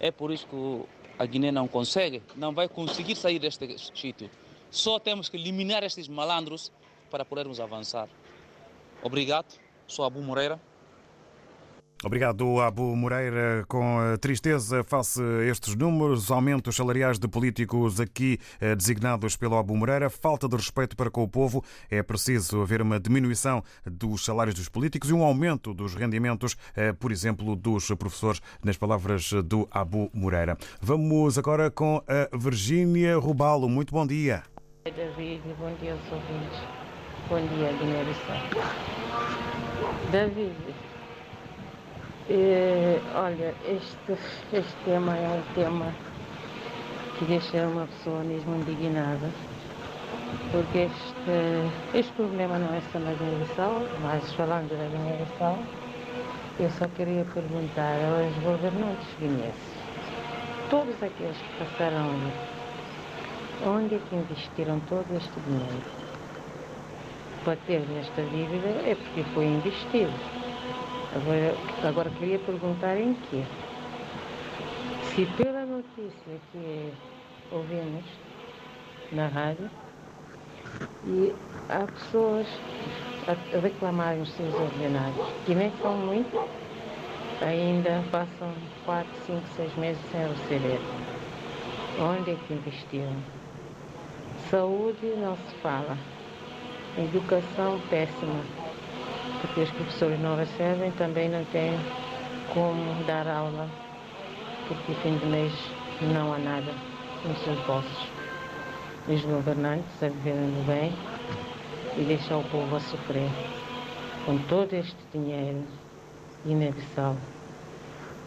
É 0.00 0.10
por 0.10 0.32
isso 0.32 0.46
que 0.46 0.84
a 1.18 1.26
Guiné 1.26 1.50
não 1.50 1.68
consegue, 1.68 2.22
não 2.36 2.52
vai 2.52 2.68
conseguir 2.68 3.16
sair 3.16 3.38
deste 3.38 3.76
sítio. 3.94 4.30
Só 4.70 4.98
temos 4.98 5.28
que 5.28 5.36
eliminar 5.36 5.82
estes 5.82 6.08
malandros 6.08 6.70
para 7.10 7.24
podermos 7.24 7.58
avançar. 7.60 8.08
Obrigado, 9.02 9.58
sou 9.86 10.04
Abu 10.04 10.20
Moreira. 10.20 10.60
Obrigado, 12.04 12.60
Abu 12.60 12.94
Moreira. 12.94 13.64
Com 13.66 13.98
tristeza, 14.20 14.84
face 14.84 15.20
a 15.20 15.44
estes 15.46 15.74
números, 15.74 16.30
aumentos 16.30 16.76
salariais 16.76 17.18
de 17.18 17.26
políticos 17.26 17.98
aqui 17.98 18.38
eh, 18.60 18.76
designados 18.76 19.36
pelo 19.36 19.56
Abu 19.56 19.76
Moreira, 19.76 20.08
falta 20.08 20.48
de 20.48 20.54
respeito 20.54 20.96
para 20.96 21.10
com 21.10 21.24
o 21.24 21.28
povo. 21.28 21.64
É 21.90 22.00
preciso 22.00 22.62
haver 22.62 22.80
uma 22.82 23.00
diminuição 23.00 23.64
dos 23.84 24.24
salários 24.24 24.54
dos 24.54 24.68
políticos 24.68 25.10
e 25.10 25.12
um 25.12 25.24
aumento 25.24 25.74
dos 25.74 25.96
rendimentos, 25.96 26.56
eh, 26.76 26.92
por 26.92 27.10
exemplo, 27.10 27.56
dos 27.56 27.88
professores, 27.98 28.40
nas 28.62 28.76
palavras 28.76 29.32
do 29.44 29.68
Abu 29.68 30.08
Moreira. 30.14 30.56
Vamos 30.80 31.36
agora 31.36 31.68
com 31.68 32.00
a 32.06 32.36
Virgínia 32.36 33.18
Rubalo. 33.18 33.68
Muito 33.68 33.92
bom 33.92 34.06
dia. 34.06 34.44
David, 34.84 35.42
bom 35.58 35.74
dia 35.80 35.94
aos 35.94 36.12
ouvintes. 36.12 36.60
Bom 37.28 37.40
dia, 37.40 37.72
Guiné-Bissau. 37.72 38.38
David, 40.10 40.54
eh, 42.28 43.00
olha, 43.14 43.54
este, 43.66 44.12
este 44.52 44.74
tema 44.84 45.16
é 45.16 45.28
um 45.28 45.54
tema 45.54 45.86
que 47.18 47.24
deixa 47.24 47.66
uma 47.66 47.86
pessoa 47.86 48.22
mesmo 48.22 48.54
indignada, 48.56 49.30
porque 50.52 50.78
este, 50.78 51.98
este 51.98 52.12
problema 52.12 52.58
não 52.58 52.74
é 52.74 52.80
só 52.92 52.98
na 52.98 53.12
Guiné-Bissau, 53.12 53.82
mas 54.02 54.32
falando 54.34 54.68
da 54.68 54.84
Guiné-Bissau, 54.88 55.58
eu 56.60 56.70
só 56.70 56.86
queria 56.88 57.24
perguntar 57.32 57.96
aos 58.04 58.34
governantes 58.44 59.08
guineenses, 59.18 59.78
todos 60.70 60.94
aqueles 61.02 61.36
que 61.36 61.64
passaram 61.64 62.10
ali, 62.10 62.32
onde 63.66 63.94
é 63.94 63.98
que 63.98 64.14
investiram 64.14 64.80
todo 64.80 65.06
este 65.16 65.40
dinheiro? 65.40 65.98
Para 67.44 67.56
ter 67.66 67.80
nesta 67.88 68.22
dívida 68.22 68.68
é 68.84 68.94
porque 68.94 69.24
foi 69.32 69.46
investido. 69.46 70.37
Agora, 71.18 71.54
agora 71.82 72.10
queria 72.10 72.38
perguntar 72.38 72.96
em 72.96 73.12
quê? 73.14 73.42
Se 75.02 75.26
pela 75.36 75.66
notícia 75.66 76.40
que 76.52 76.92
ouvimos 77.50 78.04
na 79.10 79.26
rádio 79.26 79.68
e 81.04 81.34
há 81.68 81.86
pessoas 81.86 82.46
a 83.26 83.58
reclamarem 83.58 84.22
os 84.22 84.32
seus 84.34 84.54
ordenados, 84.54 85.26
que 85.44 85.56
nem 85.56 85.72
são 85.82 85.96
muitos, 85.96 86.40
ainda 87.42 88.04
passam 88.12 88.54
4, 88.84 89.10
5, 89.26 89.42
6 89.56 89.74
meses 89.74 90.02
sem 90.12 90.20
receber. 90.20 90.80
Onde 92.00 92.30
é 92.30 92.36
que 92.46 92.54
investiram? 92.54 93.16
Saúde 94.48 95.06
não 95.16 95.36
se 95.36 95.54
fala. 95.56 95.98
Educação 96.96 97.80
péssima 97.90 98.67
porque 99.40 99.60
os 99.60 99.70
professores 99.70 100.20
não 100.20 100.36
recebem, 100.36 100.90
também 100.92 101.28
não 101.28 101.44
têm 101.46 101.78
como 102.52 103.04
dar 103.04 103.26
aula, 103.26 103.68
porque 104.66 104.94
fim 105.02 105.16
de 105.18 105.26
mês 105.26 105.52
não 106.12 106.32
há 106.32 106.38
nada 106.38 106.72
nos 107.24 107.38
seus 107.44 107.58
bolsos. 107.66 108.08
Os 109.08 109.22
governantes 109.22 110.02
a 110.02 110.08
viverem 110.08 110.50
do 110.50 110.66
bem 110.66 110.92
e 111.96 112.04
deixar 112.04 112.38
o 112.38 112.44
povo 112.44 112.76
a 112.76 112.80
sofrer. 112.80 113.30
Com 114.26 114.38
todo 114.48 114.74
este 114.74 114.96
dinheiro, 115.12 115.62
Guiné-Bissau 116.46 117.16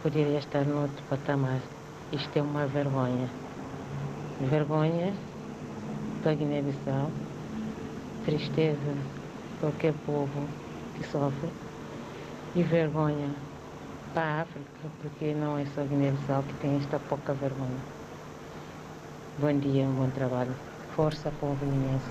poderia 0.01 0.39
estar 0.39 0.65
noutro 0.65 1.03
patamar. 1.09 1.59
Isto 2.11 2.37
é 2.37 2.41
uma 2.41 2.65
vergonha. 2.65 3.29
Vergonha 4.41 5.13
para 6.23 6.33
Guiné-Bissau, 6.33 7.11
tristeza 8.25 8.77
para 9.59 9.69
qualquer 9.69 9.93
povo 10.05 10.47
que 11.01 11.07
sofre 11.09 11.49
e 12.55 12.63
vergonha 12.63 13.29
para 14.13 14.23
a 14.23 14.41
África, 14.41 14.89
porque 15.01 15.33
não 15.33 15.57
é 15.57 15.65
só 15.73 15.83
Guiné-Bissau 15.83 16.43
que 16.43 16.53
tem 16.55 16.77
esta 16.77 16.99
pouca 16.99 17.33
vergonha. 17.33 17.79
Bom 19.39 19.57
dia, 19.57 19.83
um 19.85 19.93
bom 19.93 20.09
trabalho. 20.09 20.53
Força, 20.95 21.31
povo 21.39 21.65
guinense. 21.65 22.05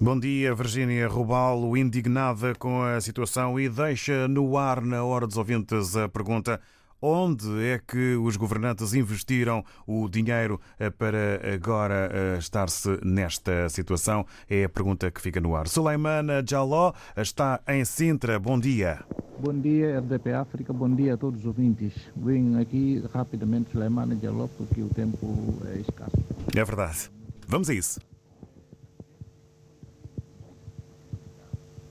Bom 0.00 0.18
dia, 0.18 0.54
Virgínia 0.54 1.06
Rubalo, 1.08 1.76
indignada 1.76 2.54
com 2.54 2.82
a 2.82 3.00
situação 3.00 3.60
e 3.60 3.68
deixa 3.68 4.26
no 4.28 4.56
ar, 4.56 4.80
na 4.80 5.04
hora 5.04 5.26
dos 5.26 5.36
ouvintes, 5.36 5.96
a 5.96 6.08
pergunta 6.08 6.60
Onde 7.02 7.64
é 7.64 7.78
que 7.78 8.14
os 8.16 8.36
governantes 8.36 8.92
investiram 8.92 9.64
o 9.86 10.06
dinheiro 10.06 10.60
eh, 10.78 10.90
para 10.90 11.40
agora 11.54 12.10
eh, 12.12 12.36
estar-se 12.38 12.98
nesta 13.02 13.70
situação? 13.70 14.26
É 14.48 14.64
a 14.64 14.68
pergunta 14.68 15.10
que 15.10 15.18
fica 15.18 15.40
no 15.40 15.56
ar. 15.56 15.66
Suleimana 15.66 16.44
Jaló 16.46 16.92
está 17.16 17.58
em 17.68 17.86
Sintra. 17.86 18.38
Bom 18.38 18.60
dia. 18.60 19.02
Bom 19.38 19.58
dia, 19.58 19.98
RDP 20.00 20.32
África. 20.34 20.74
Bom 20.74 20.94
dia 20.94 21.14
a 21.14 21.16
todos 21.16 21.40
os 21.40 21.46
ouvintes. 21.46 21.94
Vim 22.14 22.60
aqui 22.60 23.02
rapidamente, 23.14 23.70
Suleimana 23.70 24.14
Jaló, 24.22 24.46
porque 24.58 24.82
o 24.82 24.88
tempo 24.90 25.56
é 25.74 25.78
escasso. 25.78 26.18
É 26.54 26.62
verdade. 26.62 27.10
Vamos 27.48 27.70
a 27.70 27.74
isso. 27.74 27.98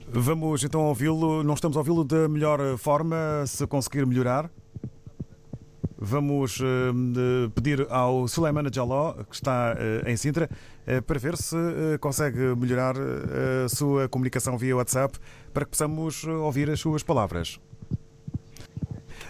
Vamos 0.08 0.64
então 0.64 0.82
ouvi-lo. 0.82 1.44
Não 1.44 1.56
estamos 1.56 1.76
a 1.78 1.80
ouvi-lo 1.80 2.04
da 2.04 2.30
melhor 2.30 2.78
forma, 2.78 3.16
se 3.48 3.66
conseguir 3.66 4.06
melhorar. 4.06 4.52
Vamos 6.02 6.62
uh, 6.62 7.50
pedir 7.54 7.86
ao 7.90 8.26
Suleimana 8.26 8.70
Jaló, 8.74 9.16
que 9.30 9.36
está 9.36 9.76
uh, 9.76 10.10
em 10.10 10.16
Sintra, 10.16 10.50
uh, 10.88 11.02
para 11.02 11.20
ver 11.20 11.36
se 11.36 11.58
consegue 12.00 12.56
melhorar 12.56 12.96
a 13.66 13.68
sua 13.68 14.08
comunicação 14.08 14.58
via 14.58 14.78
WhatsApp 14.78 15.20
para 15.54 15.66
que 15.66 15.72
possamos 15.72 16.24
ouvir 16.24 16.70
as 16.70 16.80
suas 16.80 17.04
palavras. 17.04 17.60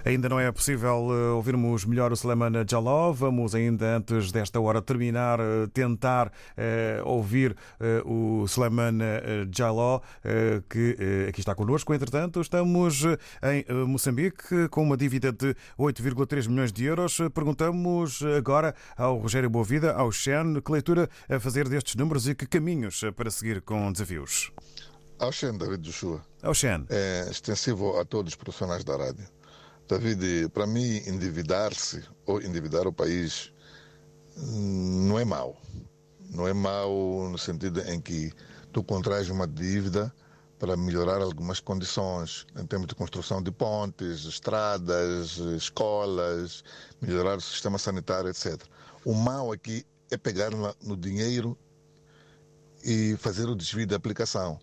Ainda 0.05 0.29
não 0.29 0.39
é 0.39 0.51
possível 0.51 1.09
eh, 1.11 1.31
ouvirmos 1.31 1.85
melhor 1.85 2.11
o 2.11 2.15
Suleiman 2.15 2.51
Jaló. 2.67 3.11
Vamos 3.11 3.53
ainda 3.53 3.97
antes 3.97 4.31
desta 4.31 4.59
hora 4.59 4.81
terminar 4.81 5.39
eh, 5.39 5.67
tentar 5.73 6.27
uh, 6.27 7.07
ouvir 7.07 7.55
o 8.05 8.47
Suleiman 8.47 8.97
Jaló, 9.55 9.97
uh, 9.97 10.61
que 10.69 11.27
aqui 11.27 11.39
está 11.39 11.53
connosco. 11.55 11.93
Entretanto, 11.93 12.41
estamos 12.41 13.03
em 13.43 13.65
Moçambique 13.85 14.67
com 14.69 14.83
uma 14.83 14.97
dívida 14.97 15.31
de 15.31 15.55
8,3 15.77 16.47
milhões 16.47 16.71
de 16.71 16.85
euros. 16.85 17.17
Perguntamos 17.33 18.21
agora 18.37 18.75
ao 18.97 19.17
Rogério 19.17 19.49
Boavida, 19.49 19.93
ao 19.93 20.11
Xen, 20.11 20.61
que 20.61 20.71
leitura 20.71 21.09
a 21.29 21.39
fazer 21.39 21.67
destes 21.67 21.95
números 21.95 22.27
e 22.27 22.35
que 22.35 22.45
caminhos 22.45 23.01
para 23.15 23.29
seguir 23.31 23.61
com 23.61 23.91
desafios. 23.91 24.51
Ao 25.19 25.31
Xen, 25.31 25.57
David 25.57 25.81
Joshua. 25.81 26.21
Ao 26.41 26.53
Xen. 26.53 26.85
É 26.89 27.27
extensivo 27.29 27.99
a 27.99 28.05
todos 28.05 28.33
os 28.33 28.35
profissionais 28.35 28.83
da 28.83 28.95
rádio. 28.95 29.38
David, 29.89 30.49
para 30.49 30.67
mim, 30.67 31.01
endividar-se 31.07 32.03
ou 32.27 32.39
endividar 32.39 32.85
o 32.85 32.93
país 32.93 33.51
hum, 34.37 35.07
não 35.07 35.17
é 35.17 35.25
mau. 35.25 35.59
Não 36.29 36.47
é 36.47 36.53
mau 36.53 37.27
no 37.27 37.39
sentido 37.39 37.81
em 37.81 37.99
que 37.99 38.31
tu 38.71 38.83
contrais 38.83 39.31
uma 39.31 39.47
dívida 39.47 40.13
para 40.59 40.77
melhorar 40.77 41.23
algumas 41.23 41.59
condições 41.59 42.45
em 42.55 42.67
termos 42.67 42.87
de 42.87 42.93
construção 42.93 43.41
de 43.41 43.51
pontes, 43.51 44.25
estradas, 44.25 45.37
escolas, 45.57 46.63
melhorar 47.01 47.39
o 47.39 47.41
sistema 47.41 47.79
sanitário, 47.79 48.29
etc. 48.29 48.61
O 49.03 49.15
mal 49.15 49.51
aqui 49.51 49.83
é 50.11 50.17
pegar 50.17 50.51
no 50.83 50.95
dinheiro 50.95 51.57
e 52.85 53.17
fazer 53.17 53.49
o 53.49 53.55
desvio 53.55 53.87
de 53.87 53.95
aplicação, 53.95 54.59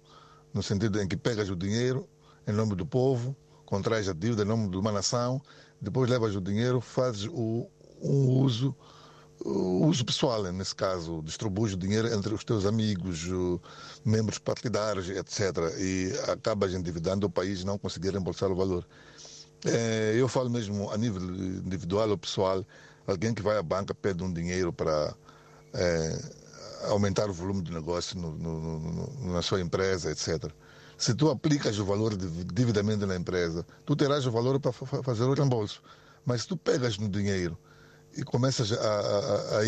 no 0.55 0.63
sentido 0.63 1.03
em 1.03 1.09
que 1.09 1.17
pegas 1.17 1.51
o 1.51 1.57
dinheiro 1.57 2.09
em 2.47 2.53
nome 2.53 2.77
do 2.77 2.87
povo 2.87 3.37
contrais 3.67 4.09
a 4.09 4.13
dívida 4.13 4.43
em 4.43 4.47
nome 4.47 4.71
de 4.71 4.77
uma 4.77 4.91
nação, 4.91 5.43
depois 5.81 6.09
levas 6.09 6.35
o 6.35 6.41
dinheiro, 6.41 6.81
fazes 6.81 7.27
o, 7.27 7.69
um 8.01 8.41
uso, 8.41 8.75
o 9.45 9.87
uso 9.87 10.05
pessoal, 10.05 10.43
nesse 10.45 10.75
caso, 10.75 11.21
distribuis 11.23 11.75
o 11.75 11.77
dinheiro 11.77 12.09
entre 12.15 12.33
os 12.33 12.45
teus 12.45 12.65
amigos, 12.65 13.27
membros 14.05 14.39
partidários, 14.39 15.11
etc. 15.11 15.41
E 15.79 16.13
acabas 16.31 16.73
endividando 16.73 17.27
o 17.27 17.31
país 17.31 17.65
não 17.65 17.77
conseguir 17.77 18.11
reembolsar 18.11 18.51
o 18.51 18.57
valor. 18.57 18.87
É, 19.65 20.15
eu 20.17 20.29
falo 20.29 20.49
mesmo 20.49 20.91
a 20.91 20.97
nível 20.97 21.23
individual 21.23 22.09
ou 22.09 22.17
pessoal, 22.17 22.65
alguém 23.07 23.35
que 23.35 23.43
vai 23.43 23.59
à 23.59 23.63
banca 23.63 23.95
pede 23.95 24.23
um 24.23 24.33
dinheiro 24.33 24.73
para 24.73 25.15
é, 25.75 26.19
aumentar 26.85 27.29
o 27.29 27.33
volume 27.33 27.63
de 27.63 27.73
negócio 27.73 28.19
no, 28.19 28.33
no, 28.33 28.79
no, 28.79 29.33
na 29.33 29.43
sua 29.43 29.61
empresa, 29.61 30.11
etc 30.11 30.53
se 30.97 31.15
tu 31.15 31.31
aplicas 31.31 31.79
o 31.79 31.85
valor 31.85 32.17
devidamente 32.17 33.05
na 33.05 33.17
empresa, 33.17 33.67
tu 33.85 33.95
terás 33.95 34.27
o 34.27 34.31
valor 34.31 34.59
para 34.59 34.73
fazer 34.73 35.25
o 35.25 35.35
reembolso. 35.35 35.83
Mas 36.25 36.43
se 36.43 36.49
tu 36.49 36.57
pegas 36.57 36.99
no 36.99 37.09
dinheiro 37.09 37.59
e 38.17 38.23
começas 38.25 38.73
a, 38.73 38.77
a, 38.77 39.61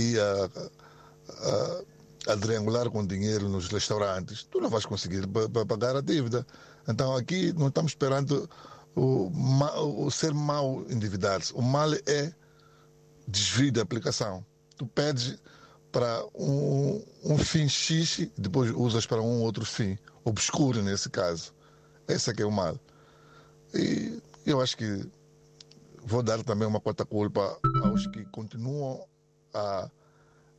a, 2.28 2.32
a, 2.32 2.36
triangular 2.36 2.90
com 2.90 3.06
dinheiro 3.06 3.48
nos 3.48 3.68
restaurantes, 3.68 4.44
tu 4.44 4.60
não 4.60 4.70
vais 4.70 4.86
conseguir 4.86 5.26
pagar 5.68 5.96
a 5.96 6.00
dívida. 6.00 6.46
Então 6.88 7.14
aqui 7.14 7.52
não 7.52 7.68
estamos 7.68 7.92
esperando 7.92 8.48
o, 8.96 9.30
o 10.04 10.10
ser 10.10 10.32
mau 10.32 10.84
endividar-se. 10.88 11.52
O 11.52 11.62
mal 11.62 11.92
é 12.06 12.32
desvio 13.26 13.70
da 13.70 13.82
aplicação. 13.82 14.44
Tu 14.76 14.86
pedes 14.86 15.38
para 15.98 16.24
um, 16.32 17.02
um 17.24 17.36
fim 17.36 17.68
X 17.68 18.30
depois 18.38 18.70
usas 18.70 19.04
para 19.04 19.20
um 19.20 19.42
outro 19.42 19.64
fim, 19.64 19.98
obscuro 20.24 20.80
nesse 20.80 21.10
caso. 21.10 21.52
Esse 22.06 22.30
é 22.30 22.32
que 22.32 22.40
é 22.40 22.46
o 22.46 22.52
mal. 22.52 22.78
E 23.74 24.22
eu 24.46 24.60
acho 24.60 24.76
que 24.76 25.04
vou 26.04 26.22
dar 26.22 26.40
também 26.44 26.68
uma 26.68 26.78
cota 26.78 27.04
culpa 27.04 27.58
aos 27.82 28.06
que 28.06 28.24
continuam 28.26 29.04
a 29.52 29.90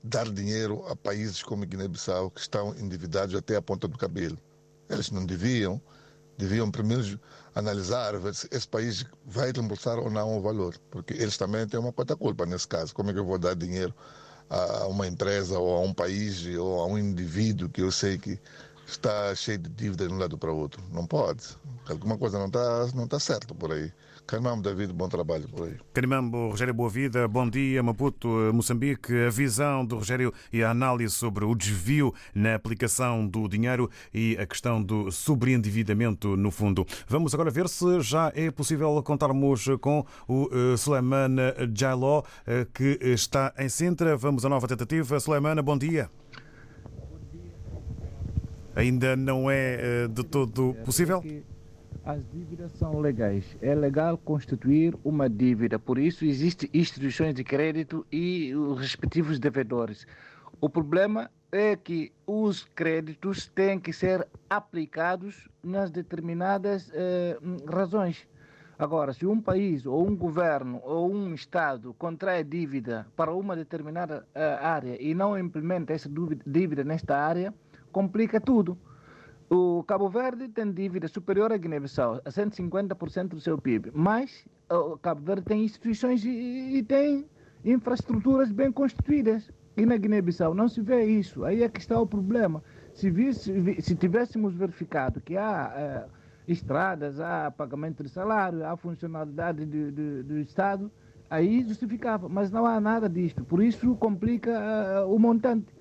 dar 0.04 0.30
dinheiro 0.30 0.86
a 0.90 0.96
países 0.96 1.42
como 1.42 1.66
Guiné-Bissau, 1.66 2.32
que 2.32 2.42
estão 2.42 2.76
endividados 2.78 3.34
até 3.34 3.56
a 3.56 3.62
ponta 3.62 3.88
do 3.88 3.98
cabelo. 3.98 4.38
Eles 4.90 5.10
não 5.10 5.26
deviam, 5.26 5.82
deviam 6.38 6.70
primeiro 6.70 7.18
analisar 7.56 8.20
ver 8.20 8.36
se 8.36 8.46
esse 8.52 8.68
país 8.68 9.06
vai 9.26 9.54
reembolsar 9.54 10.00
ou 10.00 10.10
não 10.10 10.38
o 10.38 10.42
valor, 10.42 10.76
porque 10.92 11.14
eles 11.14 11.38
também 11.38 11.66
têm 11.66 11.80
uma 11.80 11.94
cota 11.94 12.14
culpa 12.14 12.46
nesse 12.46 12.68
caso. 12.68 12.94
Como 12.94 13.10
é 13.10 13.14
que 13.14 13.20
eu 13.20 13.26
vou 13.26 13.40
dar 13.40 13.56
dinheiro 13.56 13.96
a 14.50 14.88
uma 14.88 15.08
empresa 15.08 15.60
ou 15.60 15.78
a 15.78 15.82
um 15.82 15.93
país 15.93 16.45
ou 16.58 16.82
a 16.82 16.86
um 16.88 16.97
indivíduo 16.97 17.70
que 17.70 17.82
eu 17.82 17.91
sei 17.91 18.18
que 18.18 18.39
está 18.88 19.34
cheio 19.36 19.60
de 19.60 19.70
dívidas 19.70 20.08
de 20.08 20.14
um 20.14 20.18
lado 20.18 20.38
para 20.38 20.52
o 20.52 20.58
outro? 20.58 20.84
Não 20.91 21.06
pode. 21.06 21.43
Alguma 21.88 22.18
coisa 22.18 22.38
não 22.39 22.47
está 22.47 22.88
não 22.95 23.08
tá 23.08 23.20
certo 23.20 23.54
por 23.54 23.72
aí. 23.72 23.91
Canimambo, 24.30 24.61
David, 24.61 24.93
bom 24.93 25.09
trabalho 25.09 25.49
por 25.49 25.67
aí. 25.67 25.75
Canimambo, 25.91 26.49
Rogério 26.49 26.71
Boavida, 26.71 27.27
bom 27.27 27.49
dia. 27.49 27.82
Maputo, 27.82 28.27
Moçambique, 28.53 29.11
a 29.11 29.30
visão 29.32 29.84
do 29.84 29.95
Rogério 29.95 30.32
e 30.53 30.63
a 30.63 30.69
análise 30.69 31.15
sobre 31.15 31.45
o 31.45 31.55
desvio 31.55 32.13
na 32.36 32.53
aplicação 32.53 33.25
do 33.25 33.47
dinheiro 33.47 33.89
e 34.13 34.38
a 34.39 34.45
questão 34.45 34.84
do 34.84 35.11
sobreendividamento 35.11 36.38
no 36.38 36.51
fundo. 36.51 36.86
Vamos 37.07 37.34
agora 37.34 37.49
ver 37.49 37.67
se 37.67 38.01
já 38.01 38.32
é 38.36 38.51
possível 38.51 39.01
contarmos 39.01 39.65
com 39.82 40.05
o 40.27 40.47
eh, 40.51 40.77
Suleiman 40.77 41.36
Jailó, 41.75 42.21
eh, 42.45 42.67
que 42.71 42.99
está 43.01 43.51
em 43.57 43.67
Sintra. 43.67 44.15
Vamos 44.15 44.45
à 44.45 44.49
nova 44.49 44.67
tentativa. 44.67 45.19
Suleiman, 45.19 45.55
bom 45.63 45.75
dia. 45.75 46.07
Ainda 48.75 49.15
não 49.15 49.49
é 49.49 50.03
eh, 50.03 50.07
de 50.07 50.23
todo 50.23 50.75
possível? 50.86 51.23
As 52.06 52.26
dívidas 52.32 52.72
são 52.74 53.00
legais. 53.00 53.58
É 53.62 53.76
legal 53.76 54.18
constituir 54.18 54.97
uma 55.04 55.30
dívida. 55.30 55.78
Por 55.78 55.97
isso, 55.97 56.26
existem 56.26 56.70
instituições 56.74 57.34
de 57.34 57.43
crédito 57.43 58.06
e 58.12 58.56
os 58.56 58.80
respectivos 58.80 59.39
devedores. 59.39 60.08
O 60.62 60.70
problema 60.70 61.30
é 61.52 61.76
que 61.76 62.12
os 62.26 62.64
créditos 62.76 63.47
têm 63.47 63.80
que 63.80 63.91
ser 63.91 64.28
aplicados 64.50 65.47
nas 65.64 65.91
determinadas 65.91 66.91
eh, 66.93 67.38
razões. 67.68 68.28
Agora, 68.78 69.12
se 69.14 69.26
um 69.26 69.41
país 69.41 69.86
ou 69.86 70.08
um 70.08 70.16
governo 70.16 70.80
ou 70.84 71.12
um 71.12 71.34
Estado 71.34 71.93
contrai 71.95 72.43
dívida 72.43 73.06
para 73.16 73.34
uma 73.34 73.56
determinada 73.56 74.26
eh, 74.34 74.58
área 74.62 74.95
e 75.02 75.14
não 75.14 75.38
implementa 75.38 75.91
essa 75.91 76.10
dívida 76.45 76.84
nesta 76.84 77.18
área, 77.18 77.54
complica 77.91 78.39
tudo. 78.39 78.78
O 79.50 79.84
Cabo 79.84 80.08
Verde 80.10 80.47
tem 80.47 80.72
dívida 80.72 81.08
superior 81.08 81.52
à 81.52 81.58
Guiné-Bissau, 81.58 82.22
a 82.24 82.30
150% 82.30 83.30
do 83.30 83.39
seu 83.39 83.58
PIB, 83.58 83.91
mas 83.95 84.45
o 84.70 84.95
Cabo 84.97 85.22
Verde 85.22 85.41
tem 85.41 85.64
instituições 85.64 86.24
e, 86.24 86.78
e 86.78 86.84
tem 86.84 87.26
infraestruturas 87.66 88.52
bem 88.52 88.72
constituídas. 88.72 89.52
E 89.76 89.86
na 89.86 89.97
Guiné-Bissau 89.97 90.54
não 90.54 90.68
se 90.68 90.82
vê 90.82 91.04
isso. 91.06 91.45
Aí 91.45 91.64
é 91.64 91.70
que 91.70 91.80
está 91.80 92.00
o 92.00 92.06
problema. 92.06 92.62
Se, 92.93 93.10
visse, 93.10 93.82
se 93.82 93.95
tivéssemos 93.95 94.54
verificado 94.54 95.22
que 95.22 95.36
há 95.36 95.74
eh, 95.76 96.06
estradas, 96.47 97.20
há 97.20 97.50
pagamento 97.50 98.04
de 98.04 98.10
salário, 98.10 98.66
há 98.66 98.76
funcionalidade 98.76 99.66
de, 99.66 99.91
de, 99.91 100.24
do 100.24 100.38
Estado, 100.39 100.91
aí 101.30 101.66
justificava. 101.66 102.28
Mas 102.28 102.52
não 102.52 102.66
há 102.66 102.80
nada 102.80 103.10
disto. 103.10 103.43
Por 103.45 103.64
isso 103.64 103.95
complica 103.95 104.52
uh, 105.06 105.16
o 105.16 105.18
montante. 105.18 105.74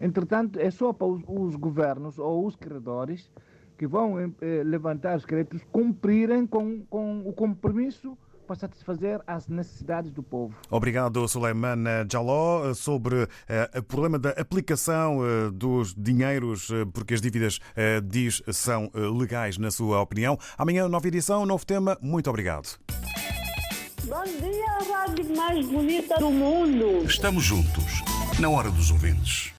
Entretanto, 0.00 0.58
é 0.58 0.70
só 0.70 0.92
para 0.92 1.06
os, 1.06 1.22
os 1.26 1.56
governos 1.56 2.18
ou 2.18 2.46
os 2.46 2.56
credores 2.56 3.30
que 3.78 3.86
vão 3.86 4.18
eh, 4.18 4.62
levantar 4.64 5.16
os 5.16 5.24
créditos 5.24 5.62
cumprirem 5.70 6.46
com, 6.46 6.82
com 6.88 7.20
o 7.26 7.32
compromisso 7.32 8.16
para 8.46 8.56
satisfazer 8.56 9.20
as 9.26 9.48
necessidades 9.48 10.10
do 10.12 10.22
povo. 10.22 10.54
Obrigado, 10.70 11.26
Suleiman 11.28 11.84
Jaló. 12.10 12.72
Sobre 12.74 13.28
eh, 13.48 13.70
o 13.76 13.82
problema 13.82 14.18
da 14.18 14.30
aplicação 14.30 15.20
eh, 15.26 15.50
dos 15.52 15.94
dinheiros, 15.94 16.70
eh, 16.70 16.84
porque 16.92 17.14
as 17.14 17.20
dívidas, 17.20 17.58
diz, 18.04 18.42
são 18.52 18.90
legais, 18.94 19.58
na 19.58 19.70
sua 19.70 20.00
opinião. 20.00 20.38
Amanhã, 20.56 20.88
nova 20.88 21.06
edição, 21.08 21.44
novo 21.44 21.66
tema. 21.66 21.98
Muito 22.00 22.30
obrigado. 22.30 22.78
Bom 24.04 24.24
dia, 24.24 24.66
a 24.66 24.98
rádio 24.98 25.36
mais 25.36 25.66
bonita 25.66 26.16
do 26.18 26.30
mundo. 26.30 27.04
Estamos 27.04 27.42
juntos, 27.42 28.02
na 28.38 28.48
hora 28.48 28.70
dos 28.70 28.90
ouvintes. 28.90 29.52